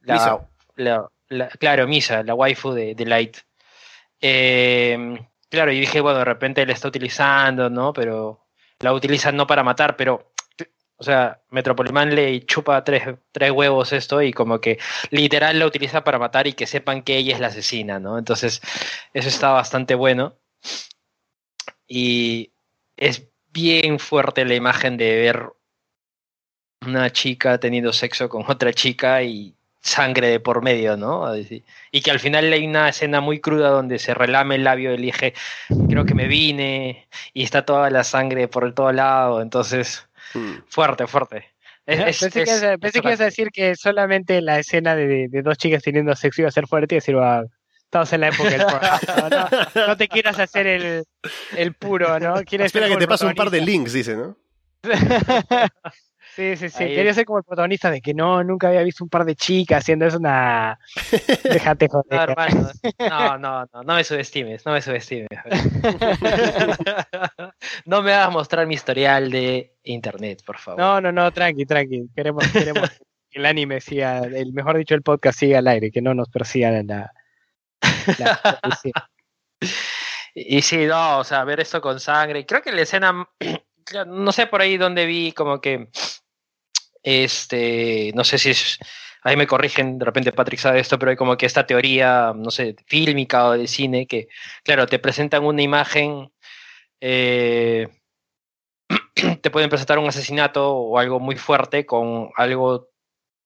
la, 0.00 0.14
Misa. 0.14 0.38
la- 0.76 1.08
la- 1.28 1.48
claro, 1.48 1.86
Misa, 1.86 2.22
la 2.22 2.34
waifu 2.34 2.72
de, 2.72 2.94
de 2.94 3.04
Light. 3.04 3.38
Eh, 4.20 5.18
claro, 5.50 5.72
y 5.72 5.80
dije, 5.80 6.00
bueno, 6.00 6.18
de 6.20 6.24
repente 6.24 6.64
la 6.64 6.72
está 6.72 6.88
utilizando, 6.88 7.68
¿no? 7.68 7.92
Pero 7.92 8.46
la 8.80 8.92
utilizan 8.92 9.36
no 9.36 9.46
para 9.46 9.62
matar, 9.62 9.96
pero, 9.96 10.32
o 10.96 11.04
sea, 11.04 11.40
Metropoliman 11.50 12.14
le 12.14 12.44
chupa 12.46 12.84
tres, 12.84 13.02
tres 13.32 13.50
huevos 13.50 13.92
esto 13.92 14.22
y 14.22 14.32
como 14.32 14.60
que 14.60 14.78
literal 15.10 15.58
la 15.58 15.66
utiliza 15.66 16.04
para 16.04 16.18
matar 16.18 16.46
y 16.46 16.52
que 16.52 16.66
sepan 16.66 17.02
que 17.02 17.16
ella 17.16 17.34
es 17.34 17.40
la 17.40 17.48
asesina, 17.48 17.98
¿no? 17.98 18.18
Entonces, 18.18 18.60
eso 19.12 19.28
está 19.28 19.50
bastante 19.50 19.94
bueno. 19.94 20.36
Y 21.86 22.52
es 22.96 23.28
bien 23.52 23.98
fuerte 23.98 24.44
la 24.44 24.54
imagen 24.54 24.96
de 24.96 25.16
ver 25.16 25.52
una 26.86 27.10
chica 27.10 27.58
teniendo 27.58 27.92
sexo 27.92 28.28
con 28.28 28.44
otra 28.48 28.72
chica 28.72 29.22
y 29.22 29.54
sangre 29.80 30.28
de 30.28 30.40
por 30.40 30.62
medio, 30.62 30.96
¿no? 30.96 31.26
Y 31.36 32.00
que 32.00 32.10
al 32.10 32.18
final 32.18 32.50
hay 32.52 32.66
una 32.66 32.88
escena 32.88 33.20
muy 33.20 33.40
cruda 33.40 33.68
donde 33.68 33.98
se 33.98 34.14
relame 34.14 34.54
el 34.54 34.64
labio 34.64 34.92
y 34.92 34.94
elige, 34.94 35.34
creo 35.88 36.06
que 36.06 36.14
me 36.14 36.26
vine, 36.26 37.06
y 37.34 37.42
está 37.44 37.66
toda 37.66 37.90
la 37.90 38.02
sangre 38.02 38.48
por 38.48 38.72
todo 38.74 38.92
lado, 38.92 39.42
entonces, 39.42 40.08
Hmm. 40.34 40.58
fuerte, 40.68 41.06
fuerte. 41.06 41.44
Es- 41.86 42.00
es- 42.00 42.20
pensé, 42.20 42.44
que, 42.44 42.50
es- 42.50 42.60
ibas 42.62 42.62
a- 42.74 42.78
pensé 42.78 43.00
que 43.00 43.08
ibas 43.08 43.20
a 43.20 43.24
decir 43.24 43.48
que 43.50 43.74
solamente 43.76 44.40
la 44.40 44.58
escena 44.58 44.96
de, 44.96 45.28
de 45.28 45.42
dos 45.42 45.56
chicas 45.58 45.82
teniendo 45.82 46.14
sexo 46.16 46.42
iba 46.42 46.48
a 46.48 46.52
ser 46.52 46.66
fuerte 46.66 46.94
y 46.94 46.98
decir, 46.98 47.14
"Ah, 47.16 47.42
estamos 47.84 48.12
en 48.12 48.20
la 48.22 48.28
época 48.28 48.50
del 48.50 48.62
porno". 48.62 48.88
no, 49.30 49.48
no, 49.80 49.86
no 49.88 49.96
te 49.96 50.08
quieras 50.08 50.38
hacer 50.38 50.66
el, 50.66 51.04
el 51.56 51.74
puro, 51.74 52.18
¿no? 52.18 52.34
Quieres 52.44 52.66
Espera 52.66 52.88
que 52.88 52.96
te 52.96 53.06
pase 53.06 53.26
un 53.26 53.34
par 53.34 53.50
de 53.50 53.60
links, 53.60 53.92
dice, 53.92 54.16
¿no? 54.16 54.36
Sí, 56.34 56.56
sí, 56.56 56.68
sí. 56.68 56.82
Ahí- 56.84 56.94
Quería 56.96 57.14
ser 57.14 57.24
como 57.24 57.38
el 57.38 57.44
protagonista 57.44 57.90
de 57.90 58.00
que 58.00 58.14
no, 58.14 58.42
nunca 58.42 58.68
había 58.68 58.82
visto 58.82 59.04
un 59.04 59.10
par 59.10 59.24
de 59.24 59.36
chicas 59.36 59.82
haciendo 59.82 60.06
eso. 60.06 60.18
Una... 60.18 60.78
Déjate 61.44 61.88
No, 61.92 62.02
joder. 62.02 62.30
hermano, 62.30 62.70
no, 62.98 63.38
no, 63.38 63.68
no, 63.72 63.82
no 63.82 63.94
me 63.94 64.04
subestimes, 64.04 64.64
no 64.66 64.72
me 64.72 64.82
subestimes. 64.82 65.28
No 67.86 68.02
me 68.02 68.12
hagas 68.12 68.32
mostrar 68.32 68.66
mi 68.66 68.74
historial 68.74 69.30
de 69.30 69.76
internet, 69.84 70.42
por 70.44 70.58
favor. 70.58 70.80
No, 70.80 71.00
no, 71.00 71.12
no, 71.12 71.30
tranqui, 71.32 71.66
tranqui. 71.66 72.08
Queremos, 72.14 72.46
queremos 72.48 72.90
que 73.30 73.38
el 73.38 73.46
anime 73.46 73.80
siga, 73.80 74.18
el 74.20 74.52
mejor 74.52 74.76
dicho, 74.78 74.94
el 74.94 75.02
podcast 75.02 75.38
siga 75.38 75.58
al 75.58 75.68
aire, 75.68 75.90
que 75.90 76.02
no 76.02 76.14
nos 76.14 76.28
persigan 76.28 76.86
la, 76.86 77.12
la. 78.18 78.60
Y 80.34 80.62
sí, 80.62 80.86
no, 80.86 81.18
o 81.18 81.24
sea, 81.24 81.44
ver 81.44 81.60
esto 81.60 81.80
con 81.80 82.00
sangre. 82.00 82.46
Creo 82.46 82.62
que 82.62 82.72
la 82.72 82.82
escena, 82.82 83.28
no 84.06 84.32
sé 84.32 84.46
por 84.46 84.60
ahí 84.60 84.76
dónde 84.76 85.06
vi 85.06 85.32
como 85.32 85.60
que, 85.60 85.88
este, 87.04 88.12
no 88.14 88.24
sé 88.24 88.38
si 88.38 88.50
es, 88.50 88.78
ahí 89.22 89.36
me 89.36 89.46
corrigen, 89.46 89.98
de 89.98 90.04
repente 90.04 90.32
Patrick 90.32 90.58
sabe 90.60 90.80
esto, 90.80 90.98
pero 90.98 91.10
hay 91.10 91.16
como 91.16 91.36
que 91.36 91.46
esta 91.46 91.66
teoría, 91.66 92.32
no 92.34 92.50
sé, 92.50 92.74
fílmica 92.86 93.48
o 93.48 93.52
de 93.52 93.68
cine, 93.68 94.06
que, 94.06 94.28
claro, 94.64 94.86
te 94.86 94.98
presentan 94.98 95.44
una 95.44 95.62
imagen, 95.62 96.32
eh, 97.00 97.88
te 99.42 99.50
pueden 99.50 99.70
presentar 99.70 99.98
un 99.98 100.08
asesinato 100.08 100.74
o 100.74 100.98
algo 100.98 101.20
muy 101.20 101.36
fuerte 101.36 101.86
con 101.86 102.30
algo 102.36 102.88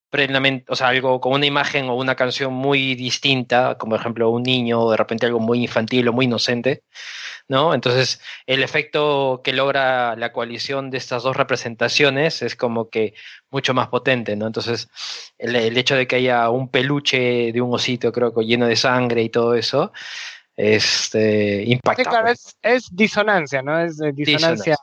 plenamente, 0.09 0.65
o 0.71 0.75
sea, 0.75 0.87
algo 0.89 1.19
con 1.21 1.33
una 1.33 1.45
imagen 1.45 1.89
o 1.89 1.95
una 1.95 2.15
canción 2.15 2.53
muy 2.53 2.95
distinta, 2.95 3.77
como 3.77 3.91
por 3.91 3.99
ejemplo 4.01 4.29
un 4.29 4.43
niño, 4.43 4.81
o 4.81 4.91
de 4.91 4.97
repente 4.97 5.25
algo 5.25 5.39
muy 5.39 5.61
infantil 5.63 6.07
o 6.07 6.13
muy 6.13 6.25
inocente, 6.25 6.83
¿no? 7.47 7.73
Entonces, 7.73 8.21
el 8.45 8.63
efecto 8.63 9.41
que 9.43 9.53
logra 9.53 10.15
la 10.15 10.31
coalición 10.31 10.89
de 10.91 10.97
estas 10.97 11.23
dos 11.23 11.35
representaciones 11.37 12.41
es 12.41 12.55
como 12.55 12.89
que 12.89 13.13
mucho 13.51 13.73
más 13.73 13.87
potente, 13.89 14.35
¿no? 14.35 14.47
Entonces, 14.47 14.89
el, 15.37 15.55
el 15.55 15.77
hecho 15.77 15.95
de 15.95 16.07
que 16.07 16.17
haya 16.17 16.49
un 16.49 16.69
peluche 16.69 17.51
de 17.51 17.61
un 17.61 17.73
osito, 17.73 18.11
creo 18.11 18.33
que 18.33 18.45
lleno 18.45 18.67
de 18.67 18.75
sangre 18.75 19.23
y 19.23 19.29
todo 19.29 19.55
eso, 19.55 19.91
este, 20.55 21.63
impacta. 21.65 22.03
Sí, 22.03 22.09
claro, 22.09 22.25
pues. 22.27 22.45
es, 22.61 22.83
es 22.85 22.95
disonancia, 22.95 23.61
¿no? 23.61 23.79
Es 23.79 23.99
eh, 24.01 24.11
disonancia, 24.13 24.75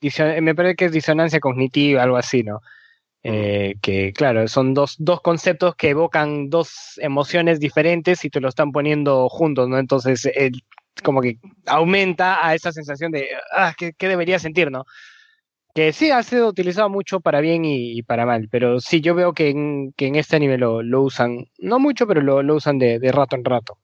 diso- 0.00 0.40
me 0.40 0.54
parece 0.54 0.76
que 0.76 0.84
es 0.86 0.92
disonancia 0.92 1.40
cognitiva, 1.40 2.02
algo 2.02 2.16
así, 2.16 2.42
¿no? 2.42 2.60
Eh, 3.28 3.74
que 3.82 4.12
claro, 4.12 4.46
son 4.46 4.72
dos, 4.72 4.94
dos 4.98 5.20
conceptos 5.20 5.74
que 5.74 5.88
evocan 5.90 6.48
dos 6.48 6.92
emociones 6.98 7.58
diferentes 7.58 8.24
y 8.24 8.30
te 8.30 8.40
lo 8.40 8.48
están 8.48 8.70
poniendo 8.70 9.28
juntos, 9.28 9.68
¿no? 9.68 9.78
Entonces, 9.78 10.26
el- 10.26 10.62
como 11.02 11.20
que 11.20 11.38
aumenta 11.66 12.46
a 12.46 12.54
esa 12.54 12.70
sensación 12.70 13.10
de, 13.10 13.28
ah, 13.52 13.74
¿qué, 13.76 13.92
qué 13.98 14.06
debería 14.08 14.38
sentir, 14.38 14.70
no? 14.70 14.84
Que 15.74 15.92
sí 15.92 16.10
ha 16.10 16.22
sido 16.22 16.48
utilizado 16.48 16.88
mucho 16.88 17.20
para 17.20 17.40
bien 17.40 17.64
y, 17.64 17.98
y 17.98 18.02
para 18.02 18.24
mal, 18.26 18.48
pero 18.50 18.78
sí, 18.80 19.00
yo 19.00 19.14
veo 19.14 19.32
que 19.32 19.48
en, 19.50 19.92
que 19.96 20.06
en 20.06 20.14
este 20.14 20.36
anime 20.36 20.56
lo, 20.56 20.82
lo 20.82 21.02
usan, 21.02 21.46
no 21.58 21.78
mucho, 21.80 22.06
pero 22.06 22.20
lo, 22.22 22.42
lo 22.44 22.54
usan 22.54 22.78
de, 22.78 22.98
de 23.00 23.12
rato 23.12 23.34
en 23.34 23.44
rato. 23.44 23.78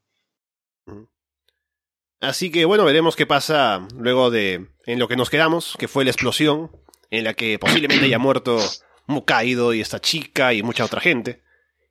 Así 2.20 2.50
que 2.52 2.64
bueno, 2.64 2.84
veremos 2.84 3.16
qué 3.16 3.26
pasa 3.26 3.86
luego 3.98 4.30
de 4.30 4.68
en 4.86 4.98
lo 4.98 5.08
que 5.08 5.16
nos 5.16 5.28
quedamos, 5.30 5.74
que 5.78 5.88
fue 5.88 6.04
la 6.04 6.10
explosión, 6.12 6.70
en 7.10 7.24
la 7.24 7.34
que 7.34 7.58
posiblemente 7.58 8.06
haya 8.06 8.18
muerto 8.20 8.58
Mukaido 9.06 9.74
y 9.74 9.80
esta 9.80 10.00
chica 10.00 10.52
y 10.54 10.62
mucha 10.62 10.84
otra 10.84 11.00
gente. 11.00 11.42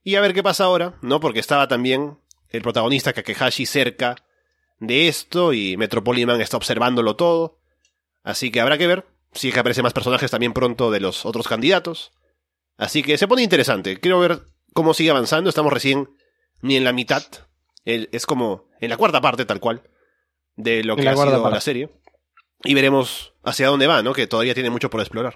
Y 0.04 0.16
a 0.16 0.22
ver 0.22 0.34
qué 0.34 0.42
pasa 0.44 0.64
ahora, 0.66 0.98
¿no? 1.02 1.20
Porque 1.20 1.40
estaba 1.40 1.68
también 1.68 2.18
el 2.50 2.62
protagonista 2.62 3.14
Kakehashi 3.14 3.66
cerca 3.66 4.16
de 4.80 5.08
esto 5.08 5.54
y 5.54 5.78
Metropoliman 5.78 6.42
está 6.42 6.58
observándolo 6.58 7.16
todo. 7.16 7.60
Así 8.24 8.52
que 8.52 8.62
habrá 8.62 8.78
que 8.78 8.88
ver 8.88 9.06
si 9.34 9.48
es 9.50 9.54
que 9.54 9.60
aparecen 9.60 9.84
más 9.84 9.94
personajes 9.94 10.32
también 10.32 10.54
pronto 10.54 10.92
de 10.92 11.00
los 11.00 11.26
otros 11.26 11.48
candidatos. 11.48 12.12
Así 12.78 13.04
que 13.04 13.18
se 13.18 13.28
pone 13.28 13.44
interesante. 13.44 14.00
Quiero 14.00 14.20
ver 14.20 14.42
cómo 14.74 14.94
sigue 14.94 15.12
avanzando. 15.12 15.50
Estamos 15.50 15.72
recién 15.72 16.10
ni 16.62 16.76
en 16.78 16.84
la 16.84 16.94
mitad. 16.94 17.24
El- 17.86 18.10
es 18.12 18.26
como 18.26 18.70
en 18.80 18.90
la 18.90 18.98
cuarta 18.98 19.22
parte 19.22 19.46
tal 19.46 19.60
cual 19.60 19.84
de 20.56 20.84
lo 20.84 20.96
que 20.96 21.04
la 21.04 21.12
ha 21.12 21.14
sido 21.16 21.44
parte. 21.44 21.56
la 21.56 21.62
serie. 21.62 21.90
Y 22.64 22.74
veremos 22.74 23.34
hacia 23.44 23.68
dónde 23.68 23.88
va, 23.88 24.02
¿no? 24.04 24.14
Que 24.14 24.28
todavía 24.28 24.54
tiene 24.54 24.70
mucho 24.70 24.90
por 24.90 25.00
explorar. 25.02 25.36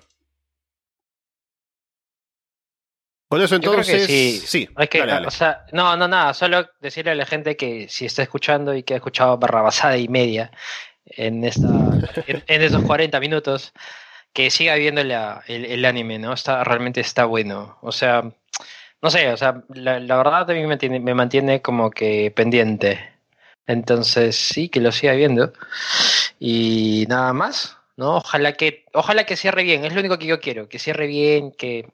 Con 3.27 3.41
eso 3.41 3.55
entonces... 3.55 4.05
sí. 4.05 4.41
sí, 4.45 4.69
Hay 4.75 4.87
que, 4.87 4.99
dale, 4.99 5.11
dale. 5.13 5.27
o 5.27 5.31
sea, 5.31 5.65
no, 5.71 5.97
no, 5.97 6.07
nada, 6.07 6.33
solo 6.33 6.69
decirle 6.79 7.11
a 7.11 7.15
la 7.15 7.25
gente 7.25 7.57
que 7.57 7.87
si 7.89 8.05
está 8.05 8.21
escuchando 8.23 8.73
y 8.75 8.83
que 8.83 8.93
ha 8.93 8.97
escuchado 8.97 9.37
barrabasada 9.37 9.97
y 9.97 10.07
media 10.07 10.51
en 11.05 11.43
esta, 11.43 11.67
en, 12.27 12.43
en 12.47 12.61
esos 12.61 12.83
40 12.83 13.19
minutos, 13.19 13.73
que 14.33 14.49
siga 14.51 14.75
viendo 14.75 15.03
la- 15.03 15.43
el, 15.47 15.65
el 15.65 15.85
anime, 15.85 16.19
¿no? 16.19 16.33
Está, 16.33 16.63
realmente 16.63 17.01
está 17.01 17.25
bueno. 17.25 17.77
O 17.81 17.91
sea, 17.91 18.23
no 19.01 19.09
sé, 19.09 19.31
o 19.31 19.37
sea, 19.37 19.63
la, 19.73 19.99
la 19.99 20.17
verdad 20.17 20.45
también 20.45 20.67
me, 20.67 20.77
tiene- 20.77 20.99
me 20.99 21.13
mantiene 21.15 21.61
como 21.61 21.89
que 21.91 22.31
pendiente. 22.35 23.11
Entonces, 23.67 24.35
sí, 24.35 24.69
que 24.69 24.79
lo 24.81 24.91
siga 24.91 25.13
viendo. 25.13 25.51
Y 26.39 27.05
nada 27.09 27.33
más, 27.33 27.77
¿no? 27.97 28.17
Ojalá 28.17 28.53
que, 28.53 28.85
ojalá 28.93 29.25
que 29.25 29.35
cierre 29.35 29.63
bien, 29.63 29.83
es 29.85 29.93
lo 29.93 29.99
único 30.01 30.19
que 30.19 30.27
yo 30.27 30.39
quiero, 30.39 30.69
que 30.69 30.77
cierre 30.79 31.07
bien, 31.07 31.51
que, 31.51 31.87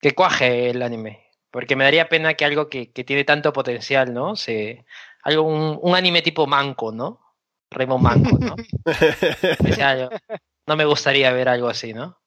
que 0.00 0.14
cuaje 0.14 0.70
el 0.70 0.82
anime. 0.82 1.26
Porque 1.50 1.76
me 1.76 1.84
daría 1.84 2.08
pena 2.08 2.34
que 2.34 2.44
algo 2.44 2.68
que, 2.68 2.92
que 2.92 3.04
tiene 3.04 3.24
tanto 3.24 3.52
potencial, 3.52 4.12
¿no? 4.12 4.36
Se, 4.36 4.84
algo, 5.22 5.42
un, 5.42 5.78
un 5.80 5.94
anime 5.96 6.22
tipo 6.22 6.46
manco, 6.46 6.92
¿no? 6.92 7.20
Raymond 7.70 8.02
Manco, 8.02 8.38
¿no? 8.38 8.56
No 10.66 10.76
me 10.76 10.84
gustaría 10.84 11.32
ver 11.32 11.48
algo 11.48 11.68
así, 11.68 11.92
¿no? 11.92 12.20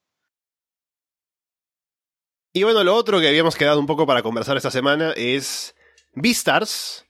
Y 2.53 2.63
bueno, 2.63 2.83
lo 2.83 2.95
otro 2.95 3.19
que 3.19 3.27
habíamos 3.27 3.55
quedado 3.55 3.79
un 3.79 3.85
poco 3.85 4.05
para 4.05 4.23
conversar 4.23 4.57
esta 4.57 4.71
semana 4.71 5.13
es 5.15 5.75
Beastars, 6.13 7.05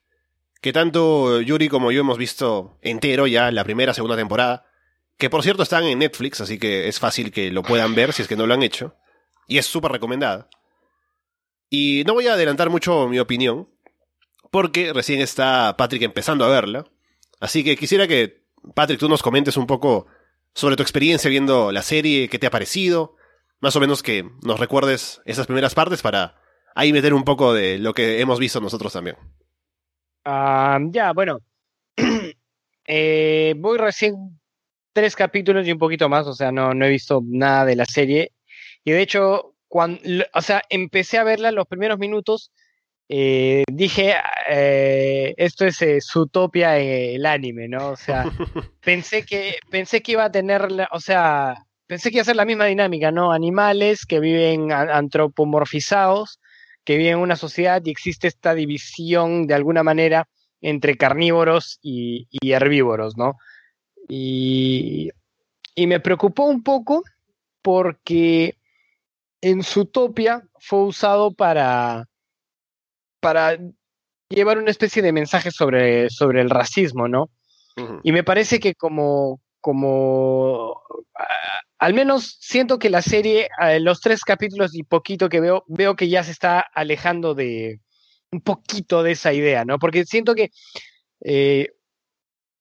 que 0.62 0.72
tanto 0.72 1.42
Yuri 1.42 1.68
como 1.68 1.92
yo 1.92 2.02
hemos 2.02 2.18
visto 2.18 2.78
entero 2.82 3.26
ya 3.26 3.52
la 3.52 3.64
primera, 3.64 3.94
segunda 3.94 4.16
temporada, 4.16 4.68
que 5.18 5.30
por 5.30 5.42
cierto 5.42 5.64
están 5.64 5.86
en 5.86 6.00
Netflix, 6.00 6.42
así 6.42 6.60
que 6.60 6.88
es 6.88 7.00
fácil 7.00 7.32
que 7.32 7.50
lo 7.50 7.64
puedan 7.64 7.96
ver 7.96 8.14
si 8.14 8.22
es 8.22 8.28
que 8.28 8.36
no 8.36 8.46
lo 8.46 8.54
han 8.54 8.62
hecho, 8.62 8.96
y 9.52 9.58
es 9.58 9.66
súper 9.66 9.92
recomendada. 9.92 10.48
Y 11.70 12.04
no 12.08 12.14
voy 12.14 12.28
a 12.28 12.34
adelantar 12.34 12.70
mucho 12.70 13.10
mi 13.10 13.20
opinión, 13.20 13.68
porque 14.50 14.94
recién 14.94 15.20
está 15.20 15.76
Patrick 15.78 16.04
empezando 16.04 16.46
a 16.46 16.50
verla, 16.50 16.86
así 17.42 17.62
que 17.62 17.76
quisiera 17.76 18.08
que, 18.08 18.46
Patrick, 18.74 19.00
tú 19.00 19.10
nos 19.10 19.22
comentes 19.22 19.58
un 19.58 19.68
poco 19.68 20.08
sobre 20.54 20.78
tu 20.78 20.84
experiencia 20.84 21.30
viendo 21.30 21.74
la 21.74 21.82
serie, 21.82 22.30
qué 22.30 22.40
te 22.40 22.48
ha 22.48 22.52
parecido, 22.52 23.18
más 23.60 23.76
o 23.76 23.82
menos 23.82 24.02
que 24.04 24.24
nos 24.42 24.58
recuerdes 24.58 25.22
esas 25.26 25.48
primeras 25.48 25.76
partes 25.76 26.02
para 26.02 26.36
ahí 26.74 26.94
meter 26.94 27.14
un 27.14 27.24
poco 27.24 27.54
de 27.54 27.78
lo 27.78 27.94
que 27.94 28.22
hemos 28.22 28.40
visto 28.40 28.62
nosotros 28.62 28.94
también. 28.94 29.18
Ah, 30.24 30.80
ya, 30.92 31.12
bueno. 31.12 31.40
Eh, 32.94 33.54
voy 33.58 33.78
recién 33.78 34.42
tres 34.92 35.16
capítulos 35.16 35.66
y 35.66 35.72
un 35.72 35.78
poquito 35.78 36.10
más, 36.10 36.28
o 36.28 36.34
sea, 36.34 36.52
no, 36.52 36.74
no 36.74 36.84
he 36.84 36.90
visto 36.90 37.22
nada 37.24 37.64
de 37.64 37.76
la 37.78 37.86
serie. 37.86 38.34
Y 38.84 38.92
de 38.92 39.02
hecho, 39.02 39.56
cuando, 39.68 40.00
o 40.34 40.42
sea, 40.42 40.62
empecé 40.70 41.18
a 41.18 41.24
verla 41.24 41.52
los 41.52 41.68
primeros 41.68 42.00
minutos, 42.00 42.52
eh, 43.10 43.64
dije, 43.72 44.16
eh, 44.50 45.34
esto 45.38 45.66
es 45.66 45.82
eh, 45.82 46.00
Zootopia 46.02 46.80
eh, 46.80 47.16
el 47.16 47.26
anime, 47.26 47.68
¿no? 47.68 47.90
O 47.90 47.96
sea, 47.98 48.24
pensé 48.84 49.24
que, 49.26 49.56
pensé 49.70 50.02
que 50.02 50.14
iba 50.14 50.24
a 50.26 50.32
tener, 50.32 50.72
la- 50.72 50.90
o 50.92 51.00
sea, 51.00 51.56
pensé 51.88 52.10
que 52.10 52.18
iba 52.18 52.22
a 52.22 52.26
ser 52.26 52.38
la 52.38 52.46
misma 52.46 52.66
dinámica, 52.66 53.12
¿no? 53.12 53.32
Animales 53.34 54.06
que 54.06 54.20
viven 54.20 54.72
antropomorfizados, 54.72 56.40
que 56.86 56.98
viven 56.98 57.14
en 57.14 57.20
una 57.20 57.36
sociedad 57.36 57.82
y 57.86 57.92
existe 57.92 58.28
esta 58.28 58.56
división 58.56 59.46
de 59.46 59.54
alguna 59.56 59.84
manera 59.84 60.28
entre 60.62 60.96
carnívoros 60.96 61.80
y, 61.82 62.28
y 62.32 62.52
herbívoros, 62.54 63.18
¿no? 63.18 63.36
Y, 64.08 65.10
y 65.76 65.88
me 65.88 66.00
preocupó 66.00 66.46
un 66.46 66.64
poco 66.64 67.04
porque 67.62 68.56
en 69.42 69.64
Zootopia 69.64 70.44
fue 70.60 70.84
usado 70.84 71.34
para, 71.34 72.08
para 73.20 73.58
llevar 74.30 74.58
una 74.58 74.72
especie 74.72 75.02
de 75.02 75.12
mensaje 75.12 75.52
sobre, 75.52 76.10
sobre 76.10 76.42
el 76.42 76.50
racismo, 76.50 77.08
¿no? 77.08 77.30
Y 78.04 78.12
me 78.12 78.24
parece 78.24 78.60
que 78.60 78.76
como, 78.76 79.42
como 79.60 80.82
al 81.80 81.94
menos 81.94 82.38
siento 82.40 82.78
que 82.78 82.90
la 82.90 83.02
serie, 83.02 83.50
los 83.80 84.02
tres 84.02 84.22
capítulos 84.24 84.76
y 84.76 84.84
poquito 84.84 85.30
que 85.30 85.40
veo, 85.40 85.64
veo 85.68 85.96
que 85.96 86.10
ya 86.10 86.24
se 86.24 86.32
está 86.32 86.60
alejando 86.60 87.34
de 87.34 87.80
un 88.32 88.42
poquito 88.42 89.04
de 89.04 89.14
esa 89.14 89.34
idea, 89.34 89.66
¿no? 89.66 89.80
Porque 89.80 90.06
siento 90.06 90.36
que 90.36 90.52
eh, 91.24 91.70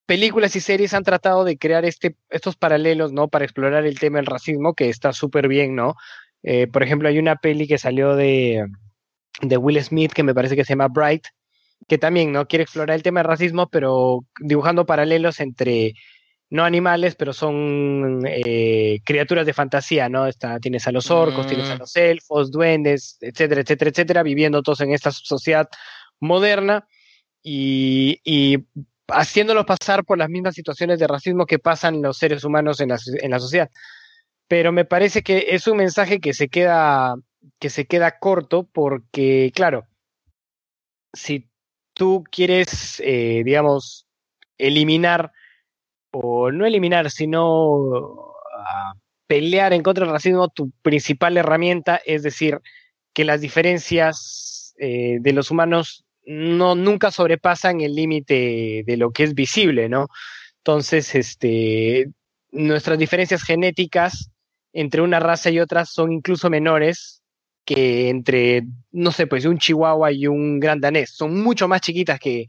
películas 0.06 0.56
y 0.56 0.60
series 0.60 0.94
han 0.94 1.04
tratado 1.04 1.44
de 1.44 1.58
crear 1.58 1.84
este, 1.84 2.16
estos 2.30 2.56
paralelos, 2.56 3.12
¿no? 3.12 3.28
Para 3.28 3.44
explorar 3.44 3.86
el 3.86 3.98
tema 3.98 4.18
del 4.18 4.26
racismo, 4.26 4.74
que 4.74 4.88
está 4.88 5.12
súper 5.12 5.48
bien, 5.48 5.74
¿no? 5.76 5.94
Eh, 6.42 6.66
por 6.66 6.82
ejemplo, 6.82 7.08
hay 7.08 7.18
una 7.18 7.36
peli 7.36 7.66
que 7.66 7.78
salió 7.78 8.16
de, 8.16 8.66
de 9.42 9.56
Will 9.56 9.82
Smith 9.82 10.12
que 10.12 10.22
me 10.22 10.34
parece 10.34 10.56
que 10.56 10.64
se 10.64 10.72
llama 10.72 10.88
Bright, 10.88 11.24
que 11.88 11.98
también 11.98 12.32
no 12.32 12.46
quiere 12.46 12.62
explorar 12.62 12.94
el 12.94 13.02
tema 13.02 13.20
del 13.20 13.28
racismo, 13.28 13.68
pero 13.68 14.20
dibujando 14.40 14.86
paralelos 14.86 15.40
entre 15.40 15.94
no 16.50 16.64
animales, 16.64 17.14
pero 17.14 17.32
son 17.32 18.22
eh, 18.26 18.98
criaturas 19.04 19.46
de 19.46 19.52
fantasía, 19.52 20.08
¿no? 20.08 20.26
Está, 20.26 20.58
tienes 20.58 20.86
a 20.88 20.92
los 20.92 21.10
orcos, 21.10 21.46
tienes 21.46 21.70
a 21.70 21.76
Mm. 21.76 21.78
los 21.78 21.96
elfos, 21.96 22.50
duendes, 22.50 23.18
etcétera, 23.20 23.60
etcétera, 23.60 23.90
etcétera, 23.90 24.22
viviendo 24.24 24.60
todos 24.62 24.80
en 24.80 24.92
esta 24.92 25.12
sociedad 25.12 25.68
moderna 26.18 26.84
y, 27.42 28.20
y 28.24 28.58
haciéndolos 29.08 29.64
pasar 29.64 30.04
por 30.04 30.18
las 30.18 30.28
mismas 30.28 30.54
situaciones 30.54 30.98
de 30.98 31.06
racismo 31.06 31.46
que 31.46 31.58
pasan 31.60 32.02
los 32.02 32.18
seres 32.18 32.42
humanos 32.44 32.80
en 32.80 32.88
la, 32.90 32.98
en 33.22 33.30
la 33.30 33.38
sociedad. 33.38 33.70
Pero 34.50 34.72
me 34.72 34.84
parece 34.84 35.22
que 35.22 35.44
es 35.50 35.68
un 35.68 35.76
mensaje 35.76 36.18
que 36.18 36.34
se 36.34 36.48
queda, 36.48 37.14
que 37.60 37.70
se 37.70 37.86
queda 37.86 38.18
corto 38.18 38.64
porque, 38.64 39.52
claro, 39.54 39.86
si 41.12 41.48
tú 41.94 42.24
quieres, 42.28 43.00
eh, 43.04 43.42
digamos, 43.44 44.08
eliminar, 44.58 45.30
o 46.10 46.50
no 46.50 46.66
eliminar, 46.66 47.12
sino 47.12 48.34
ah, 48.58 48.94
pelear 49.28 49.72
en 49.72 49.84
contra 49.84 50.04
del 50.04 50.14
racismo, 50.14 50.48
tu 50.48 50.72
principal 50.82 51.36
herramienta 51.36 52.00
es 52.04 52.24
decir 52.24 52.58
que 53.14 53.24
las 53.24 53.40
diferencias 53.40 54.74
eh, 54.80 55.18
de 55.20 55.32
los 55.32 55.52
humanos 55.52 56.04
no 56.24 56.74
nunca 56.74 57.12
sobrepasan 57.12 57.82
el 57.82 57.94
límite 57.94 58.82
de 58.84 58.96
lo 58.96 59.12
que 59.12 59.22
es 59.22 59.34
visible, 59.34 59.88
¿no? 59.88 60.08
Entonces, 60.56 61.14
este, 61.14 62.10
nuestras 62.50 62.98
diferencias 62.98 63.44
genéticas 63.44 64.32
entre 64.72 65.02
una 65.02 65.20
raza 65.20 65.50
y 65.50 65.60
otra 65.60 65.84
son 65.84 66.12
incluso 66.12 66.50
menores 66.50 67.22
que 67.64 68.08
entre, 68.08 68.62
no 68.90 69.12
sé, 69.12 69.26
pues 69.26 69.44
un 69.44 69.58
chihuahua 69.58 70.12
y 70.12 70.26
un 70.26 70.58
gran 70.60 70.80
danés. 70.80 71.10
Son 71.10 71.40
mucho 71.42 71.68
más 71.68 71.80
chiquitas 71.80 72.18
que, 72.18 72.46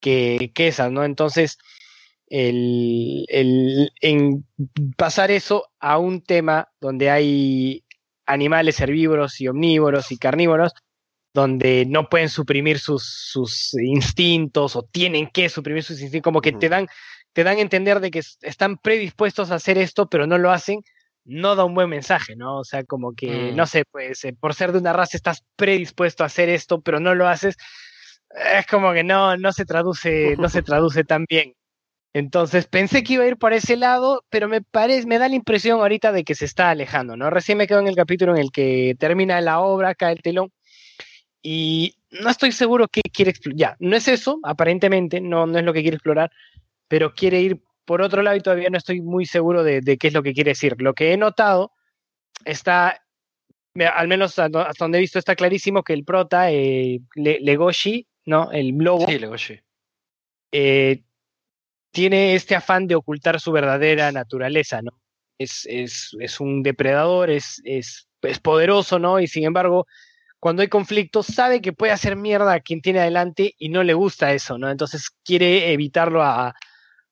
que, 0.00 0.50
que 0.54 0.68
esas, 0.68 0.90
¿no? 0.92 1.04
Entonces, 1.04 1.58
el, 2.28 3.24
el, 3.28 3.92
en 4.00 4.46
pasar 4.96 5.30
eso 5.30 5.66
a 5.80 5.98
un 5.98 6.22
tema 6.22 6.68
donde 6.80 7.10
hay 7.10 7.84
animales 8.26 8.80
herbívoros 8.80 9.40
y 9.40 9.48
omnívoros 9.48 10.12
y 10.12 10.18
carnívoros, 10.18 10.72
donde 11.34 11.84
no 11.86 12.08
pueden 12.08 12.28
suprimir 12.28 12.78
sus, 12.78 13.04
sus 13.04 13.74
instintos 13.74 14.76
o 14.76 14.82
tienen 14.82 15.28
que 15.28 15.48
suprimir 15.48 15.82
sus 15.82 16.00
instintos, 16.00 16.24
como 16.24 16.40
que 16.40 16.52
te 16.52 16.68
dan, 16.68 16.86
te 17.32 17.44
dan 17.44 17.58
a 17.58 17.60
entender 17.62 18.00
de 18.00 18.10
que 18.10 18.18
es- 18.20 18.38
están 18.42 18.76
predispuestos 18.76 19.50
a 19.50 19.54
hacer 19.56 19.78
esto, 19.78 20.08
pero 20.08 20.26
no 20.26 20.36
lo 20.38 20.50
hacen, 20.50 20.80
no 21.24 21.54
da 21.56 21.64
un 21.64 21.74
buen 21.74 21.88
mensaje, 21.88 22.36
¿no? 22.36 22.58
O 22.58 22.64
sea, 22.64 22.84
como 22.84 23.12
que, 23.14 23.52
Mm. 23.52 23.56
no 23.56 23.66
sé, 23.66 23.84
pues 23.90 24.24
eh, 24.24 24.32
por 24.38 24.54
ser 24.54 24.72
de 24.72 24.78
una 24.78 24.92
raza 24.92 25.16
estás 25.16 25.44
predispuesto 25.56 26.22
a 26.22 26.26
hacer 26.26 26.48
esto, 26.48 26.80
pero 26.80 27.00
no 27.00 27.14
lo 27.14 27.28
haces. 27.28 27.56
es 28.58 28.66
como 28.66 28.92
que 28.94 29.04
no, 29.04 29.36
no 29.36 29.52
se 29.52 29.64
traduce, 29.66 30.36
no 30.38 30.48
se 30.48 30.62
traduce 30.62 31.04
tan 31.04 31.26
bien. 31.28 31.54
Entonces 32.14 32.66
pensé 32.66 33.02
que 33.02 33.14
iba 33.14 33.24
a 33.24 33.28
ir 33.28 33.36
por 33.38 33.52
ese 33.52 33.76
lado, 33.76 34.24
pero 34.30 34.48
me 34.48 34.62
parece, 34.62 35.06
me 35.06 35.18
da 35.18 35.28
la 35.28 35.34
impresión 35.34 35.80
ahorita 35.80 36.12
de 36.12 36.24
que 36.24 36.34
se 36.34 36.44
está 36.46 36.70
alejando, 36.70 37.16
¿no? 37.16 37.30
Recién 37.30 37.58
me 37.58 37.66
quedo 37.66 37.80
en 37.80 37.88
el 37.88 37.96
capítulo 37.96 38.34
en 38.34 38.40
el 38.42 38.50
que 38.52 38.96
termina 38.98 39.40
la 39.40 39.60
obra, 39.60 39.94
cae 39.94 40.12
el 40.14 40.22
telón, 40.22 40.50
y 41.42 41.96
no 42.10 42.28
estoy 42.30 42.52
seguro 42.52 42.86
qué 42.88 43.00
quiere 43.12 43.30
explorar. 43.30 43.58
Ya, 43.58 43.76
no 43.80 43.96
es 43.96 44.08
eso, 44.08 44.38
aparentemente, 44.42 45.20
no, 45.20 45.46
no 45.46 45.58
es 45.58 45.64
lo 45.64 45.72
que 45.72 45.82
quiere 45.82 45.96
explorar, 45.96 46.30
pero 46.88 47.14
quiere 47.14 47.40
ir 47.40 47.60
por 47.84 48.02
otro 48.02 48.22
lado 48.22 48.36
y 48.36 48.40
todavía 48.40 48.70
no 48.70 48.78
estoy 48.78 49.00
muy 49.00 49.26
seguro 49.26 49.64
de, 49.64 49.80
de 49.80 49.98
qué 49.98 50.08
es 50.08 50.14
lo 50.14 50.22
que 50.22 50.32
quiere 50.32 50.52
decir. 50.52 50.74
Lo 50.78 50.94
que 50.94 51.12
he 51.12 51.16
notado 51.16 51.72
está, 52.44 53.02
al 53.94 54.08
menos 54.08 54.38
hasta 54.38 54.72
donde 54.78 54.98
he 54.98 55.00
visto, 55.00 55.18
está 55.18 55.34
clarísimo 55.34 55.82
que 55.82 55.92
el 55.92 56.04
prota, 56.04 56.50
eh, 56.50 57.00
Legoshi, 57.14 58.06
¿no? 58.26 58.50
El 58.52 58.76
lobo. 58.78 59.06
Sí, 59.06 59.18
Legoshi. 59.18 59.60
Eh, 60.52 61.02
tiene 61.90 62.34
este 62.34 62.54
afán 62.54 62.86
de 62.86 62.94
ocultar 62.94 63.40
su 63.40 63.52
verdadera 63.52 64.12
naturaleza, 64.12 64.82
¿no? 64.82 64.98
Es, 65.38 65.66
es, 65.68 66.16
es 66.20 66.40
un 66.40 66.62
depredador, 66.62 67.30
es, 67.30 67.60
es, 67.64 68.08
es, 68.22 68.38
poderoso, 68.38 68.98
¿no? 68.98 69.18
Y 69.18 69.26
sin 69.26 69.44
embargo, 69.44 69.86
cuando 70.38 70.62
hay 70.62 70.68
conflictos, 70.68 71.26
sabe 71.26 71.60
que 71.60 71.72
puede 71.72 71.92
hacer 71.92 72.16
mierda 72.16 72.52
a 72.52 72.60
quien 72.60 72.80
tiene 72.80 73.00
adelante 73.00 73.54
y 73.58 73.68
no 73.70 73.82
le 73.82 73.94
gusta 73.94 74.32
eso, 74.32 74.56
¿no? 74.58 74.70
Entonces 74.70 75.10
quiere 75.24 75.72
evitarlo 75.72 76.22
a, 76.22 76.54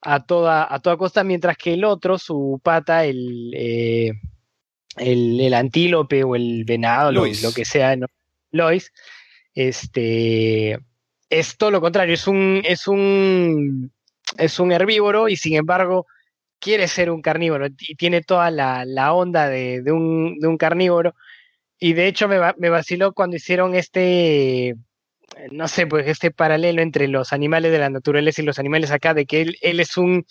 a, 0.03 0.25
toda, 0.25 0.73
a 0.73 0.81
toda 0.81 0.97
costa, 0.97 1.25
mientras 1.25 1.57
que 1.57 1.75
el 1.75 1.85
otro, 1.85 2.19
su 2.19 2.61
pata, 2.63 3.05
el, 3.05 3.53
eh, 3.55 4.13
el, 4.97 5.41
el, 5.41 5.55
antílope 5.55 6.25
o 6.25 6.37
el 6.37 6.65
venado, 6.65 7.13
lo, 7.13 7.27
lo, 7.27 7.53
que 7.53 7.65
sea, 7.65 7.97
¿no? 7.97 8.07
Lois, 8.51 8.93
este, 9.55 10.79
es 11.29 11.57
todo 11.57 11.71
lo 11.71 11.81
contrario, 11.81 12.15
es 12.15 12.27
un, 12.27 12.63
es 12.65 12.89
un 12.89 13.93
es 14.39 14.59
un 14.61 14.73
herbívoro 14.73 15.29
y 15.29 15.37
sin 15.37 15.57
embargo 15.57 16.07
quiere 16.59 16.89
ser 16.89 17.11
un 17.11 17.23
carnívoro 17.23 17.67
y 17.79 17.95
tiene 17.97 18.23
toda 18.23 18.51
la, 18.51 18.85
la 18.85 19.13
onda 19.13 19.49
de, 19.49 19.83
de, 19.83 19.93
un, 19.93 20.39
de, 20.39 20.47
un, 20.47 20.59
carnívoro. 20.59 21.15
Y 21.79 21.95
de 21.95 22.07
hecho 22.07 22.29
me, 22.29 22.39
me, 22.59 22.69
vaciló 22.69 23.13
cuando 23.15 23.37
hicieron 23.37 23.75
este, 23.75 24.77
no 25.51 25.69
sé, 25.69 25.87
pues 25.87 26.07
este 26.07 26.31
paralelo 26.31 26.83
entre 26.83 27.09
los 27.09 27.33
animales 27.33 27.73
de 27.73 27.79
la 27.79 27.91
naturaleza 27.91 28.43
y 28.43 28.45
los 28.45 28.59
animales 28.59 28.91
acá, 28.91 29.15
de 29.15 29.27
que 29.27 29.43
él, 29.43 29.57
él 29.61 29.81
es 29.81 29.97
un 29.97 30.27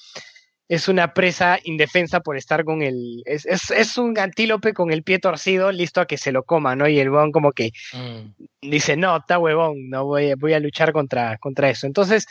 es 0.68 0.88
una 0.88 1.16
presa 1.16 1.57
indefensa 1.64 2.20
por 2.20 2.38
estar 2.38 2.64
con 2.64 2.84
el. 2.84 3.24
Es, 3.26 3.47
es, 3.47 3.72
es, 3.72 3.97
un 3.97 4.18
antílope 4.20 4.74
con 4.74 4.91
el 4.91 5.01
pie 5.01 5.18
torcido, 5.18 5.72
listo 5.72 5.99
a 5.99 6.05
que 6.05 6.20
se 6.20 6.32
lo 6.32 6.43
coma, 6.43 6.76
¿no? 6.76 6.88
Y 6.88 6.99
el 6.99 7.10
huevón, 7.10 7.32
como 7.32 7.53
que 7.53 7.72
mm. 7.91 8.70
dice: 8.70 8.95
No, 8.95 9.18
está 9.18 9.39
huevón, 9.39 9.89
no 9.89 10.05
voy, 10.05 10.36
voy 10.36 10.53
a 10.53 10.60
luchar 10.60 10.93
contra, 10.93 11.38
contra 11.39 11.72
eso. 11.72 11.88
Entonces, 11.88 12.28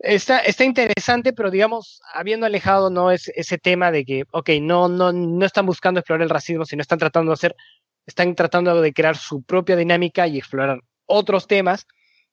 Está, 0.00 0.40
está 0.40 0.64
interesante, 0.64 1.32
pero 1.32 1.50
digamos, 1.50 2.00
habiendo 2.12 2.46
alejado 2.46 2.90
no 2.90 3.10
es 3.10 3.28
ese 3.36 3.58
tema 3.58 3.92
de 3.92 4.04
que, 4.04 4.24
ok, 4.32 4.50
no, 4.60 4.88
no, 4.88 5.12
no 5.12 5.46
están 5.46 5.66
buscando 5.66 6.00
explorar 6.00 6.22
el 6.22 6.30
racismo, 6.30 6.64
sino 6.64 6.82
están 6.82 6.98
tratando 6.98 7.30
de 7.30 7.34
hacer, 7.34 7.56
están 8.04 8.34
tratando 8.34 8.82
de 8.82 8.92
crear 8.92 9.16
su 9.16 9.42
propia 9.42 9.76
dinámica 9.76 10.26
y 10.26 10.36
explorar 10.38 10.80
otros 11.06 11.46
temas, 11.46 11.86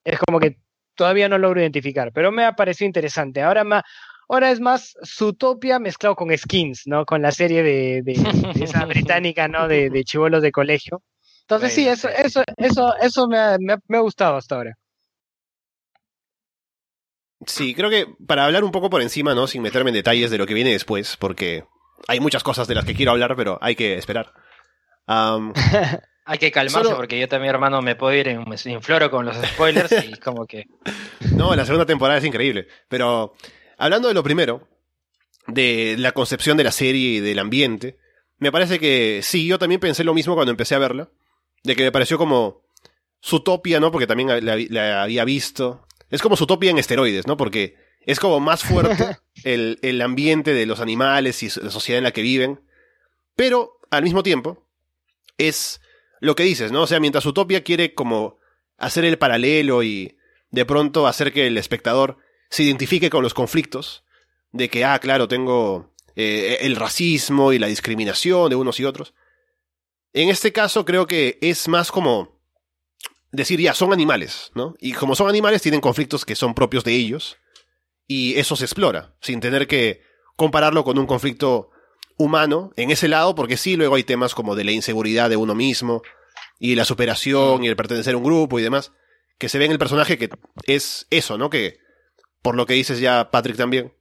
es 0.03 0.19
como 0.19 0.39
que 0.39 0.57
todavía 0.95 1.29
no 1.29 1.37
logro 1.37 1.61
identificar, 1.61 2.11
pero 2.13 2.31
me 2.31 2.45
ha 2.45 2.55
parecido 2.55 2.87
interesante. 2.87 3.41
Ahora, 3.41 3.63
más, 3.63 3.83
ahora 4.27 4.51
es 4.51 4.59
más 4.59 4.95
Zootopia 5.05 5.79
mezclado 5.79 6.15
con 6.15 6.35
Skins, 6.35 6.83
¿no? 6.85 7.05
Con 7.05 7.21
la 7.21 7.31
serie 7.31 7.63
de, 7.63 8.01
de, 8.03 8.13
de 8.53 8.63
esa 8.63 8.85
británica, 8.85 9.47
¿no? 9.47 9.67
De, 9.67 9.89
de 9.89 10.03
chivolos 10.03 10.41
de 10.41 10.51
colegio. 10.51 11.01
Entonces 11.41 11.73
sí, 11.73 11.87
eso, 11.87 12.07
eso, 12.07 12.43
eso, 12.57 12.95
eso 13.01 13.27
me 13.27 13.37
ha, 13.37 13.57
me, 13.59 13.73
ha, 13.73 13.77
me 13.87 13.97
ha 13.97 14.01
gustado 14.01 14.37
hasta 14.37 14.55
ahora. 14.55 14.77
Sí, 17.45 17.73
creo 17.73 17.89
que 17.89 18.05
para 18.27 18.45
hablar 18.45 18.63
un 18.63 18.71
poco 18.71 18.89
por 18.89 19.01
encima, 19.01 19.33
¿no? 19.33 19.47
Sin 19.47 19.61
meterme 19.61 19.89
en 19.89 19.95
detalles 19.95 20.29
de 20.29 20.37
lo 20.37 20.45
que 20.45 20.53
viene 20.53 20.71
después, 20.71 21.17
porque 21.17 21.65
hay 22.07 22.19
muchas 22.19 22.43
cosas 22.43 22.67
de 22.67 22.75
las 22.75 22.85
que 22.85 22.93
quiero 22.93 23.11
hablar, 23.11 23.35
pero 23.35 23.57
hay 23.61 23.75
que 23.75 23.95
esperar. 23.95 24.31
Um, 25.07 25.53
hay 26.31 26.37
que 26.37 26.49
calmarse 26.49 26.85
solo... 26.85 26.95
porque 26.95 27.19
yo 27.19 27.27
también, 27.27 27.53
hermano, 27.53 27.81
me 27.81 27.97
puedo 27.97 28.15
ir 28.15 28.29
en, 28.29 28.45
en 28.47 28.81
floro 28.81 29.11
con 29.11 29.25
los 29.25 29.35
spoilers 29.35 29.91
y 30.05 30.13
como 30.13 30.45
que... 30.47 30.65
No, 31.35 31.53
la 31.55 31.65
segunda 31.65 31.85
temporada 31.85 32.19
es 32.19 32.25
increíble, 32.25 32.67
pero 32.87 33.33
hablando 33.77 34.07
de 34.07 34.13
lo 34.13 34.23
primero, 34.23 34.65
de 35.47 35.95
la 35.97 36.13
concepción 36.13 36.55
de 36.55 36.63
la 36.63 36.71
serie 36.71 37.17
y 37.17 37.19
del 37.19 37.37
ambiente, 37.39 37.97
me 38.37 38.49
parece 38.49 38.79
que 38.79 39.19
sí, 39.23 39.45
yo 39.45 39.59
también 39.59 39.81
pensé 39.81 40.05
lo 40.05 40.13
mismo 40.13 40.33
cuando 40.33 40.51
empecé 40.51 40.75
a 40.75 40.79
verla, 40.79 41.09
de 41.63 41.75
que 41.75 41.83
me 41.83 41.91
pareció 41.91 42.17
como 42.17 42.63
Zootopia, 43.21 43.81
¿no? 43.81 43.91
Porque 43.91 44.07
también 44.07 44.29
la, 44.45 44.55
la 44.69 45.03
había 45.03 45.25
visto, 45.25 45.85
es 46.09 46.21
como 46.21 46.37
Zootopia 46.37 46.71
en 46.71 46.77
esteroides, 46.77 47.27
¿no? 47.27 47.35
Porque 47.35 47.75
es 48.05 48.21
como 48.21 48.39
más 48.39 48.63
fuerte 48.63 49.17
el, 49.43 49.79
el 49.81 50.01
ambiente 50.01 50.53
de 50.53 50.65
los 50.65 50.79
animales 50.79 51.43
y 51.43 51.47
la 51.61 51.71
sociedad 51.71 51.97
en 51.97 52.05
la 52.05 52.11
que 52.11 52.21
viven. 52.21 52.61
Pero, 53.35 53.79
al 53.89 54.03
mismo 54.03 54.23
tiempo, 54.23 54.65
es 55.37 55.81
lo 56.21 56.35
que 56.35 56.43
dices, 56.43 56.71
¿no? 56.71 56.83
O 56.83 56.87
sea, 56.87 57.01
mientras 57.01 57.25
Utopia 57.25 57.63
quiere 57.63 57.93
como 57.93 58.39
hacer 58.77 59.03
el 59.03 59.17
paralelo 59.17 59.83
y 59.83 60.17
de 60.51 60.65
pronto 60.65 61.07
hacer 61.07 61.33
que 61.33 61.47
el 61.47 61.57
espectador 61.57 62.17
se 62.49 62.63
identifique 62.63 63.09
con 63.09 63.23
los 63.23 63.33
conflictos, 63.33 64.05
de 64.51 64.69
que, 64.69 64.85
ah, 64.85 64.99
claro, 64.99 65.27
tengo 65.27 65.93
eh, 66.15 66.59
el 66.61 66.75
racismo 66.75 67.53
y 67.53 67.59
la 67.59 67.67
discriminación 67.67 68.49
de 68.49 68.55
unos 68.55 68.79
y 68.79 68.85
otros. 68.85 69.13
En 70.13 70.29
este 70.29 70.53
caso 70.53 70.85
creo 70.85 71.07
que 71.07 71.39
es 71.41 71.67
más 71.67 71.91
como 71.91 72.39
decir, 73.31 73.59
ya, 73.59 73.73
son 73.73 73.91
animales, 73.91 74.51
¿no? 74.53 74.75
Y 74.79 74.93
como 74.93 75.15
son 75.15 75.27
animales, 75.27 75.61
tienen 75.61 75.81
conflictos 75.81 76.23
que 76.23 76.35
son 76.35 76.53
propios 76.53 76.83
de 76.83 76.93
ellos, 76.93 77.37
y 78.05 78.37
eso 78.37 78.55
se 78.55 78.65
explora, 78.65 79.15
sin 79.21 79.39
tener 79.39 79.67
que 79.67 80.03
compararlo 80.35 80.83
con 80.83 80.99
un 80.99 81.07
conflicto 81.07 81.70
humano 82.21 82.71
en 82.75 82.91
ese 82.91 83.07
lado, 83.07 83.35
porque 83.35 83.57
sí, 83.57 83.75
luego 83.75 83.95
hay 83.95 84.03
temas 84.03 84.33
como 84.35 84.55
de 84.55 84.63
la 84.63 84.71
inseguridad 84.71 85.29
de 85.29 85.37
uno 85.37 85.55
mismo, 85.55 86.01
y 86.59 86.75
la 86.75 86.85
superación, 86.85 87.63
y 87.63 87.67
el 87.67 87.75
pertenecer 87.75 88.13
a 88.13 88.17
un 88.17 88.23
grupo 88.23 88.59
y 88.59 88.63
demás, 88.63 88.91
que 89.37 89.49
se 89.49 89.57
ve 89.57 89.65
en 89.65 89.71
el 89.71 89.79
personaje 89.79 90.17
que 90.17 90.29
es 90.65 91.07
eso, 91.09 91.37
¿no? 91.37 91.49
Que, 91.49 91.79
por 92.41 92.55
lo 92.55 92.65
que 92.65 92.75
dices 92.75 92.99
ya, 92.99 93.31
Patrick 93.31 93.57
también, 93.57 93.93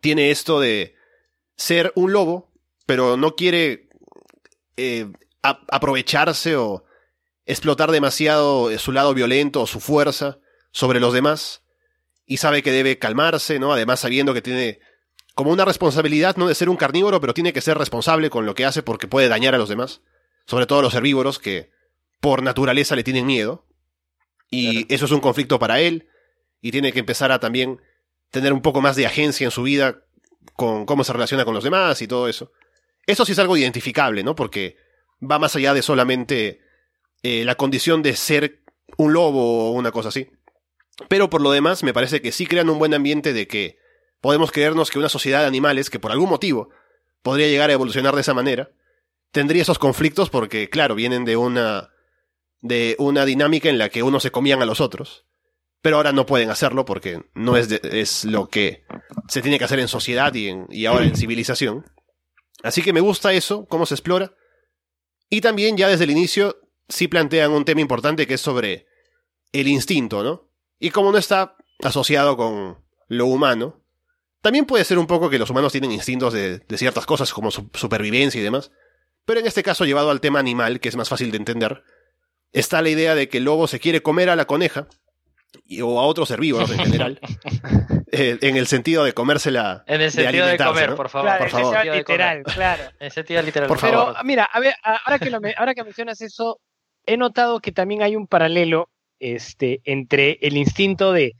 tiene 0.00 0.30
esto 0.30 0.60
de 0.60 0.94
ser 1.56 1.92
un 1.96 2.12
lobo, 2.12 2.52
pero 2.86 3.16
no 3.16 3.34
quiere 3.34 3.88
eh, 4.76 5.10
aprovecharse 5.42 6.56
o 6.56 6.84
explotar 7.46 7.90
demasiado 7.90 8.70
eh, 8.70 8.78
su 8.78 8.92
lado 8.92 9.14
violento 9.14 9.62
o 9.62 9.66
su 9.66 9.80
fuerza 9.80 10.38
sobre 10.70 11.00
los 11.00 11.12
demás 11.12 11.62
y 12.26 12.36
sabe 12.36 12.62
que 12.62 12.72
debe 12.72 12.98
calmarse, 12.98 13.58
¿no? 13.58 13.72
Además 13.72 14.00
sabiendo 14.00 14.34
que 14.34 14.42
tiene 14.42 14.80
como 15.34 15.50
una 15.50 15.64
responsabilidad, 15.64 16.36
no 16.36 16.48
de 16.48 16.54
ser 16.54 16.68
un 16.68 16.76
carnívoro, 16.76 17.20
pero 17.20 17.34
tiene 17.34 17.52
que 17.52 17.60
ser 17.60 17.78
responsable 17.78 18.30
con 18.30 18.46
lo 18.46 18.54
que 18.54 18.64
hace 18.64 18.82
porque 18.82 19.08
puede 19.08 19.28
dañar 19.28 19.54
a 19.54 19.58
los 19.58 19.68
demás, 19.68 20.02
sobre 20.46 20.66
todo 20.66 20.80
a 20.80 20.82
los 20.82 20.94
herbívoros 20.94 21.38
que 21.38 21.70
por 22.20 22.42
naturaleza 22.42 22.96
le 22.96 23.04
tienen 23.04 23.26
miedo. 23.26 23.66
Y 24.50 24.70
claro. 24.70 24.86
eso 24.90 25.04
es 25.06 25.10
un 25.12 25.20
conflicto 25.20 25.58
para 25.58 25.80
él 25.80 26.08
y 26.60 26.70
tiene 26.70 26.92
que 26.92 27.00
empezar 27.00 27.32
a 27.32 27.40
también 27.40 27.80
tener 28.30 28.52
un 28.52 28.62
poco 28.62 28.80
más 28.80 28.96
de 28.96 29.06
agencia 29.06 29.46
en 29.46 29.50
su 29.50 29.62
vida 29.62 30.02
con 30.54 30.84
cómo 30.86 31.04
se 31.04 31.12
relaciona 31.12 31.44
con 31.44 31.54
los 31.54 31.64
demás 31.64 32.02
y 32.02 32.08
todo 32.08 32.28
eso. 32.28 32.52
Eso 33.06 33.24
sí 33.24 33.32
es 33.32 33.38
algo 33.38 33.56
identificable, 33.56 34.22
¿no? 34.22 34.34
Porque 34.34 34.76
va 35.22 35.38
más 35.38 35.56
allá 35.56 35.74
de 35.74 35.82
solamente 35.82 36.60
eh, 37.22 37.44
la 37.44 37.54
condición 37.54 38.02
de 38.02 38.14
ser 38.16 38.62
un 38.96 39.12
lobo 39.12 39.70
o 39.70 39.72
una 39.72 39.92
cosa 39.92 40.10
así. 40.10 40.30
Pero 41.08 41.30
por 41.30 41.40
lo 41.40 41.50
demás, 41.50 41.82
me 41.82 41.92
parece 41.92 42.20
que 42.20 42.32
sí 42.32 42.46
crean 42.46 42.68
un 42.68 42.78
buen 42.78 42.94
ambiente 42.94 43.32
de 43.32 43.48
que 43.48 43.78
podemos 44.22 44.52
creernos 44.52 44.90
que 44.90 44.98
una 44.98 45.10
sociedad 45.10 45.40
de 45.40 45.48
animales, 45.48 45.90
que 45.90 45.98
por 45.98 46.12
algún 46.12 46.30
motivo 46.30 46.70
podría 47.22 47.48
llegar 47.48 47.68
a 47.68 47.74
evolucionar 47.74 48.14
de 48.14 48.22
esa 48.22 48.32
manera, 48.32 48.70
tendría 49.32 49.62
esos 49.62 49.78
conflictos 49.78 50.30
porque, 50.30 50.70
claro, 50.70 50.94
vienen 50.94 51.26
de 51.26 51.36
una 51.36 51.90
de 52.62 52.94
una 53.00 53.24
dinámica 53.24 53.68
en 53.68 53.76
la 53.76 53.88
que 53.88 54.04
unos 54.04 54.22
se 54.22 54.30
comían 54.30 54.62
a 54.62 54.66
los 54.66 54.80
otros, 54.80 55.26
pero 55.82 55.96
ahora 55.96 56.12
no 56.12 56.26
pueden 56.26 56.48
hacerlo 56.48 56.84
porque 56.84 57.24
no 57.34 57.56
es, 57.56 57.68
de, 57.68 57.80
es 57.82 58.24
lo 58.24 58.48
que 58.48 58.84
se 59.28 59.42
tiene 59.42 59.58
que 59.58 59.64
hacer 59.64 59.80
en 59.80 59.88
sociedad 59.88 60.32
y, 60.32 60.48
en, 60.48 60.66
y 60.70 60.86
ahora 60.86 61.04
en 61.04 61.16
civilización. 61.16 61.84
Así 62.62 62.82
que 62.82 62.92
me 62.92 63.00
gusta 63.00 63.32
eso, 63.32 63.66
cómo 63.66 63.84
se 63.84 63.94
explora. 63.94 64.32
Y 65.28 65.40
también 65.40 65.76
ya 65.76 65.88
desde 65.88 66.04
el 66.04 66.12
inicio 66.12 66.60
sí 66.88 67.08
plantean 67.08 67.50
un 67.50 67.64
tema 67.64 67.80
importante 67.80 68.28
que 68.28 68.34
es 68.34 68.40
sobre 68.40 68.86
el 69.50 69.66
instinto, 69.66 70.22
¿no? 70.22 70.48
Y 70.78 70.90
como 70.90 71.10
no 71.10 71.18
está 71.18 71.56
asociado 71.82 72.36
con 72.36 72.78
lo 73.08 73.26
humano, 73.26 73.81
también 74.42 74.66
puede 74.66 74.84
ser 74.84 74.98
un 74.98 75.06
poco 75.06 75.30
que 75.30 75.38
los 75.38 75.48
humanos 75.48 75.72
tienen 75.72 75.92
instintos 75.92 76.34
de, 76.34 76.58
de 76.58 76.78
ciertas 76.78 77.06
cosas 77.06 77.32
como 77.32 77.50
su 77.50 77.70
supervivencia 77.72 78.40
y 78.40 78.44
demás, 78.44 78.70
pero 79.24 79.40
en 79.40 79.46
este 79.46 79.62
caso 79.62 79.84
llevado 79.84 80.10
al 80.10 80.20
tema 80.20 80.40
animal, 80.40 80.80
que 80.80 80.88
es 80.88 80.96
más 80.96 81.08
fácil 81.08 81.30
de 81.30 81.38
entender, 81.38 81.82
está 82.52 82.82
la 82.82 82.90
idea 82.90 83.14
de 83.14 83.28
que 83.28 83.38
el 83.38 83.44
lobo 83.44 83.66
se 83.66 83.80
quiere 83.80 84.02
comer 84.02 84.28
a 84.28 84.36
la 84.36 84.44
coneja, 84.44 84.88
y, 85.64 85.80
o 85.82 86.00
a 86.00 86.04
otros 86.04 86.30
herbívoros 86.30 86.70
en 86.70 86.78
general, 86.78 87.20
eh, 88.12 88.38
en 88.40 88.56
el 88.56 88.66
sentido 88.66 89.04
de 89.04 89.12
comérsela. 89.12 89.84
En 89.86 90.00
el 90.00 90.10
sentido 90.10 90.46
de, 90.46 90.52
de 90.52 90.64
comer, 90.64 90.90
¿no? 90.90 90.96
por 90.96 91.08
favor. 91.08 91.28
Claro, 91.28 91.38
por 91.38 91.46
en 91.48 91.52
favor. 91.52 91.74
sentido 91.74 91.94
literal, 91.94 92.42
claro. 92.42 92.82
En 92.98 93.10
sentido 93.10 93.42
literal. 93.42 93.68
Por 93.68 93.80
Pero 93.80 94.06
favor. 94.06 94.24
mira, 94.24 94.44
a 94.44 94.60
ver, 94.60 94.74
ahora 94.82 95.18
que, 95.18 95.30
lo, 95.30 95.40
ahora 95.56 95.74
que 95.74 95.84
mencionas 95.84 96.20
eso, 96.20 96.60
he 97.06 97.16
notado 97.16 97.60
que 97.60 97.72
también 97.72 98.02
hay 98.02 98.16
un 98.16 98.26
paralelo 98.26 98.88
este, 99.18 99.80
entre 99.84 100.38
el 100.42 100.56
instinto 100.56 101.12
de, 101.12 101.36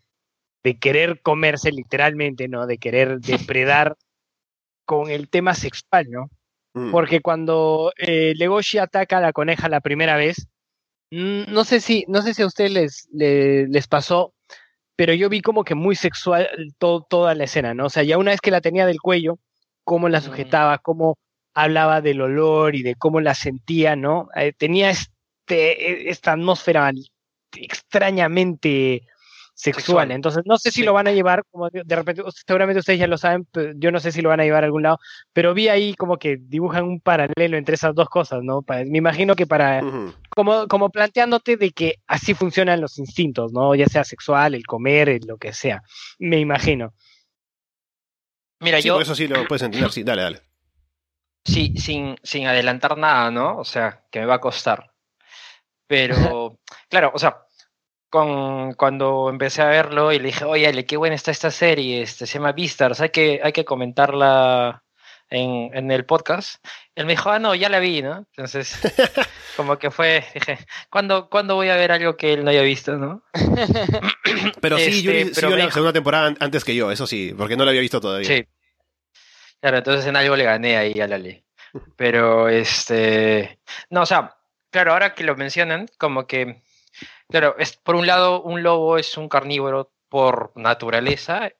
de 0.64 0.78
querer 0.78 1.20
comerse 1.22 1.72
literalmente, 1.72 2.48
¿no? 2.48 2.66
De 2.66 2.78
querer 2.78 3.18
depredar 3.20 3.96
con 4.84 5.10
el 5.10 5.28
tema 5.28 5.54
sexual, 5.54 6.06
¿no? 6.10 6.30
Mm. 6.74 6.90
Porque 6.90 7.20
cuando 7.20 7.92
eh, 7.98 8.32
Legoshi 8.36 8.78
ataca 8.78 9.18
a 9.18 9.20
la 9.20 9.32
coneja 9.32 9.68
la 9.68 9.80
primera 9.80 10.16
vez, 10.16 10.48
mm, 11.10 11.52
no 11.52 11.64
sé 11.64 11.80
si, 11.80 12.04
no 12.08 12.22
sé 12.22 12.34
si 12.34 12.42
a 12.42 12.46
ustedes 12.46 12.70
les, 12.72 13.08
le- 13.12 13.68
les, 13.68 13.86
pasó, 13.88 14.34
pero 14.96 15.12
yo 15.14 15.28
vi 15.28 15.40
como 15.40 15.64
que 15.64 15.74
muy 15.74 15.94
sexual 15.96 16.48
todo, 16.78 17.02
toda 17.08 17.34
la 17.34 17.44
escena, 17.44 17.74
¿no? 17.74 17.86
O 17.86 17.90
sea, 17.90 18.02
ya 18.02 18.18
una 18.18 18.30
vez 18.30 18.40
que 18.40 18.50
la 18.50 18.60
tenía 18.60 18.86
del 18.86 19.00
cuello, 19.00 19.38
cómo 19.84 20.08
la 20.08 20.20
sujetaba, 20.20 20.78
cómo 20.78 21.18
hablaba 21.54 22.00
del 22.00 22.20
olor 22.22 22.74
y 22.76 22.82
de 22.82 22.94
cómo 22.94 23.20
la 23.20 23.34
sentía, 23.34 23.96
¿no? 23.96 24.28
Eh, 24.36 24.52
tenía 24.56 24.90
este, 24.90 26.08
esta 26.08 26.32
atmósfera 26.32 26.90
extrañamente 27.54 29.02
sexual. 29.62 30.10
Entonces, 30.10 30.42
no 30.44 30.58
sé 30.58 30.70
si 30.70 30.80
Sí. 30.80 30.84
lo 30.86 30.92
van 30.92 31.06
a 31.06 31.12
llevar, 31.12 31.44
como 31.50 31.70
de 31.70 31.96
repente, 31.96 32.22
seguramente 32.46 32.80
ustedes 32.80 32.98
ya 32.98 33.06
lo 33.06 33.16
saben, 33.16 33.46
pero 33.52 33.72
yo 33.76 33.92
no 33.92 34.00
sé 34.00 34.10
si 34.10 34.20
lo 34.20 34.28
van 34.30 34.40
a 34.40 34.44
llevar 34.44 34.64
a 34.64 34.66
algún 34.66 34.82
lado, 34.82 34.98
pero 35.32 35.54
vi 35.54 35.68
ahí 35.68 35.94
como 35.94 36.18
que 36.18 36.36
dibujan 36.40 36.84
un 36.84 37.00
paralelo 37.00 37.56
entre 37.56 37.76
esas 37.76 37.94
dos 37.94 38.08
cosas, 38.08 38.40
¿no? 38.42 38.64
Me 38.86 38.98
imagino 38.98 39.36
que 39.36 39.46
para, 39.46 39.80
como, 40.30 40.66
como 40.66 40.90
planteándote 40.90 41.56
de 41.56 41.70
que 41.70 41.96
así 42.06 42.34
funcionan 42.34 42.80
los 42.80 42.98
instintos, 42.98 43.52
¿no? 43.52 43.74
Ya 43.74 43.86
sea 43.86 44.04
sexual, 44.04 44.54
el 44.54 44.66
comer, 44.66 45.08
el 45.08 45.22
lo 45.26 45.36
que 45.38 45.52
sea. 45.52 45.82
Me 46.18 46.38
imagino. 46.40 46.92
Mira, 48.60 48.80
Sí, 48.80 48.88
yo, 48.88 48.94
por 48.94 49.02
eso 49.02 49.14
sí 49.14 49.26
lo 49.28 49.46
puedes 49.46 49.62
entender, 49.62 49.90
sí, 49.90 50.02
dale, 50.02 50.22
dale. 50.22 50.40
sí, 51.44 51.74
sin, 51.76 52.16
sin 52.22 52.46
adelantar 52.46 52.96
nada, 52.96 53.30
¿no? 53.30 53.58
O 53.58 53.64
sea, 53.64 54.04
que 54.10 54.20
me 54.20 54.26
va 54.26 54.34
a 54.36 54.40
costar. 54.40 54.90
Pero, 55.86 56.58
claro, 56.88 57.10
o 57.14 57.18
sea, 57.18 57.38
con, 58.12 58.74
cuando 58.74 59.30
empecé 59.30 59.62
a 59.62 59.66
verlo 59.68 60.12
y 60.12 60.18
le 60.18 60.26
dije, 60.26 60.44
oye, 60.44 60.84
qué 60.84 60.98
buena 60.98 61.14
está 61.16 61.30
esta 61.30 61.50
serie, 61.50 62.02
este, 62.02 62.26
se 62.26 62.34
llama 62.38 62.52
Beastars, 62.52 63.00
hay 63.00 63.08
que, 63.08 63.40
hay 63.42 63.52
que 63.52 63.64
comentarla 63.64 64.82
en, 65.30 65.70
en 65.72 65.90
el 65.90 66.04
podcast. 66.04 66.62
Él 66.94 67.06
me 67.06 67.14
dijo, 67.14 67.30
ah, 67.30 67.38
no, 67.38 67.54
ya 67.54 67.70
la 67.70 67.78
vi, 67.78 68.02
¿no? 68.02 68.26
Entonces, 68.36 68.78
como 69.56 69.78
que 69.78 69.90
fue, 69.90 70.26
dije, 70.34 70.58
¿cuándo, 70.90 71.30
¿cuándo 71.30 71.54
voy 71.54 71.70
a 71.70 71.76
ver 71.76 71.90
algo 71.90 72.14
que 72.18 72.34
él 72.34 72.44
no 72.44 72.50
haya 72.50 72.60
visto, 72.60 72.98
no? 72.98 73.22
Pero 74.60 74.76
sí, 74.76 74.84
Este, 74.84 75.02
Yuri 75.02 75.24
pero 75.24 75.34
siguió 75.34 75.50
me 75.50 75.56
la 75.56 75.64
dijo- 75.64 75.72
segunda 75.74 75.92
temporada 75.94 76.26
an- 76.26 76.36
antes 76.38 76.64
que 76.64 76.74
yo, 76.74 76.92
eso 76.92 77.06
sí, 77.06 77.34
porque 77.36 77.56
no 77.56 77.64
la 77.64 77.70
había 77.70 77.80
visto 77.80 77.98
todavía. 77.98 78.28
Sí. 78.28 78.44
Claro, 79.60 79.78
entonces 79.78 80.04
en 80.06 80.16
algo 80.16 80.36
le 80.36 80.44
gané 80.44 80.76
ahí 80.76 81.00
a 81.00 81.06
Lali. 81.06 81.42
Pero 81.96 82.50
este. 82.50 83.58
No, 83.88 84.02
o 84.02 84.06
sea, 84.06 84.36
claro, 84.70 84.92
ahora 84.92 85.14
que 85.14 85.24
lo 85.24 85.34
mencionan, 85.34 85.86
como 85.98 86.26
que. 86.26 86.62
Claro, 87.32 87.56
es, 87.58 87.78
por 87.78 87.94
un 87.94 88.06
lado, 88.06 88.42
un 88.42 88.62
lobo 88.62 88.98
es 88.98 89.16
un 89.16 89.26
carnívoro 89.26 89.90
por 90.10 90.52
naturaleza. 90.54 91.50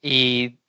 Y 0.00 0.60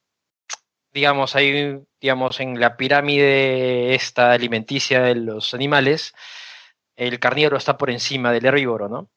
digamos, 0.93 1.35
hay, 1.37 1.79
digamos, 2.01 2.41
en 2.41 2.59
la 2.59 2.75
pirámide 2.75 3.95
esta 3.95 4.33
alimenticia 4.33 5.01
de 5.01 5.15
los 5.15 5.53
animales, 5.53 6.13
el 6.97 7.19
carnívoro 7.19 7.55
está 7.57 7.77
por 7.77 7.89
encima 7.89 8.33
del 8.33 8.45
herbívoro, 8.45 8.89
¿no? 8.89 9.09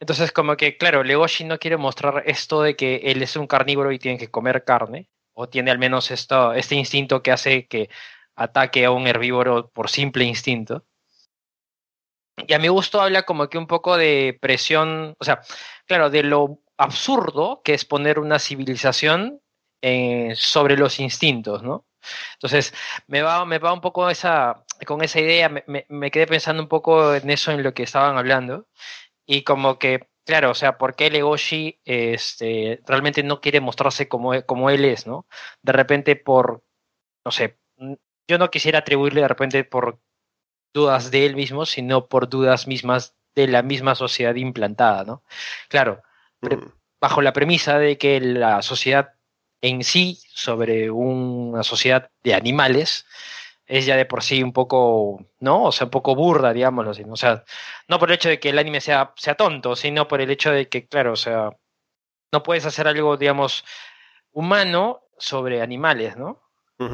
Entonces, 0.00 0.32
como 0.32 0.56
que, 0.56 0.76
claro, 0.76 1.04
Legoshi 1.04 1.44
no 1.44 1.58
quiere 1.60 1.76
mostrar 1.76 2.24
esto 2.26 2.62
de 2.62 2.74
que 2.74 2.96
él 3.04 3.22
es 3.22 3.36
un 3.36 3.46
carnívoro 3.46 3.92
y 3.92 4.00
tiene 4.00 4.18
que 4.18 4.30
comer 4.30 4.64
carne, 4.64 5.08
o 5.34 5.48
tiene 5.48 5.70
al 5.70 5.78
menos 5.78 6.10
esto, 6.10 6.52
este 6.52 6.74
instinto 6.74 7.22
que 7.22 7.32
hace 7.32 7.66
que 7.68 7.90
ataque 8.34 8.84
a 8.84 8.90
un 8.90 9.06
herbívoro 9.06 9.70
por 9.70 9.88
simple 9.88 10.24
instinto. 10.24 10.84
Y 12.36 12.52
a 12.52 12.58
mi 12.58 12.68
gusto 12.68 13.00
habla 13.00 13.22
como 13.22 13.48
que 13.48 13.58
un 13.58 13.66
poco 13.66 13.96
de 13.96 14.36
presión, 14.40 15.14
o 15.18 15.24
sea, 15.24 15.40
claro, 15.86 16.10
de 16.10 16.22
lo 16.22 16.60
absurdo 16.76 17.62
que 17.64 17.74
es 17.74 17.84
poner 17.84 18.18
una 18.18 18.38
civilización 18.38 19.40
eh, 19.82 20.32
sobre 20.34 20.76
los 20.76 20.98
instintos, 21.00 21.62
¿no? 21.62 21.86
Entonces, 22.34 22.74
me 23.06 23.22
va, 23.22 23.44
me 23.44 23.58
va 23.58 23.72
un 23.72 23.80
poco 23.80 24.10
esa, 24.10 24.64
con 24.86 25.02
esa 25.02 25.20
idea, 25.20 25.48
me, 25.48 26.10
quedé 26.10 26.26
pensando 26.26 26.62
un 26.62 26.68
poco 26.68 27.14
en 27.14 27.30
eso, 27.30 27.52
en 27.52 27.62
lo 27.62 27.74
que 27.74 27.84
estaban 27.84 28.18
hablando, 28.18 28.68
y 29.26 29.42
como 29.44 29.78
que, 29.78 30.08
claro, 30.24 30.50
o 30.50 30.54
sea, 30.54 30.78
¿por 30.78 30.96
qué 30.96 31.10
Legoshi 31.10 31.80
este, 31.84 32.80
realmente 32.86 33.22
no 33.22 33.40
quiere 33.40 33.60
mostrarse 33.60 34.08
como, 34.08 34.42
como 34.46 34.70
él 34.70 34.84
es, 34.84 35.06
¿no? 35.06 35.26
De 35.62 35.72
repente 35.72 36.16
por, 36.16 36.64
no 37.24 37.30
sé, 37.32 37.58
yo 38.28 38.38
no 38.38 38.50
quisiera 38.50 38.80
atribuirle 38.80 39.22
de 39.22 39.28
repente 39.28 39.64
por 39.64 40.00
dudas 40.74 41.10
de 41.10 41.24
él 41.24 41.36
mismo, 41.36 41.64
sino 41.64 42.06
por 42.08 42.28
dudas 42.28 42.66
mismas 42.66 43.14
de 43.34 43.46
la 43.48 43.62
misma 43.62 43.94
sociedad 43.94 44.34
implantada, 44.34 45.04
¿no? 45.04 45.22
Claro, 45.68 46.02
Mm. 46.42 46.68
bajo 47.00 47.22
la 47.22 47.32
premisa 47.32 47.78
de 47.78 47.96
que 47.96 48.20
la 48.20 48.60
sociedad 48.60 49.14
en 49.62 49.82
sí, 49.82 50.20
sobre 50.28 50.90
una 50.90 51.62
sociedad 51.62 52.10
de 52.22 52.34
animales, 52.34 53.06
es 53.66 53.86
ya 53.86 53.96
de 53.96 54.04
por 54.04 54.22
sí 54.22 54.42
un 54.42 54.52
poco, 54.52 55.24
¿no? 55.40 55.62
O 55.64 55.72
sea, 55.72 55.86
un 55.86 55.90
poco 55.90 56.14
burda, 56.14 56.52
digámoslo 56.52 56.90
así. 56.90 57.02
O 57.08 57.16
sea, 57.16 57.44
no 57.88 57.98
por 57.98 58.10
el 58.10 58.16
hecho 58.16 58.28
de 58.28 58.38
que 58.38 58.50
el 58.50 58.58
anime 58.58 58.82
sea, 58.82 59.14
sea 59.16 59.36
tonto, 59.36 59.74
sino 59.74 60.06
por 60.06 60.20
el 60.20 60.30
hecho 60.30 60.50
de 60.50 60.68
que, 60.68 60.86
claro, 60.86 61.12
o 61.12 61.16
sea, 61.16 61.48
no 62.30 62.42
puedes 62.42 62.66
hacer 62.66 62.86
algo, 62.88 63.16
digamos, 63.16 63.64
humano 64.32 65.00
sobre 65.16 65.62
animales, 65.62 66.16
¿no? 66.18 66.42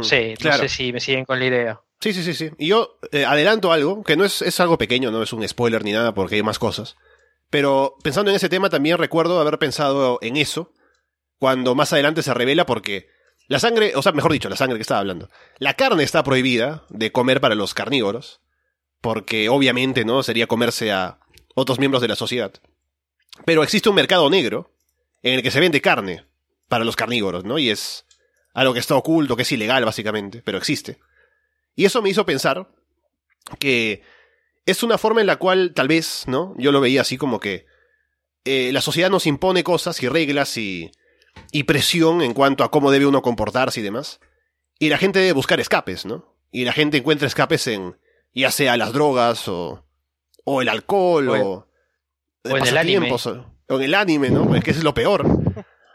Sé, 0.05 0.37
Claro. 0.39 0.59
no 0.59 0.63
sé 0.63 0.69
si 0.69 0.93
me 0.93 1.01
siguen 1.01 1.25
con 1.25 1.41
la 1.41 1.47
idea. 1.47 1.81
Sí, 2.01 2.15
sí, 2.15 2.23
sí, 2.23 2.35
sí. 2.35 2.51
Y 2.59 2.69
yo 2.69 2.99
eh, 3.13 3.27
adelanto 3.27 3.73
algo, 3.73 4.03
que 4.03 4.17
no 4.17 4.25
es, 4.25 4.41
es 4.41 4.59
algo 4.61 4.79
pequeño, 4.79 5.11
no 5.11 5.23
es 5.23 5.33
un 5.33 5.47
spoiler 5.47 5.85
ni 5.85 5.93
nada, 5.93 6.15
porque 6.15 6.37
hay 6.37 6.43
más 6.43 6.59
cosas. 6.59 6.97
Pero 7.51 7.97
pensando 8.03 8.31
en 8.31 8.37
ese 8.37 8.49
tema, 8.49 8.71
también 8.71 8.97
recuerdo 8.97 9.41
haber 9.41 9.59
pensado 9.59 10.19
en 10.23 10.37
eso, 10.37 10.73
cuando 11.39 11.75
más 11.75 11.93
adelante 11.93 12.23
se 12.23 12.33
revela, 12.33 12.65
porque 12.65 13.09
la 13.49 13.59
sangre, 13.59 13.93
o 13.97 14.03
sea, 14.03 14.13
mejor 14.13 14.33
dicho, 14.33 14.49
la 14.49 14.57
sangre 14.57 14.77
que 14.77 14.83
estaba 14.83 15.01
hablando. 15.01 15.29
La 15.59 15.75
carne 15.75 16.05
está 16.05 16.23
prohibida 16.23 16.85
de 16.89 17.13
comer 17.13 17.41
para 17.41 17.55
los 17.55 17.75
carnívoros, 17.75 18.41
porque 19.01 19.49
obviamente, 19.49 20.05
¿no? 20.05 20.23
Sería 20.23 20.47
comerse 20.47 20.93
a 20.93 21.19
otros 21.55 21.79
miembros 21.79 22.01
de 22.01 22.09
la 22.09 22.17
sociedad. 22.17 22.53
Pero 23.45 23.63
existe 23.63 23.89
un 23.89 23.95
mercado 23.95 24.31
negro 24.31 24.73
en 25.23 25.35
el 25.35 25.43
que 25.43 25.51
se 25.51 25.61
vende 25.61 25.81
carne 25.81 26.25
para 26.69 26.85
los 26.85 26.97
carnívoros, 26.97 27.45
¿no? 27.45 27.59
Y 27.59 27.71
es 27.71 28.07
algo 28.55 28.73
que 28.73 28.81
está 28.81 28.95
oculto, 28.95 29.37
que 29.37 29.43
es 29.43 29.53
ilegal, 29.53 29.85
básicamente, 29.85 30.43
pero 30.45 30.57
existe. 30.57 30.99
Y 31.81 31.85
eso 31.87 32.03
me 32.03 32.11
hizo 32.11 32.27
pensar 32.27 32.69
que 33.59 34.03
es 34.67 34.83
una 34.83 34.99
forma 34.99 35.21
en 35.23 35.27
la 35.27 35.37
cual 35.37 35.73
tal 35.75 35.89
vez, 35.89 36.25
¿no? 36.27 36.55
Yo 36.59 36.73
lo 36.73 36.81
veía 36.81 37.01
así 37.01 37.17
como 37.17 37.41
que 37.41 37.65
eh, 38.45 38.71
la 38.73 38.81
sociedad 38.83 39.09
nos 39.11 39.27
impone 39.27 39.65
cosas 39.65 40.03
y 40.03 40.09
reglas 40.09 40.57
y, 40.59 40.91
y 41.53 41.63
presión 41.65 42.21
en 42.23 42.35
cuanto 42.35 42.65
a 42.65 42.71
cómo 42.71 42.91
debe 42.91 43.07
uno 43.07 43.23
comportarse 43.23 43.81
y 43.81 43.83
demás. 43.83 44.21
Y 44.79 44.91
la 44.91 44.99
gente 44.99 45.19
debe 45.21 45.33
buscar 45.33 45.59
escapes, 45.61 46.05
¿no? 46.05 46.37
Y 46.53 46.65
la 46.65 46.73
gente 46.73 46.99
encuentra 46.99 47.27
escapes 47.27 47.67
en 47.67 47.97
ya 48.35 48.51
sea 48.51 48.77
las 48.77 48.93
drogas 48.93 49.49
o, 49.49 49.87
o 50.45 50.63
el 50.63 50.69
alcohol 50.69 51.29
O 51.31 51.37
en- 51.37 51.43
o, 51.43 51.67
o 52.45 52.57
en 52.59 52.67
el 52.67 52.77
anime. 52.79 53.07
O, 53.69 53.75
o 53.75 53.77
en 53.79 53.83
el 53.85 53.95
anime, 53.95 54.29
¿no? 54.31 54.55
Es 54.55 54.63
que 54.65 54.71
eso 54.73 54.81
es 54.81 54.85
lo 54.85 54.93
peor. 54.93 55.27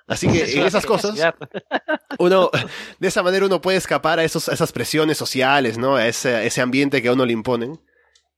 Así 0.08 0.28
que 0.28 0.44
en 0.60 0.66
esas 0.66 0.86
cosas 0.86 1.16
uno, 2.20 2.50
de 3.00 3.08
esa 3.08 3.24
manera 3.24 3.46
uno 3.46 3.62
puede 3.62 3.78
escapar 3.78 4.20
a, 4.20 4.24
esos, 4.24 4.50
a 4.50 4.54
esas 4.54 4.72
presiones 4.72 5.18
sociales, 5.18 5.78
¿no? 5.78 5.96
A 5.96 6.08
ese, 6.08 6.36
a 6.36 6.44
ese 6.44 6.62
ambiente 6.62 7.02
que 7.02 7.10
a 7.10 7.14
uno 7.14 7.26
le 7.26 7.34
imponen. 7.34 7.80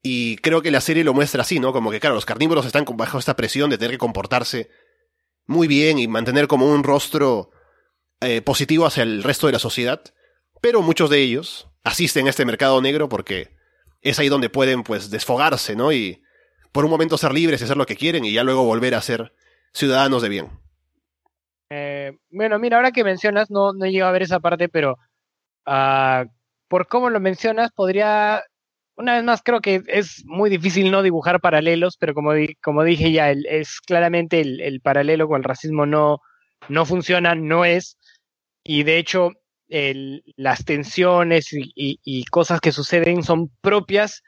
Y 0.01 0.38
creo 0.38 0.61
que 0.61 0.72
la 0.72 0.82
serie 0.82 1.03
lo 1.03 1.13
muestra 1.13 1.41
así, 1.41 1.59
¿no? 1.59 1.74
Como 1.74 1.91
que, 1.91 1.99
claro, 1.99 2.15
los 2.15 2.26
carnívoros 2.26 2.65
están 2.65 2.86
bajo 2.93 3.20
esta 3.20 3.36
presión 3.36 3.70
de 3.70 3.78
tener 3.78 3.91
que 3.91 3.97
comportarse 3.97 4.70
muy 5.45 5.68
bien 5.68 5.99
y 5.99 6.07
mantener 6.07 6.47
como 6.47 6.72
un 6.72 6.84
rostro 6.84 7.51
eh, 8.22 8.41
positivo 8.41 8.86
hacia 8.86 9.03
el 9.03 9.24
resto 9.24 9.47
de 9.47 9.53
la 9.53 9.59
sociedad. 9.59 10.01
Pero 10.61 10.82
muchos 10.82 11.09
de 11.09 11.20
ellos 11.20 11.68
asisten 11.84 12.28
a 12.28 12.30
este 12.30 12.45
mercado 12.45 12.82
negro 12.82 13.09
porque 13.09 13.55
es 14.01 14.20
ahí 14.20 14.30
donde 14.30 14.49
pueden, 14.49 14.84
pues, 14.84 15.09
desfogarse, 15.09 15.76
¿no? 15.76 15.91
Y 15.91 16.22
por 16.72 16.86
un 16.86 16.91
momento 16.91 17.18
ser 17.18 17.34
libres 17.34 17.59
y 17.59 17.63
hacer 17.65 17.78
lo 17.78 17.86
que 17.86 17.95
quieren 17.95 18.24
y 18.24 18.34
ya 18.34 18.43
luego 18.43 18.63
volver 18.63 18.95
a 18.95 19.01
ser 19.01 19.34
ciudadanos 19.74 20.22
de 20.22 20.30
bien. 20.30 20.66
Eh, 21.70 22.18
bueno, 22.30 22.59
mira, 22.59 22.78
ahora 22.78 22.91
que 22.91 23.03
mencionas, 23.03 23.49
no, 23.51 23.74
no 23.74 23.86
he 23.86 24.01
a 24.01 24.11
ver 24.11 24.24
esa 24.24 24.39
parte, 24.39 24.70
pero 24.70 24.97
ah, 25.65 26.26
por 26.68 26.88
cómo 26.88 27.09
lo 27.09 27.20
mencionas, 27.20 27.72
podría, 27.72 28.43
una 28.95 29.15
vez 29.15 29.24
más, 29.24 29.41
creo 29.43 29.61
que 29.61 29.84
es 29.88 30.24
muy 30.26 30.49
difícil 30.49 30.91
no 30.91 31.03
dibujar 31.03 31.41
paralelos, 31.41 31.97
pero 31.97 32.13
como, 32.13 32.32
como 32.61 32.84
dije 32.84 33.11
ya, 33.11 33.32
es 33.32 33.82
claramente 33.82 34.41
el, 34.41 34.61
el 34.61 34.82
paralelo 34.82 35.28
con 35.28 35.38
el 35.38 35.43
racismo 35.43 35.86
no, 35.86 36.20
no 36.70 36.86
funciona, 36.86 37.36
no 37.36 37.65
es, 37.65 37.97
y 38.63 38.84
de 38.84 38.97
hecho 38.97 39.32
las 40.38 40.63
tensiones 40.63 41.49
y 41.51 42.26
cosas 42.26 42.61
que 42.61 42.72
suceden 42.72 43.22
son 43.22 43.51
propias 43.59 44.24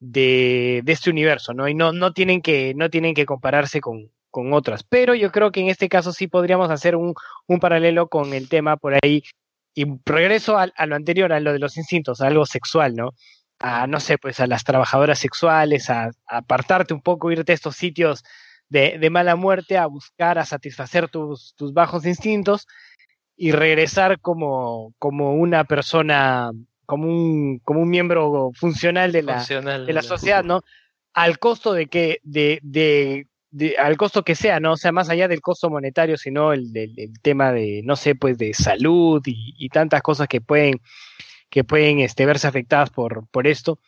de, 0.00 0.80
de 0.84 0.92
este 0.92 1.10
universo, 1.10 1.54
¿no? 1.54 1.68
Y 1.68 1.74
no, 1.74 1.92
no, 1.92 2.12
tienen, 2.12 2.40
que, 2.42 2.74
no 2.74 2.90
tienen 2.90 3.14
que 3.14 3.26
compararse 3.26 3.80
con, 3.80 4.10
con 4.30 4.52
otras. 4.52 4.82
Pero 4.84 5.14
yo 5.14 5.30
creo 5.32 5.50
que 5.52 5.60
en 5.60 5.68
este 5.68 5.88
caso 5.88 6.12
sí 6.12 6.28
podríamos 6.28 6.70
hacer 6.70 6.96
un, 6.96 7.14
un 7.46 7.60
paralelo 7.60 8.08
con 8.08 8.32
el 8.34 8.48
tema 8.48 8.76
por 8.76 8.94
ahí. 9.02 9.22
Y 9.74 9.84
regreso 10.04 10.58
a, 10.58 10.68
a 10.74 10.86
lo 10.86 10.96
anterior, 10.96 11.32
a 11.32 11.40
lo 11.40 11.52
de 11.52 11.58
los 11.58 11.76
instintos, 11.76 12.20
a 12.20 12.26
algo 12.26 12.46
sexual, 12.46 12.94
¿no? 12.94 13.10
A, 13.60 13.86
no 13.86 14.00
sé, 14.00 14.18
pues 14.18 14.40
a 14.40 14.46
las 14.46 14.64
trabajadoras 14.64 15.18
sexuales, 15.18 15.90
a, 15.90 16.06
a 16.26 16.38
apartarte 16.38 16.94
un 16.94 17.02
poco, 17.02 17.30
irte 17.30 17.52
a 17.52 17.54
estos 17.54 17.76
sitios 17.76 18.24
de, 18.68 18.98
de 18.98 19.10
mala 19.10 19.36
muerte 19.36 19.78
a 19.78 19.86
buscar, 19.86 20.38
a 20.38 20.44
satisfacer 20.44 21.08
tus, 21.08 21.54
tus 21.56 21.72
bajos 21.72 22.04
instintos 22.06 22.66
y 23.36 23.52
regresar 23.52 24.20
como, 24.20 24.94
como 24.98 25.34
una 25.34 25.64
persona, 25.64 26.50
como 26.86 27.06
un, 27.06 27.60
como 27.60 27.80
un 27.80 27.88
miembro 27.88 28.50
funcional 28.54 29.12
de 29.12 29.22
la, 29.22 29.36
Funcional. 29.36 29.86
de 29.86 29.92
la 29.92 30.02
sociedad, 30.02 30.42
¿no? 30.42 30.62
Al 31.14 31.38
costo 31.38 31.72
de 31.72 31.86
que, 31.86 32.18
de, 32.24 32.58
de, 32.62 33.27
de- 33.50 33.76
al 33.78 33.96
costo 33.96 34.22
que 34.22 34.34
sea, 34.34 34.60
¿no? 34.60 34.72
O 34.72 34.76
sea, 34.76 34.92
más 34.92 35.08
allá 35.08 35.28
del 35.28 35.40
costo 35.40 35.70
monetario, 35.70 36.16
sino 36.16 36.52
el, 36.52 36.72
del 36.72 36.94
el 36.98 37.20
tema 37.20 37.52
de, 37.52 37.82
no 37.84 37.96
sé, 37.96 38.14
pues 38.14 38.38
de 38.38 38.52
salud 38.54 39.22
y, 39.26 39.54
y 39.58 39.68
tantas 39.68 40.02
cosas 40.02 40.28
que 40.28 40.40
pueden, 40.40 40.80
que 41.50 41.64
pueden 41.64 42.00
este, 42.00 42.26
verse 42.26 42.46
afectadas 42.46 42.90
por, 42.90 43.26
por 43.28 43.46
esto. 43.46 43.78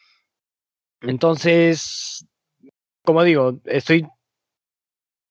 Entonces, 1.03 2.27
como 3.03 3.23
digo, 3.23 3.61
estoy 3.65 4.07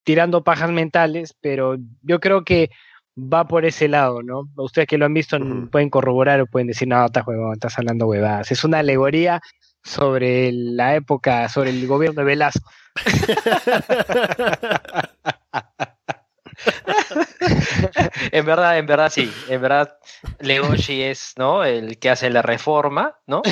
tirando 0.04 0.42
pajas 0.42 0.70
mentales, 0.70 1.34
pero 1.40 1.76
yo 2.02 2.20
creo 2.20 2.44
que 2.44 2.70
va 3.16 3.46
por 3.46 3.64
ese 3.64 3.88
lado, 3.88 4.22
¿no? 4.22 4.48
Ustedes 4.56 4.88
que 4.88 4.98
lo 4.98 5.04
han 5.06 5.14
visto 5.14 5.38
pueden 5.70 5.90
corroborar 5.90 6.40
o 6.40 6.46
pueden 6.46 6.68
decir, 6.68 6.88
no, 6.88 7.04
estás 7.04 7.26
huevón, 7.26 7.52
estás 7.52 7.78
hablando 7.78 8.06
huevadas. 8.06 8.50
Es 8.50 8.64
una 8.64 8.78
alegoría 8.78 9.40
sobre 9.82 10.52
la 10.52 10.94
época, 10.96 11.48
sobre 11.48 11.70
el 11.70 11.86
gobierno 11.86 12.20
de 12.20 12.24
Velasco. 12.24 12.70
En 18.32 18.44
verdad, 18.44 18.78
en 18.78 18.86
verdad 18.86 19.10
sí, 19.10 19.32
en 19.48 19.62
verdad 19.62 19.96
Legoshi 20.40 21.02
es, 21.02 21.34
¿no? 21.36 21.64
El 21.64 21.98
que 21.98 22.10
hace 22.10 22.30
la 22.30 22.42
reforma, 22.42 23.16
¿no? 23.26 23.42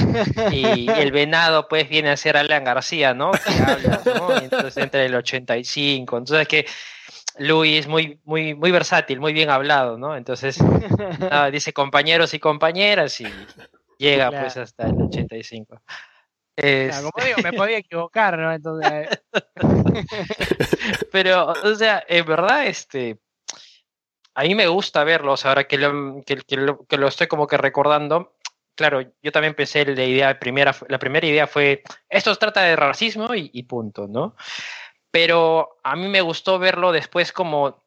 Y 0.53 0.89
el 0.91 1.13
venado 1.13 1.69
pues 1.69 1.89
viene 1.89 2.11
a 2.11 2.17
ser 2.17 2.37
Alan 2.37 2.65
García, 2.65 3.15
¿no? 3.15 3.31
Que 3.33 3.63
habla, 3.63 4.01
¿no? 4.05 4.37
Entonces 4.37 4.77
entre 4.77 5.07
el 5.07 5.15
85, 5.15 6.19
entonces 6.19 6.43
es 6.43 6.49
que 6.49 6.67
Luis 7.39 7.81
es 7.81 7.87
muy, 7.87 8.21
muy, 8.25 8.55
muy 8.55 8.71
versátil, 8.71 9.21
muy 9.21 9.33
bien 9.33 9.51
hablado, 9.51 9.97
¿no? 9.97 10.17
Entonces 10.17 10.59
nada, 11.19 11.51
dice 11.51 11.73
compañeros 11.73 12.35
y 12.35 12.39
compañeras 12.39 13.21
y 13.21 13.27
llega 13.99 14.29
Claro. 14.29 14.45
pues 14.45 14.57
hasta 14.57 14.87
el 14.87 14.95
85. 15.01 15.81
Es- 16.61 17.01
como 17.01 17.25
digo, 17.25 17.39
me 17.43 17.53
podía 17.53 17.79
equivocar, 17.79 18.37
¿no? 18.39 18.53
Entonces, 18.53 19.09
Pero, 21.13 21.53
o 21.53 21.75
sea, 21.75 22.05
en 22.09 22.27
verdad, 22.27 22.67
este, 22.67 23.19
a 24.35 24.43
mí 24.43 24.55
me 24.55 24.67
gusta 24.67 25.05
verlos 25.05 25.47
ahora 25.47 25.65
que 25.69 25.79
lo, 25.79 26.23
que, 26.25 26.37
que 26.37 26.57
lo, 26.57 26.85
que 26.87 26.97
lo 26.97 27.09
estoy 27.09 27.27
como 27.27 27.47
que 27.47 27.57
recordando. 27.57 28.37
Claro, 28.75 29.03
yo 29.23 29.33
también 29.33 29.55
pensé 29.55 29.85
la 29.85 30.05
idea 30.05 30.39
primera, 30.39 30.75
la 30.89 30.99
primera 30.99 31.27
idea 31.27 31.47
fue, 31.47 31.83
esto 32.09 32.35
trata 32.37 32.63
de 32.63 32.77
racismo 32.77 33.35
y, 33.35 33.51
y 33.53 33.65
punto, 33.65 34.07
¿no? 34.09 34.37
Pero 35.11 35.79
a 35.83 35.97
mí 35.97 36.07
me 36.09 36.21
gustó 36.21 36.59
verlo 36.59 36.93
después 36.93 37.33
como, 37.33 37.85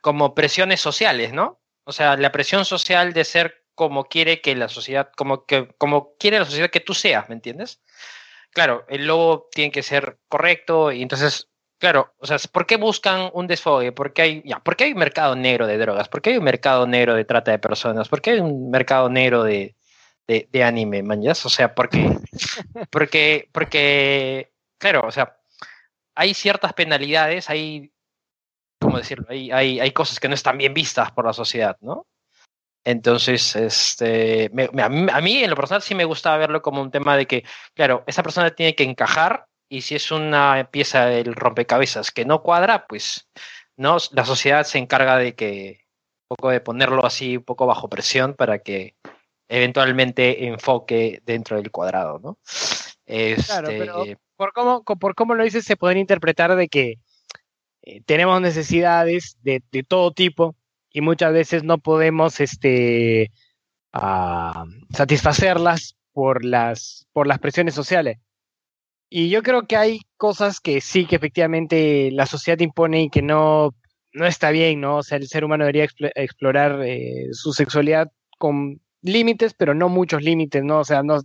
como 0.00 0.34
presiones 0.34 0.80
sociales, 0.80 1.32
¿no? 1.32 1.60
O 1.84 1.92
sea, 1.92 2.16
la 2.16 2.30
presión 2.30 2.64
social 2.64 3.12
de 3.12 3.24
ser 3.24 3.63
como 3.74 4.04
quiere 4.04 4.40
que 4.40 4.54
la 4.56 4.68
sociedad, 4.68 5.10
como 5.16 5.46
que, 5.46 5.68
como 5.78 6.16
quiere 6.18 6.38
la 6.38 6.44
sociedad 6.44 6.70
que 6.70 6.80
tú 6.80 6.94
seas, 6.94 7.28
¿me 7.28 7.34
entiendes? 7.34 7.82
Claro, 8.50 8.84
el 8.88 9.06
logo 9.06 9.48
tiene 9.52 9.72
que 9.72 9.82
ser 9.82 10.18
correcto 10.28 10.92
y 10.92 11.02
entonces 11.02 11.48
Claro, 11.84 12.14
o 12.16 12.26
sea, 12.26 12.38
¿por 12.50 12.66
qué 12.66 12.76
buscan 12.76 13.30
un 13.34 13.46
desfogue? 13.46 13.92
¿Por 13.92 14.14
qué 14.14 14.22
hay, 14.22 14.42
ya, 14.44 14.58
¿por 14.60 14.74
qué 14.74 14.84
hay 14.84 14.92
un 14.92 14.98
mercado 14.98 15.36
negro 15.36 15.66
de 15.66 15.76
drogas? 15.76 16.08
¿Por 16.08 16.22
qué 16.22 16.30
hay 16.30 16.38
un 16.38 16.44
mercado 16.44 16.86
negro 16.86 17.14
de 17.14 17.26
trata 17.26 17.50
de 17.50 17.58
personas? 17.58 18.08
¿Por 18.08 18.22
qué 18.22 18.30
hay 18.30 18.40
un 18.40 18.70
mercado 18.70 19.10
negro 19.10 19.42
de, 19.42 19.76
de, 20.26 20.48
de 20.50 20.64
anime, 20.64 21.02
manjas? 21.02 21.44
O 21.44 21.50
sea, 21.50 21.74
porque, 21.74 22.16
porque, 22.90 23.50
porque, 23.52 24.52
claro, 24.78 25.02
o 25.06 25.10
sea, 25.10 25.36
hay 26.14 26.32
ciertas 26.32 26.72
penalidades, 26.72 27.50
hay, 27.50 27.92
¿cómo 28.80 28.96
decirlo? 28.96 29.26
Hay, 29.28 29.50
hay, 29.50 29.80
hay 29.80 29.90
cosas 29.92 30.20
que 30.20 30.28
no 30.28 30.34
están 30.34 30.56
bien 30.56 30.72
vistas 30.72 31.10
por 31.12 31.26
la 31.26 31.34
sociedad, 31.34 31.76
¿no? 31.82 32.06
Entonces, 32.84 33.56
este, 33.56 34.50
me- 34.52 34.68
me- 34.72 34.82
a, 34.82 34.88
mí, 34.88 35.06
a 35.10 35.20
mí 35.20 35.42
en 35.42 35.50
lo 35.50 35.56
personal 35.56 35.82
sí 35.82 35.94
me 35.94 36.04
gustaba 36.04 36.36
verlo 36.36 36.60
como 36.62 36.82
un 36.82 36.90
tema 36.90 37.16
de 37.16 37.26
que, 37.26 37.44
claro, 37.74 38.04
esa 38.06 38.22
persona 38.22 38.50
tiene 38.54 38.74
que 38.74 38.84
encajar 38.84 39.46
y 39.70 39.80
si 39.80 39.94
es 39.94 40.10
una 40.10 40.68
pieza 40.70 41.06
del 41.06 41.34
rompecabezas 41.34 42.10
que 42.10 42.24
no 42.26 42.42
cuadra, 42.42 42.86
pues 42.86 43.28
no, 43.76 43.96
la 44.12 44.24
sociedad 44.24 44.64
se 44.64 44.78
encarga 44.78 45.16
de 45.16 45.34
que 45.34 45.80
un 46.28 46.36
poco 46.36 46.50
de 46.50 46.60
ponerlo 46.60 47.04
así, 47.06 47.38
un 47.38 47.44
poco 47.44 47.66
bajo 47.66 47.88
presión 47.88 48.34
para 48.34 48.58
que 48.58 48.94
eventualmente 49.48 50.46
enfoque 50.46 51.20
dentro 51.24 51.56
del 51.56 51.70
cuadrado, 51.70 52.18
¿no? 52.18 52.38
Claro, 53.46 53.68
Este, 53.70 53.78
pero- 53.78 54.04
por 54.36 54.52
cómo, 54.52 54.82
por 54.82 55.14
cómo 55.14 55.34
lo 55.34 55.44
dices, 55.44 55.64
se 55.64 55.76
podría 55.76 56.00
interpretar 56.00 56.54
de 56.56 56.68
que 56.68 56.98
eh, 57.82 58.00
tenemos 58.04 58.40
necesidades 58.40 59.36
de, 59.42 59.62
de 59.70 59.82
todo 59.84 60.12
tipo 60.12 60.56
y 60.94 61.00
muchas 61.00 61.32
veces 61.32 61.64
no 61.64 61.78
podemos 61.78 62.40
este, 62.40 63.32
ah, 63.92 64.64
satisfacerlas 64.90 65.96
por 66.12 66.44
las, 66.44 67.06
por 67.12 67.26
las 67.26 67.40
presiones 67.40 67.74
sociales. 67.74 68.18
Y 69.10 69.28
yo 69.28 69.42
creo 69.42 69.66
que 69.66 69.76
hay 69.76 70.00
cosas 70.16 70.60
que 70.60 70.80
sí, 70.80 71.04
que 71.06 71.16
efectivamente 71.16 72.10
la 72.12 72.26
sociedad 72.26 72.60
impone 72.60 73.02
y 73.02 73.10
que 73.10 73.22
no, 73.22 73.74
no 74.12 74.24
está 74.24 74.52
bien, 74.52 74.80
¿no? 74.80 74.98
O 74.98 75.02
sea, 75.02 75.18
el 75.18 75.26
ser 75.26 75.44
humano 75.44 75.64
debería 75.64 75.84
expl- 75.84 76.12
explorar 76.14 76.80
eh, 76.84 77.26
su 77.32 77.52
sexualidad 77.52 78.12
con 78.38 78.80
límites, 79.02 79.52
pero 79.52 79.74
no 79.74 79.88
muchos 79.88 80.22
límites, 80.22 80.62
¿no? 80.62 80.78
O 80.78 80.84
sea, 80.84 81.02
no, 81.02 81.20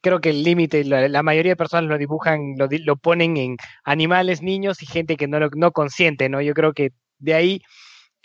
creo 0.00 0.20
que 0.20 0.30
el 0.30 0.44
límite, 0.44 0.84
la, 0.84 1.08
la 1.08 1.24
mayoría 1.24 1.52
de 1.52 1.56
personas 1.56 1.88
lo 1.88 1.98
dibujan, 1.98 2.54
lo, 2.56 2.68
lo 2.70 2.96
ponen 2.96 3.36
en 3.36 3.56
animales, 3.84 4.42
niños 4.42 4.80
y 4.80 4.86
gente 4.86 5.16
que 5.16 5.26
no 5.26 5.40
lo 5.40 5.48
no 5.56 5.72
consiente, 5.72 6.28
¿no? 6.28 6.40
Yo 6.40 6.54
creo 6.54 6.72
que 6.72 6.92
de 7.18 7.34
ahí 7.34 7.62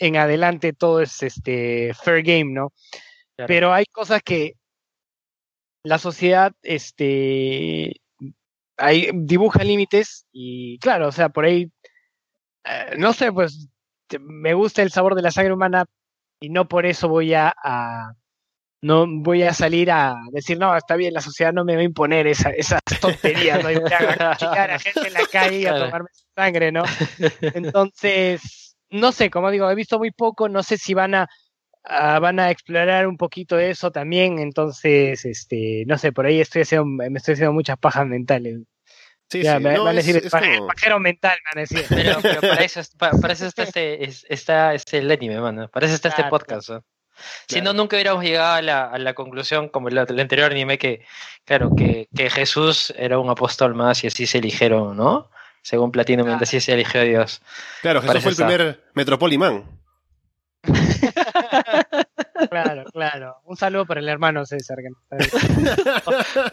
en 0.06 0.16
adelante 0.16 0.72
todo 0.72 1.00
es 1.00 1.22
este 1.22 1.92
fair 1.94 2.22
game, 2.22 2.52
¿no? 2.52 2.72
Claro. 3.36 3.46
Pero 3.48 3.72
hay 3.72 3.84
cosas 3.86 4.22
que 4.22 4.54
la 5.84 5.98
sociedad 5.98 6.52
este 6.62 8.00
ahí 8.76 9.10
dibuja 9.14 9.64
límites 9.64 10.26
y 10.32 10.78
claro, 10.78 11.08
o 11.08 11.12
sea, 11.12 11.28
por 11.28 11.44
ahí 11.44 11.70
eh, 12.64 12.94
no 12.98 13.12
sé, 13.12 13.32
pues 13.32 13.68
me 14.20 14.54
gusta 14.54 14.82
el 14.82 14.90
sabor 14.92 15.14
de 15.14 15.22
la 15.22 15.30
sangre 15.30 15.52
humana 15.54 15.84
y 16.40 16.50
no 16.50 16.68
por 16.68 16.86
eso 16.86 17.08
voy 17.08 17.34
a, 17.34 17.52
a- 17.62 18.12
no 18.84 19.06
voy 19.08 19.44
a 19.44 19.54
salir 19.54 19.92
a 19.92 20.16
decir, 20.32 20.58
no, 20.58 20.76
está 20.76 20.96
bien, 20.96 21.14
la 21.14 21.20
sociedad 21.20 21.52
no 21.52 21.64
me 21.64 21.76
va 21.76 21.82
a 21.82 21.84
imponer 21.84 22.26
esa, 22.26 22.50
esas 22.50 22.80
tonterías, 23.00 23.62
¿no? 23.62 23.70
Y 23.70 23.76
voy 23.76 23.92
a 23.92 24.36
chicar 24.36 24.70
a 24.72 24.78
gente 24.80 25.06
en 25.06 25.12
la 25.14 25.26
calle 25.30 25.58
y 25.60 25.66
a 25.66 25.74
tomarme 25.78 26.08
su 26.12 26.24
sangre, 26.34 26.72
¿no? 26.72 26.82
Entonces, 27.40 28.61
no 28.92 29.12
sé, 29.12 29.30
como 29.30 29.50
digo, 29.50 29.70
he 29.70 29.74
visto 29.74 29.98
muy 29.98 30.10
poco, 30.12 30.48
no 30.48 30.62
sé 30.62 30.76
si 30.78 30.94
van 30.94 31.14
a, 31.14 31.28
a- 31.84 32.18
van 32.20 32.38
a 32.38 32.50
explorar 32.50 33.06
un 33.08 33.16
poquito 33.16 33.58
eso 33.58 33.90
también, 33.90 34.38
entonces, 34.38 35.24
este, 35.24 35.84
no 35.86 35.98
sé, 35.98 36.12
por 36.12 36.26
ahí 36.26 36.40
estoy 36.40 36.62
haciendo, 36.62 36.86
me 36.86 37.06
estoy 37.18 37.34
haciendo 37.34 37.52
muchas 37.52 37.76
pajas 37.78 38.06
mentales. 38.06 38.60
Sí, 39.28 39.42
Ya, 39.42 39.56
sí. 39.56 39.62
me 39.64 39.72
no, 39.74 39.84
van 39.84 39.94
a 39.94 39.96
decir, 39.96 40.16
es 40.18 40.30
"Paje- 40.30 40.56
como- 40.56 40.66
pajero 40.68 41.00
mental, 41.00 41.38
me 41.42 41.50
van 41.54 41.58
a 41.58 41.68
decir. 41.68 41.86
Pero, 41.88 42.18
pero 42.22 42.40
para 42.42 42.64
eso, 42.64 42.80
para 42.98 43.32
está 43.32 43.62
este, 43.62 44.04
es- 44.04 44.26
está 44.28 44.74
este 44.74 44.98
el 44.98 45.10
anime, 45.10 45.40
mano. 45.40 45.68
Para 45.68 45.86
eso 45.86 45.94
está 45.94 46.10
este 46.10 46.24
podcast. 46.24 46.68
¿no? 46.68 46.84
Si 47.48 47.60
no, 47.62 47.72
nunca 47.72 47.96
hubiéramos 47.96 48.22
llegado 48.24 48.54
a 48.54 48.62
la, 48.62 48.84
a 48.86 48.98
la 48.98 49.14
conclusión, 49.14 49.68
como 49.70 49.88
el, 49.88 49.96
el 49.96 50.20
anterior 50.20 50.50
anime, 50.50 50.76
que, 50.76 51.04
claro, 51.44 51.70
que, 51.76 52.08
que 52.14 52.28
Jesús 52.30 52.92
era 52.96 53.18
un 53.18 53.30
apóstol 53.30 53.74
más 53.74 54.04
y 54.04 54.08
así 54.08 54.26
se 54.26 54.38
eligieron, 54.38 54.96
¿no? 54.98 55.30
Según 55.62 55.90
Platinum, 55.92 56.26
Claro. 56.26 56.40
así 56.42 56.60
se 56.60 56.72
eligió 56.74 57.00
a 57.00 57.04
Dios. 57.04 57.40
Claro, 57.82 58.00
Jesús 58.00 58.08
Parece 58.14 58.22
fue 58.22 58.30
el 58.30 58.34
esa. 58.34 58.46
primer 58.46 58.84
Metropoliman. 58.94 59.80
Claro, 62.50 62.84
claro. 62.92 63.36
Un 63.44 63.56
saludo 63.56 63.86
para 63.86 64.00
el 64.00 64.08
hermano 64.08 64.44
César. 64.44 64.76
Que 64.78 64.90
nos 64.90 65.00
está 65.02 65.40
viendo. 65.46 65.72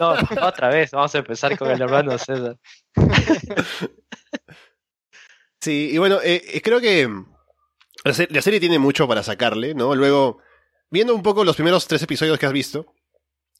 No, 0.00 0.46
otra 0.46 0.68
vez, 0.68 0.92
vamos 0.92 1.12
a 1.14 1.18
empezar 1.18 1.58
con 1.58 1.70
el 1.70 1.80
hermano 1.82 2.16
César. 2.16 2.56
Sí, 5.60 5.90
y 5.92 5.98
bueno, 5.98 6.20
eh, 6.24 6.42
eh, 6.54 6.62
creo 6.62 6.80
que 6.80 7.06
la, 7.06 8.26
la 8.30 8.40
serie 8.42 8.60
tiene 8.60 8.78
mucho 8.78 9.06
para 9.06 9.22
sacarle, 9.22 9.74
¿no? 9.74 9.94
Luego, 9.94 10.38
viendo 10.90 11.14
un 11.14 11.22
poco 11.22 11.44
los 11.44 11.54
primeros 11.54 11.86
tres 11.86 12.02
episodios 12.02 12.38
que 12.38 12.46
has 12.46 12.52
visto, 12.54 12.94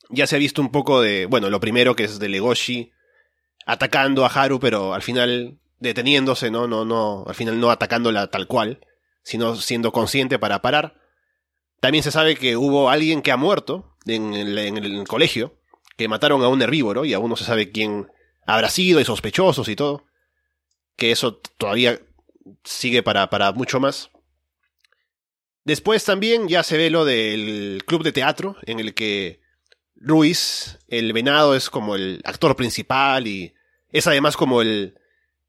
ya 0.09 0.27
se 0.27 0.37
ha 0.37 0.39
visto 0.39 0.63
un 0.63 0.73
poco 0.73 1.03
de, 1.03 1.27
bueno, 1.27 1.51
lo 1.51 1.61
primero 1.61 1.95
que 1.95 2.05
es 2.05 2.19
de 2.19 2.31
Legoshi 2.31 2.91
atacando 3.67 4.25
a 4.25 4.29
Haru, 4.29 4.61
pero 4.61 4.95
al 4.95 5.03
final 5.03 5.59
deteniéndose, 5.79 6.51
¿no? 6.51 6.67
No, 6.67 6.85
no, 6.85 7.25
al 7.27 7.35
final 7.35 7.59
no 7.61 7.71
atacándola 7.71 8.29
tal 8.29 8.47
cual, 8.47 8.87
sino 9.23 9.57
siendo 9.57 9.93
consciente 9.93 10.39
para 10.39 10.63
parar. 10.63 11.01
También 11.81 12.05
se 12.05 12.11
sabe 12.11 12.37
que 12.37 12.57
hubo 12.57 12.91
alguien 12.91 13.23
que 13.23 13.33
ha 13.33 13.37
muerto 13.37 13.97
en 14.07 14.35
el, 14.35 14.59
en 14.59 14.77
el 14.77 15.09
colegio, 15.09 15.59
que 15.97 16.09
mataron 16.09 16.43
a 16.43 16.49
un 16.49 16.61
herbívoro 16.61 17.05
y 17.05 17.15
aún 17.15 17.31
no 17.31 17.37
se 17.37 17.45
sabe 17.45 17.71
quién 17.71 18.09
habrá 18.47 18.69
sido 18.69 19.01
y 19.01 19.05
sospechosos 19.05 19.69
y 19.69 19.77
todo 19.77 20.05
que 21.01 21.11
eso 21.11 21.41
todavía 21.57 21.99
sigue 22.63 23.03
para, 23.03 23.31
para 23.31 23.53
mucho 23.53 23.81
más. 23.81 24.11
Después 25.65 26.05
también 26.05 26.47
ya 26.47 26.63
se 26.63 26.77
ve 26.77 26.91
lo 26.91 27.07
del 27.07 27.83
club 27.87 28.05
de 28.05 28.13
teatro, 28.13 28.57
en 28.67 28.81
el 28.81 28.93
que 28.93 29.41
Ruiz, 30.01 30.79
el 30.89 31.13
venado, 31.13 31.55
es 31.55 31.69
como 31.71 31.95
el 31.95 32.23
actor 32.25 32.57
principal 32.57 33.27
y 33.27 33.55
es 33.93 34.07
además 34.07 34.37
como 34.37 34.63
el, 34.63 34.99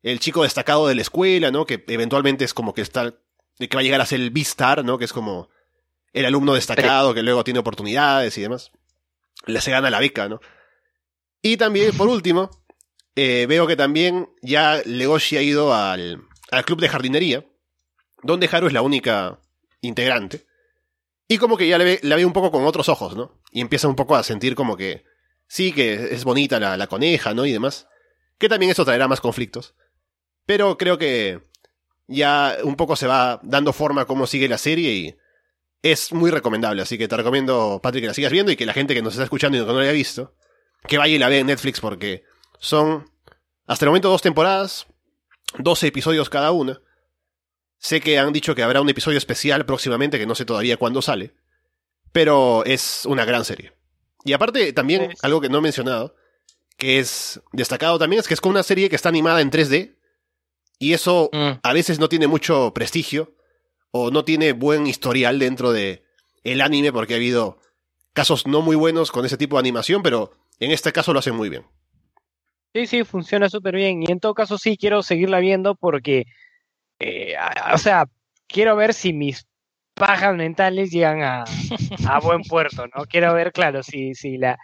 el 0.04 0.20
chico 0.20 0.44
destacado 0.44 0.88
de 0.88 0.96
la 0.96 1.02
escuela, 1.02 1.52
¿no? 1.52 1.66
Que 1.66 1.84
eventualmente 1.88 2.44
es 2.44 2.54
como 2.54 2.74
que 2.74 2.82
está, 2.82 3.14
que 3.58 3.70
va 3.74 3.80
a 3.80 3.84
llegar 3.84 4.02
a 4.02 4.06
ser 4.06 4.20
el 4.20 4.30
B-Star, 4.30 4.84
¿no? 4.84 4.98
Que 4.98 5.06
es 5.06 5.14
como 5.14 5.50
el 6.14 6.26
alumno 6.26 6.54
destacado 6.54 7.14
que 7.14 7.24
luego 7.24 7.44
tiene 7.44 7.60
oportunidades 7.60 8.38
y 8.38 8.42
demás. 8.42 8.72
Le 9.46 9.62
se 9.62 9.72
gana 9.72 9.90
la 9.90 10.00
beca, 10.00 10.28
¿no? 10.28 10.42
Y 11.42 11.58
también, 11.58 11.96
por 11.96 12.08
último, 12.10 12.50
eh, 13.16 13.46
veo 13.48 13.68
que 13.68 13.76
también 13.76 14.30
ya 14.42 14.82
Legoshi 14.86 15.38
ha 15.38 15.42
ido 15.42 15.74
al, 15.74 16.24
al 16.52 16.66
club 16.66 16.82
de 16.82 16.90
jardinería, 16.90 17.46
donde 18.24 18.50
Haru 18.52 18.68
es 18.68 18.74
la 18.74 18.82
única 18.82 19.40
integrante. 19.82 20.46
Y 21.32 21.38
como 21.38 21.56
que 21.56 21.66
ya 21.66 21.78
le 21.78 21.86
ve, 21.86 22.00
la 22.04 22.18
ve 22.18 22.26
un 22.26 22.34
poco 22.34 22.52
con 22.52 22.66
otros 22.66 22.90
ojos, 22.90 23.16
¿no? 23.16 23.40
Y 23.54 23.62
empieza 23.62 23.88
un 23.88 23.96
poco 23.96 24.18
a 24.18 24.24
sentir 24.24 24.54
como 24.54 24.76
que 24.76 25.06
sí, 25.48 25.72
que 25.72 26.14
es 26.14 26.26
bonita 26.26 26.60
la, 26.60 26.88
coneja, 26.88 27.34
¿no? 27.34 27.46
Y 27.46 27.54
demás. 27.54 27.88
Que 28.38 28.50
también 28.50 28.70
eso 28.70 28.84
traerá 28.84 29.08
más 29.08 29.22
conflictos. 29.22 29.74
Pero 30.46 30.78
creo 30.78 30.98
que 30.98 31.40
ya 32.06 32.58
un 32.66 32.76
poco 32.76 32.98
se 32.98 33.08
va 33.08 33.40
dando 33.44 33.72
forma 33.72 34.04
cómo 34.04 34.28
sigue 34.28 34.50
la 34.50 34.58
serie 34.58 34.92
y 34.94 35.16
es 35.82 36.12
muy 36.12 36.32
recomendable. 36.32 36.82
Así 36.82 36.98
que 36.98 37.08
te 37.08 37.16
recomiendo, 37.16 37.80
Patrick, 37.82 38.04
que 38.04 38.08
la 38.10 38.14
sigas 38.14 38.34
viendo 38.34 38.52
y 38.52 38.58
que 38.58 38.66
la 38.66 38.74
gente 38.74 38.94
que 38.94 39.02
nos 39.02 39.14
está 39.14 39.24
escuchando 39.24 39.58
y 39.58 39.62
que 39.62 39.68
no 39.68 39.76
la 39.76 39.84
haya 39.84 39.94
visto, 39.94 40.36
que 40.86 40.98
vaya 40.98 41.16
y 41.16 41.18
la 41.18 41.30
vea 41.30 41.40
en 41.40 41.48
Netflix 41.48 41.80
porque 41.80 42.26
son 42.60 43.10
hasta 43.68 43.86
el 43.86 43.92
momento 43.92 44.10
dos 44.10 44.22
temporadas, 44.22 44.86
12 45.60 45.88
episodios 45.88 46.30
cada 46.30 46.52
una. 46.52 46.82
Sé 47.84 48.00
que 48.00 48.20
han 48.20 48.32
dicho 48.32 48.54
que 48.54 48.62
habrá 48.62 48.80
un 48.80 48.90
episodio 48.90 49.18
especial 49.18 49.66
próximamente, 49.66 50.20
que 50.20 50.28
no 50.28 50.36
sé 50.36 50.46
todavía 50.46 50.78
cuándo 50.78 51.02
sale, 51.02 51.34
pero 52.12 52.64
es 52.64 53.08
una 53.08 53.26
gran 53.26 53.44
serie. 53.44 53.74
Y 54.24 54.34
aparte, 54.34 54.72
también, 54.72 55.10
algo 55.24 55.42
que 55.42 55.50
no 55.50 55.58
he 55.58 55.62
mencionado, 55.62 56.16
que 56.78 57.00
es 57.00 57.42
destacado 57.54 57.98
también, 57.98 58.20
es 58.20 58.28
que 58.28 58.36
es 58.36 58.42
con 58.42 58.52
una 58.52 58.62
serie 58.62 58.88
que 58.88 58.96
está 58.96 59.10
animada 59.10 59.42
en 59.42 59.50
3D, 59.50 59.96
y 60.78 60.94
eso 60.94 61.32
Mm. 61.34 61.60
a 61.64 61.74
veces 61.74 61.98
no 61.98 62.08
tiene 62.08 62.28
mucho 62.28 62.72
prestigio, 62.72 63.36
o 63.90 64.12
no 64.12 64.24
tiene 64.26 64.54
buen 64.54 64.86
historial 64.86 65.40
dentro 65.40 65.72
de 65.74 66.04
el 66.44 66.62
anime, 66.62 66.94
porque 66.94 67.16
ha 67.16 67.18
habido 67.18 67.58
casos 68.14 68.46
no 68.46 68.62
muy 68.62 68.76
buenos 68.76 69.12
con 69.12 69.26
ese 69.26 69.38
tipo 69.38 69.56
de 69.56 69.62
animación, 69.62 70.04
pero 70.04 70.34
en 70.60 70.70
este 70.70 70.92
caso 70.92 71.14
lo 71.14 71.20
hacen 71.20 71.36
muy 71.36 71.50
bien. 71.50 71.66
Sí, 72.76 72.86
sí, 72.86 73.04
funciona 73.04 73.50
súper 73.50 73.76
bien. 73.76 74.04
Y 74.04 74.12
en 74.12 74.20
todo 74.20 74.36
caso 74.36 74.60
sí 74.60 74.78
quiero 74.78 75.02
seguirla 75.02 75.40
viendo 75.40 75.76
porque, 75.76 76.26
eh, 77.02 77.36
o 77.74 77.78
sea, 77.78 78.06
quiero 78.48 78.76
ver 78.76 78.94
si 78.94 79.14
mis 79.14 79.48
pajas 79.96 80.36
mentales 80.36 80.92
llegan 80.92 81.22
a, 81.24 81.46
a 82.08 82.20
buen 82.22 82.42
puerto, 82.44 82.86
¿no? 82.96 83.06
Quiero 83.06 83.34
ver, 83.34 83.52
claro, 83.52 83.84
si, 83.84 84.14
si 84.16 84.38
la, 84.38 84.58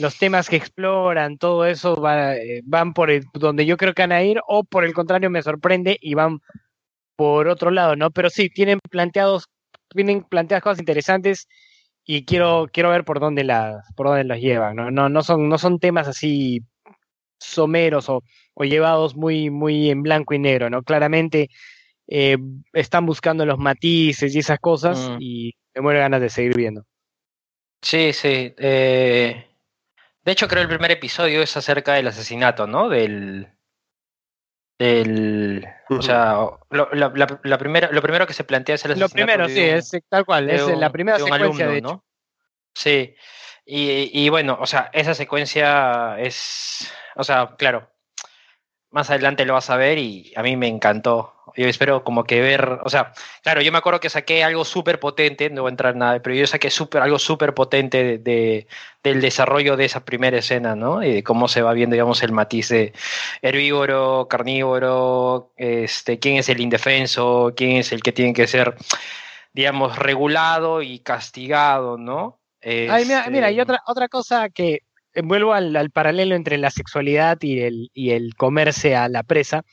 los 0.00 0.18
temas 0.18 0.48
que 0.48 0.56
exploran, 0.56 1.38
todo 1.38 1.66
eso 1.66 1.96
va, 1.96 2.36
eh, 2.36 2.62
van 2.64 2.94
por 2.94 3.10
el- 3.10 3.24
donde 3.34 3.66
yo 3.66 3.76
creo 3.76 3.94
que 3.94 4.02
van 4.02 4.12
a 4.12 4.22
ir 4.22 4.40
o 4.48 4.64
por 4.64 4.84
el 4.84 4.94
contrario 4.94 5.30
me 5.30 5.42
sorprende 5.42 5.98
y 6.00 6.14
van 6.14 6.40
por 7.16 7.48
otro 7.48 7.70
lado, 7.70 7.96
¿no? 7.96 8.10
Pero 8.10 8.30
sí, 8.30 8.48
tienen 8.50 8.78
planteados, 8.90 9.46
tienen 9.90 10.22
planteadas 10.24 10.62
cosas 10.62 10.80
interesantes 10.80 11.48
y 12.04 12.24
quiero, 12.24 12.68
quiero 12.72 12.90
ver 12.90 13.04
por 13.04 13.20
dónde 13.20 13.44
las, 13.44 13.84
por 13.96 14.08
dónde 14.08 14.24
los 14.24 14.38
llevan, 14.40 14.76
¿no? 14.76 14.90
No, 14.90 15.08
no 15.08 15.22
son, 15.22 15.48
no 15.48 15.58
son 15.58 15.78
temas 15.80 16.08
así 16.08 16.62
someros 17.38 18.08
o, 18.08 18.22
o 18.54 18.64
llevados 18.64 19.16
muy, 19.16 19.50
muy 19.50 19.90
en 19.90 20.02
blanco 20.02 20.34
y 20.34 20.38
negro, 20.38 20.70
¿no? 20.70 20.82
Claramente 20.82 21.48
eh, 22.08 22.36
están 22.72 23.04
buscando 23.06 23.44
los 23.46 23.58
matices 23.58 24.34
y 24.34 24.38
esas 24.40 24.58
cosas 24.58 24.98
Mm. 25.10 25.16
y 25.20 25.54
me 25.74 25.82
muero 25.82 26.00
ganas 26.00 26.20
de 26.20 26.30
seguir 26.30 26.56
viendo. 26.56 26.84
Sí, 27.82 28.12
sí. 28.12 28.54
eh, 28.58 29.44
De 30.24 30.32
hecho, 30.32 30.48
creo 30.48 30.62
el 30.62 30.68
primer 30.68 30.90
episodio 30.90 31.42
es 31.42 31.56
acerca 31.56 31.94
del 31.94 32.08
asesinato, 32.08 32.66
¿no? 32.66 32.88
Del. 32.88 33.48
Del. 34.78 35.66
O 35.90 36.02
sea, 36.02 36.34
lo, 36.70 36.88
la- 36.92 37.10
la- 37.14 37.40
la 37.42 37.58
primera, 37.58 37.90
lo 37.90 38.00
primero 38.02 38.26
que 38.26 38.32
se 38.34 38.44
plantea 38.44 38.76
es 38.76 38.84
el 38.84 38.90
Lo 38.98 39.06
asesinato. 39.06 39.14
primero, 39.14 39.48
de 39.48 39.54
sí, 39.54 39.60
un- 39.60 39.98
es 39.98 40.04
tal 40.08 40.24
cual, 40.24 40.50
es 40.50 40.62
un- 40.62 40.78
la 40.80 40.90
primera 40.90 41.16
de 41.18 41.24
un 41.24 41.30
secuencia, 41.32 41.64
alumno, 41.64 41.72
de 41.72 41.78
hecho. 41.78 41.88
¿no? 41.88 42.04
Sí. 42.74 43.14
Y, 43.66 44.10
y 44.24 44.28
bueno, 44.28 44.56
o 44.60 44.66
sea, 44.66 44.90
esa 44.92 45.14
secuencia 45.14 46.18
es. 46.18 46.92
O 47.16 47.24
sea, 47.24 47.54
claro. 47.58 47.90
Más 48.90 49.10
adelante 49.10 49.44
lo 49.44 49.54
vas 49.54 49.68
a 49.70 49.76
ver 49.76 49.98
y 49.98 50.32
a 50.36 50.42
mí 50.42 50.56
me 50.56 50.68
encantó. 50.68 51.34
Yo 51.56 51.66
espero 51.68 52.04
como 52.04 52.24
que 52.24 52.40
ver, 52.40 52.78
o 52.84 52.88
sea, 52.90 53.12
claro, 53.42 53.60
yo 53.62 53.72
me 53.72 53.78
acuerdo 53.78 54.00
que 54.00 54.10
saqué 54.10 54.44
algo 54.44 54.64
súper 54.64 55.00
potente, 55.00 55.50
no 55.50 55.62
voy 55.62 55.70
a 55.70 55.72
entrar 55.72 55.92
en 55.94 55.98
nada, 56.00 56.20
pero 56.22 56.36
yo 56.36 56.46
saqué 56.46 56.70
súper 56.70 57.02
algo 57.02 57.18
súper 57.18 57.54
potente 57.54 58.02
de, 58.04 58.18
de- 58.18 58.66
del 59.02 59.20
desarrollo 59.20 59.76
de 59.76 59.84
esa 59.86 60.04
primera 60.04 60.38
escena, 60.38 60.74
¿no? 60.76 61.02
Y 61.02 61.12
de 61.14 61.22
cómo 61.22 61.48
se 61.48 61.62
va 61.62 61.72
viendo, 61.72 61.94
digamos, 61.94 62.22
el 62.22 62.32
matiz 62.32 62.68
de 62.68 62.92
herbívoro, 63.42 64.26
carnívoro, 64.28 65.52
este, 65.56 66.18
quién 66.18 66.36
es 66.36 66.48
el 66.48 66.60
indefenso, 66.60 67.52
quién 67.56 67.76
es 67.78 67.92
el 67.92 68.02
que 68.02 68.12
tiene 68.12 68.32
que 68.34 68.46
ser, 68.46 68.74
digamos, 69.52 69.96
regulado 69.98 70.82
y 70.82 71.00
castigado, 71.00 71.96
¿no? 71.98 72.40
Ay, 72.62 73.04
mira, 73.04 73.18
Este, 73.20 73.30
mira, 73.30 73.50
y 73.50 73.60
otra, 73.60 73.82
otra 73.86 74.08
cosa 74.08 74.48
que 74.50 74.80
vuelvo 75.22 75.52
al, 75.54 75.74
al 75.76 75.90
paralelo 75.90 76.34
entre 76.34 76.58
la 76.58 76.70
sexualidad 76.70 77.38
y 77.40 77.60
el, 77.60 77.90
y 77.94 78.10
el 78.10 78.34
comerse 78.36 78.94
a 78.96 79.08
la 79.08 79.22
presa, 79.22 79.64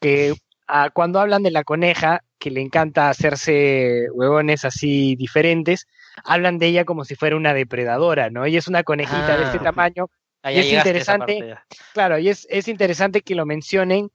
que 0.00 0.34
ah, 0.70 0.90
cuando 0.92 1.20
hablan 1.20 1.42
de 1.42 1.50
la 1.50 1.64
coneja, 1.64 2.20
que 2.38 2.50
le 2.50 2.60
encanta 2.60 3.10
hacerse 3.10 4.06
huevones 4.12 4.64
así 4.64 5.16
diferentes, 5.16 5.86
hablan 6.24 6.58
de 6.58 6.66
ella 6.68 6.84
como 6.84 7.04
si 7.04 7.14
fuera 7.14 7.36
una 7.36 7.52
depredadora, 7.54 8.30
¿no? 8.30 8.44
Ella 8.44 8.58
es 8.58 8.68
una 8.68 8.82
conejita 8.82 9.36
de 9.36 9.44
este 9.44 9.58
Ah. 9.58 9.64
tamaño, 9.64 10.10
ah, 10.42 10.52
y 10.52 10.58
es 10.58 10.72
a 10.72 10.76
interesante 10.76 11.56
claro, 11.92 12.18
y 12.18 12.28
es, 12.28 12.46
es 12.50 12.68
interesante 12.68 13.20
que 13.22 13.34
lo 13.34 13.46
mencionen 13.46 14.10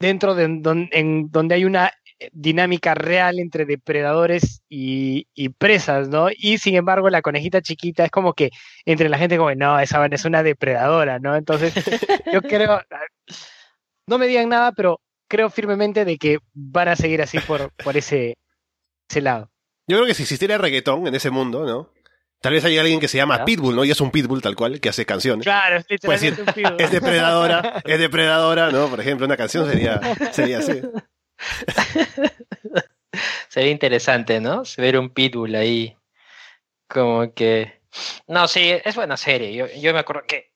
dentro 0.00 0.34
de 0.34 0.48
don- 0.60 0.88
en 0.92 1.30
donde 1.30 1.54
hay 1.56 1.64
una 1.64 1.90
eh, 2.20 2.30
dinámica 2.32 2.94
real 2.94 3.38
entre 3.38 3.64
depredadores 3.64 4.62
y, 4.68 5.26
y 5.34 5.48
presas, 5.50 6.08
¿no? 6.08 6.28
Y 6.36 6.58
sin 6.58 6.74
embargo, 6.74 7.10
la 7.10 7.22
conejita 7.22 7.62
chiquita 7.62 8.04
es 8.04 8.10
como 8.10 8.32
que 8.34 8.50
entre 8.84 9.08
la 9.08 9.18
gente 9.18 9.36
como, 9.38 9.54
no, 9.54 9.78
esa 9.80 9.98
vaina 9.98 10.16
es 10.16 10.24
una 10.24 10.42
depredadora, 10.42 11.18
¿no? 11.18 11.36
Entonces, 11.36 11.72
yo 12.32 12.42
creo, 12.42 12.80
no 14.06 14.18
me 14.18 14.26
digan 14.26 14.48
nada, 14.48 14.72
pero 14.72 15.00
creo 15.28 15.50
firmemente 15.50 16.04
de 16.04 16.18
que 16.18 16.38
van 16.54 16.88
a 16.88 16.96
seguir 16.96 17.22
así 17.22 17.38
por, 17.40 17.70
por 17.72 17.96
ese, 17.96 18.36
ese 19.08 19.20
lado. 19.20 19.50
Yo 19.86 19.96
creo 19.96 20.06
que 20.06 20.14
si 20.14 20.22
existiera 20.24 20.58
reggaetón 20.58 21.06
en 21.06 21.14
ese 21.14 21.30
mundo, 21.30 21.64
¿no? 21.64 21.92
Tal 22.40 22.52
vez 22.52 22.64
hay 22.64 22.78
alguien 22.78 23.00
que 23.00 23.08
se 23.08 23.16
llama 23.16 23.38
¿Ya? 23.38 23.44
Pitbull, 23.44 23.74
¿no? 23.74 23.84
Y 23.84 23.90
es 23.90 24.00
un 24.00 24.10
Pitbull 24.10 24.40
tal 24.40 24.54
cual, 24.54 24.80
que 24.80 24.88
hace 24.88 25.04
canciones. 25.04 25.44
Claro, 25.44 25.78
es 25.78 25.86
literalmente 25.88 26.42
un 26.42 26.52
pibe. 26.52 26.76
Es 26.78 26.90
depredadora, 26.92 27.82
es 27.84 27.98
depredadora, 27.98 28.70
¿no? 28.70 28.88
Por 28.88 29.00
ejemplo, 29.00 29.26
una 29.26 29.36
canción 29.36 29.68
sería, 29.68 30.00
sería 30.32 30.58
así. 30.58 30.80
Sería 33.48 33.70
interesante, 33.70 34.40
¿no? 34.40 34.62
Ver 34.76 34.98
un 34.98 35.10
pitbull 35.10 35.54
ahí. 35.54 35.96
Como 36.86 37.32
que. 37.34 37.80
No, 38.26 38.46
sí, 38.46 38.70
es 38.84 38.94
buena 38.94 39.16
serie. 39.16 39.54
Yo, 39.54 39.66
yo 39.80 39.92
me 39.92 40.00
acuerdo 40.00 40.22
que, 40.28 40.52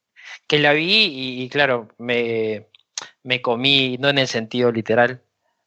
que 0.46 0.58
la 0.58 0.72
vi 0.72 1.06
y, 1.06 1.42
y 1.42 1.48
claro, 1.48 1.88
me, 1.98 2.68
me 3.24 3.40
comí, 3.42 3.96
no 3.98 4.08
en 4.08 4.18
el 4.18 4.28
sentido 4.28 4.70
literal, 4.72 5.20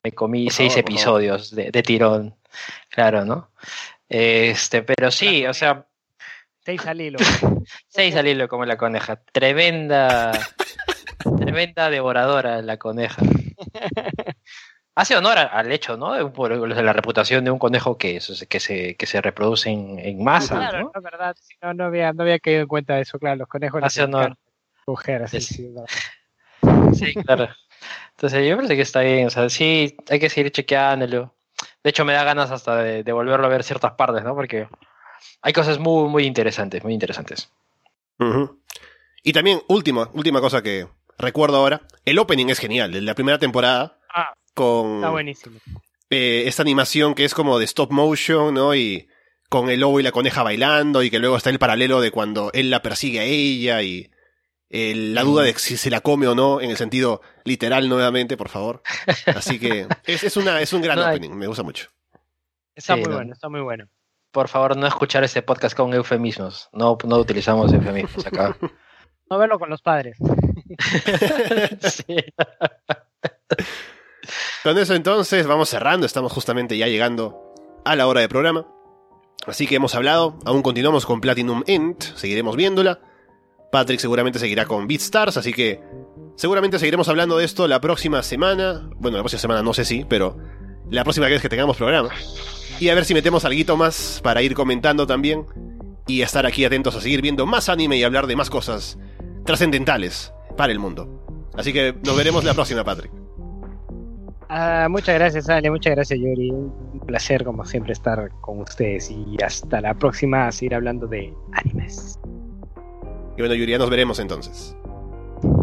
me 0.04 0.12
comí 0.12 0.50
seis 0.50 0.76
episodios 0.78 1.56
de, 1.56 1.72
de 1.72 1.84
tirón. 1.84 2.36
Claro, 2.90 3.26
¿no? 3.26 3.50
Este, 4.08 4.82
pero 4.84 5.12
sí, 5.12 5.46
o 5.46 5.54
sea, 5.54 5.86
Seis 6.64 6.86
al 6.88 7.00
hilo. 7.00 7.20
seis 7.88 8.16
al 8.16 8.28
hilo 8.28 8.48
como 8.48 8.66
la 8.66 8.76
coneja. 8.78 9.18
Tremenda, 9.32 10.32
tremenda 11.38 11.90
devoradora 11.92 12.62
la 12.64 12.78
coneja. 12.78 13.22
Hace 14.98 15.16
honor 15.18 15.38
al 15.38 15.72
hecho, 15.72 15.98
¿no? 15.98 16.14
De, 16.14 16.26
por 16.28 16.52
la 16.56 16.94
reputación 16.94 17.44
de 17.44 17.52
un 17.52 17.60
conejo 17.60 17.98
que, 17.98 18.22
se- 18.22 18.48
que, 18.48 18.60
se, 18.62 18.96
que 18.96 19.06
se 19.06 19.20
reproduce 19.22 19.70
en, 19.70 20.00
en 20.00 20.24
masa, 20.24 20.56
Claro, 20.56 20.80
¿no? 20.86 20.92
no, 20.96 21.02
verdad, 21.02 21.36
no, 21.62 21.74
no 21.74 21.84
había, 21.86 22.14
no 22.14 22.24
había 22.24 22.40
caído 22.40 22.62
en 22.62 22.68
cuenta 22.68 22.96
de 22.96 23.02
eso, 23.02 23.20
claro, 23.20 23.36
los 23.36 23.48
conejos 23.50 23.84
Hace 23.84 24.04
honor. 24.04 24.38
así, 25.26 25.42
Sí. 25.42 25.54
sí. 25.56 25.76
Sí, 26.98 27.14
claro. 27.26 27.50
Entonces 28.12 28.48
yo 28.48 28.56
parece 28.56 28.76
que 28.76 28.82
está 28.82 29.02
bien, 29.02 29.28
o 29.28 29.30
sea, 29.30 29.50
sí, 29.50 29.96
hay 30.10 30.20
que 30.20 30.30
seguir 30.30 30.52
chequeándolo. 30.52 31.34
De 31.84 31.90
hecho, 31.90 32.06
me 32.06 32.14
da 32.14 32.24
ganas 32.24 32.50
hasta 32.52 32.78
de, 32.78 33.04
de 33.04 33.12
volverlo 33.12 33.46
a 33.46 33.50
ver 33.50 33.64
ciertas 33.64 33.94
partes, 33.94 34.24
¿no? 34.24 34.34
Porque 34.34 34.68
hay 35.42 35.54
cosas 35.54 35.78
muy, 35.80 36.10
muy 36.10 36.26
interesantes, 36.26 36.84
muy 36.84 36.94
interesantes. 36.94 37.52
Y 39.24 39.34
también, 39.34 39.62
última, 39.68 40.10
última 40.14 40.40
cosa 40.42 40.62
que 40.62 40.88
recuerdo 41.18 41.58
ahora, 41.58 41.82
el 42.06 42.20
opening 42.20 42.48
es 42.48 42.60
genial, 42.60 42.92
de 42.92 43.02
la 43.02 43.16
primera 43.16 43.40
temporada, 43.40 43.98
Ah, 44.14 44.34
con 44.54 44.96
está 44.96 45.10
buenísimo. 45.10 45.60
eh, 46.10 46.44
esta 46.46 46.62
animación 46.62 47.14
que 47.16 47.26
es 47.26 47.34
como 47.34 47.60
de 47.60 47.66
stop 47.66 47.92
motion, 47.92 48.54
¿no? 48.54 48.74
Y 48.76 49.08
con 49.50 49.70
el 49.70 49.82
lobo 49.82 50.00
y 50.00 50.04
la 50.04 50.12
coneja 50.12 50.42
bailando, 50.44 51.04
y 51.04 51.10
que 51.10 51.20
luego 51.20 51.36
está 51.38 51.50
el 51.50 51.60
paralelo 51.60 52.00
de 52.02 52.12
cuando 52.12 52.50
él 52.54 52.70
la 52.70 52.82
persigue 52.82 53.20
a 53.20 53.24
ella, 53.26 53.82
y 53.82 54.10
la 54.96 55.24
duda 55.24 55.44
de 55.44 55.54
si 55.56 55.78
se 55.78 55.90
la 55.90 56.02
come 56.02 56.28
o 56.28 56.36
no, 56.36 56.60
en 56.62 56.70
el 56.70 56.78
sentido 56.78 57.22
literal 57.44 57.88
nuevamente, 57.88 58.36
por 58.38 58.50
favor. 58.50 58.82
Así 59.28 59.60
que 59.60 59.88
es, 60.06 60.24
es, 60.24 60.38
una, 60.38 60.60
es 60.62 60.74
un 60.74 60.82
gran 60.82 60.98
No, 61.00 61.06
opening, 61.08 61.32
me 61.32 61.48
gusta 61.48 61.64
mucho. 61.64 61.88
Está 62.76 62.96
Sí, 62.96 63.00
muy 63.02 63.10
no. 63.10 63.16
bueno, 63.16 63.34
está 63.34 63.50
muy 63.50 63.62
bueno. 63.62 63.88
Por 64.32 64.50
favor, 64.50 64.76
no 64.76 64.86
escuchar 64.86 65.24
este 65.24 65.42
podcast 65.42 65.78
con 65.78 65.94
eufemismos. 65.94 66.68
No, 66.74 66.98
no 67.06 67.18
utilizamos 67.18 67.72
eufemismos 67.74 68.26
acá. 68.26 68.58
No 69.28 69.40
verlo 69.40 69.58
con 69.58 69.72
los 69.72 69.82
padres. 69.82 70.18
Sí. 71.82 72.16
Con 74.64 74.78
eso 74.78 74.94
entonces 74.96 75.46
vamos 75.48 75.70
cerrando, 75.70 76.06
estamos 76.06 76.32
justamente 76.32 76.78
ya 76.78 76.88
llegando 76.88 77.54
a 77.86 77.96
la 77.96 78.08
hora 78.08 78.22
de 78.22 78.30
programa. 78.30 78.68
Así 79.48 79.68
que 79.68 79.76
hemos 79.76 79.94
hablado, 79.96 80.40
aún 80.46 80.62
continuamos 80.64 81.06
con 81.06 81.22
Platinum 81.22 81.64
End, 81.68 82.02
seguiremos 82.16 82.56
viéndola. 82.56 83.00
Patrick 83.72 84.00
seguramente 84.00 84.40
seguirá 84.40 84.66
con 84.66 84.88
BeatStars, 84.88 85.38
así 85.38 85.54
que 85.54 85.82
seguramente 86.36 86.80
seguiremos 86.80 87.10
hablando 87.10 87.38
de 87.38 87.46
esto 87.46 87.68
la 87.68 87.82
próxima 87.82 88.24
semana. 88.24 88.90
Bueno, 88.98 89.18
la 89.18 89.24
próxima 89.24 89.40
semana 89.40 89.64
no 89.64 89.74
sé 89.74 89.86
si, 89.86 90.06
pero 90.06 90.38
la 90.90 91.04
próxima 91.04 91.28
vez 91.28 91.42
que 91.42 91.50
tengamos 91.50 91.78
programa. 91.78 92.10
Y 92.80 92.90
a 92.90 92.96
ver 92.96 93.06
si 93.06 93.14
metemos 93.14 93.46
algo 93.46 93.78
más 93.78 94.20
para 94.24 94.42
ir 94.42 94.54
comentando 94.54 95.08
también. 95.08 95.46
Y 96.08 96.22
estar 96.22 96.46
aquí 96.46 96.64
atentos 96.64 96.96
a 96.96 97.02
seguir 97.02 97.22
viendo 97.22 97.48
más 97.48 97.68
anime 97.68 97.98
y 97.98 98.04
hablar 98.04 98.28
de 98.28 98.36
más 98.36 98.52
cosas 98.52 99.00
trascendentales 99.44 100.32
para 100.56 100.72
el 100.72 100.78
mundo. 100.78 101.26
Así 101.56 101.74
que 101.74 101.96
nos 102.06 102.16
veremos 102.16 102.44
la 102.44 102.54
próxima, 102.54 102.84
Patrick. 102.84 103.12
Ah, 104.50 104.88
muchas 104.90 105.16
gracias, 105.16 105.50
Ale. 105.50 105.72
Muchas 105.72 105.96
gracias, 105.96 106.20
Yuri. 106.20 106.52
Un 106.52 107.02
placer, 107.08 107.44
como 107.44 107.66
siempre, 107.66 107.94
estar 107.94 108.30
con 108.42 108.60
ustedes. 108.60 109.10
Y 109.10 109.36
hasta 109.44 109.82
la 109.82 109.96
próxima, 109.96 110.48
a 110.48 110.52
seguir 110.52 110.76
hablando 110.76 111.08
de 111.08 111.34
animes. 111.54 112.20
Y 113.38 113.42
bueno, 113.42 113.54
Yuri, 113.54 113.74
ya 113.74 113.78
nos 113.78 113.90
veremos 113.90 114.20
entonces. 114.20 114.76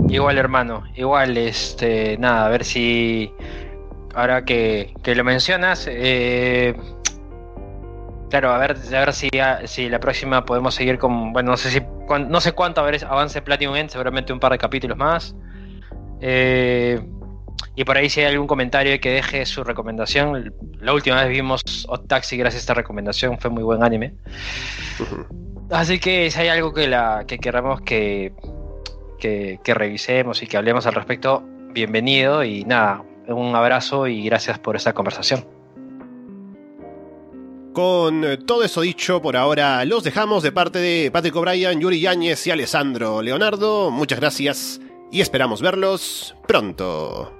Igual, 0.08 0.38
hermano. 0.38 0.84
Igual, 0.94 1.36
este. 1.38 2.18
Nada, 2.18 2.46
a 2.46 2.48
ver 2.48 2.64
si. 2.64 3.32
Ahora 4.14 4.44
que, 4.44 4.94
que 5.02 5.14
lo 5.14 5.24
mencionas. 5.24 5.86
Eh, 5.88 6.74
claro, 8.28 8.50
a 8.50 8.58
ver, 8.58 8.76
a 8.76 8.98
ver 8.98 9.12
si, 9.14 9.30
si 9.64 9.88
la 9.88 10.00
próxima 10.00 10.44
podemos 10.44 10.74
seguir 10.74 10.98
con. 10.98 11.32
Bueno, 11.32 11.52
no 11.52 11.56
sé 11.56 11.70
si. 11.70 11.80
No 12.28 12.40
sé 12.40 12.52
cuánto 12.52 12.82
a 12.82 12.84
ver, 12.84 13.02
avance 13.06 13.40
Platinum 13.40 13.74
End, 13.74 13.90
seguramente 13.90 14.32
un 14.32 14.40
par 14.40 14.52
de 14.52 14.58
capítulos 14.58 14.98
más. 14.98 15.34
Eh, 16.20 17.00
y 17.74 17.84
por 17.84 17.96
ahí 17.96 18.10
si 18.10 18.20
hay 18.20 18.26
algún 18.26 18.46
comentario 18.46 19.00
que 19.00 19.10
deje 19.10 19.46
su 19.46 19.64
recomendación. 19.64 20.52
La 20.80 20.92
última 20.92 21.22
vez 21.22 21.30
vimos 21.30 21.62
Odd 21.88 22.06
Taxi 22.06 22.36
gracias 22.36 22.60
a 22.60 22.64
esta 22.64 22.74
recomendación, 22.74 23.38
fue 23.38 23.50
muy 23.50 23.62
buen 23.62 23.82
anime. 23.82 24.14
Así 25.70 25.98
que 25.98 26.30
si 26.30 26.40
hay 26.40 26.48
algo 26.48 26.72
que, 26.72 26.88
la, 26.88 27.24
que 27.26 27.38
queramos 27.38 27.80
que, 27.80 28.32
que, 29.18 29.58
que 29.62 29.74
revisemos 29.74 30.42
y 30.42 30.46
que 30.46 30.56
hablemos 30.56 30.86
al 30.86 30.94
respecto, 30.94 31.42
bienvenido 31.72 32.44
y 32.44 32.64
nada, 32.64 33.02
un 33.28 33.54
abrazo 33.54 34.06
y 34.06 34.24
gracias 34.24 34.58
por 34.58 34.76
esta 34.76 34.92
conversación. 34.92 35.44
Con 37.72 38.44
todo 38.46 38.64
eso 38.64 38.82
dicho, 38.82 39.22
por 39.22 39.36
ahora 39.36 39.82
los 39.86 40.04
dejamos 40.04 40.42
de 40.42 40.52
parte 40.52 40.78
de 40.78 41.10
Patrick 41.10 41.34
O'Brien, 41.34 41.80
Yuri 41.80 42.00
Yáñez 42.00 42.46
y 42.46 42.50
Alessandro 42.50 43.22
Leonardo. 43.22 43.90
Muchas 43.90 44.20
gracias 44.20 44.80
y 45.10 45.22
esperamos 45.22 45.62
verlos 45.62 46.36
pronto. 46.46 47.32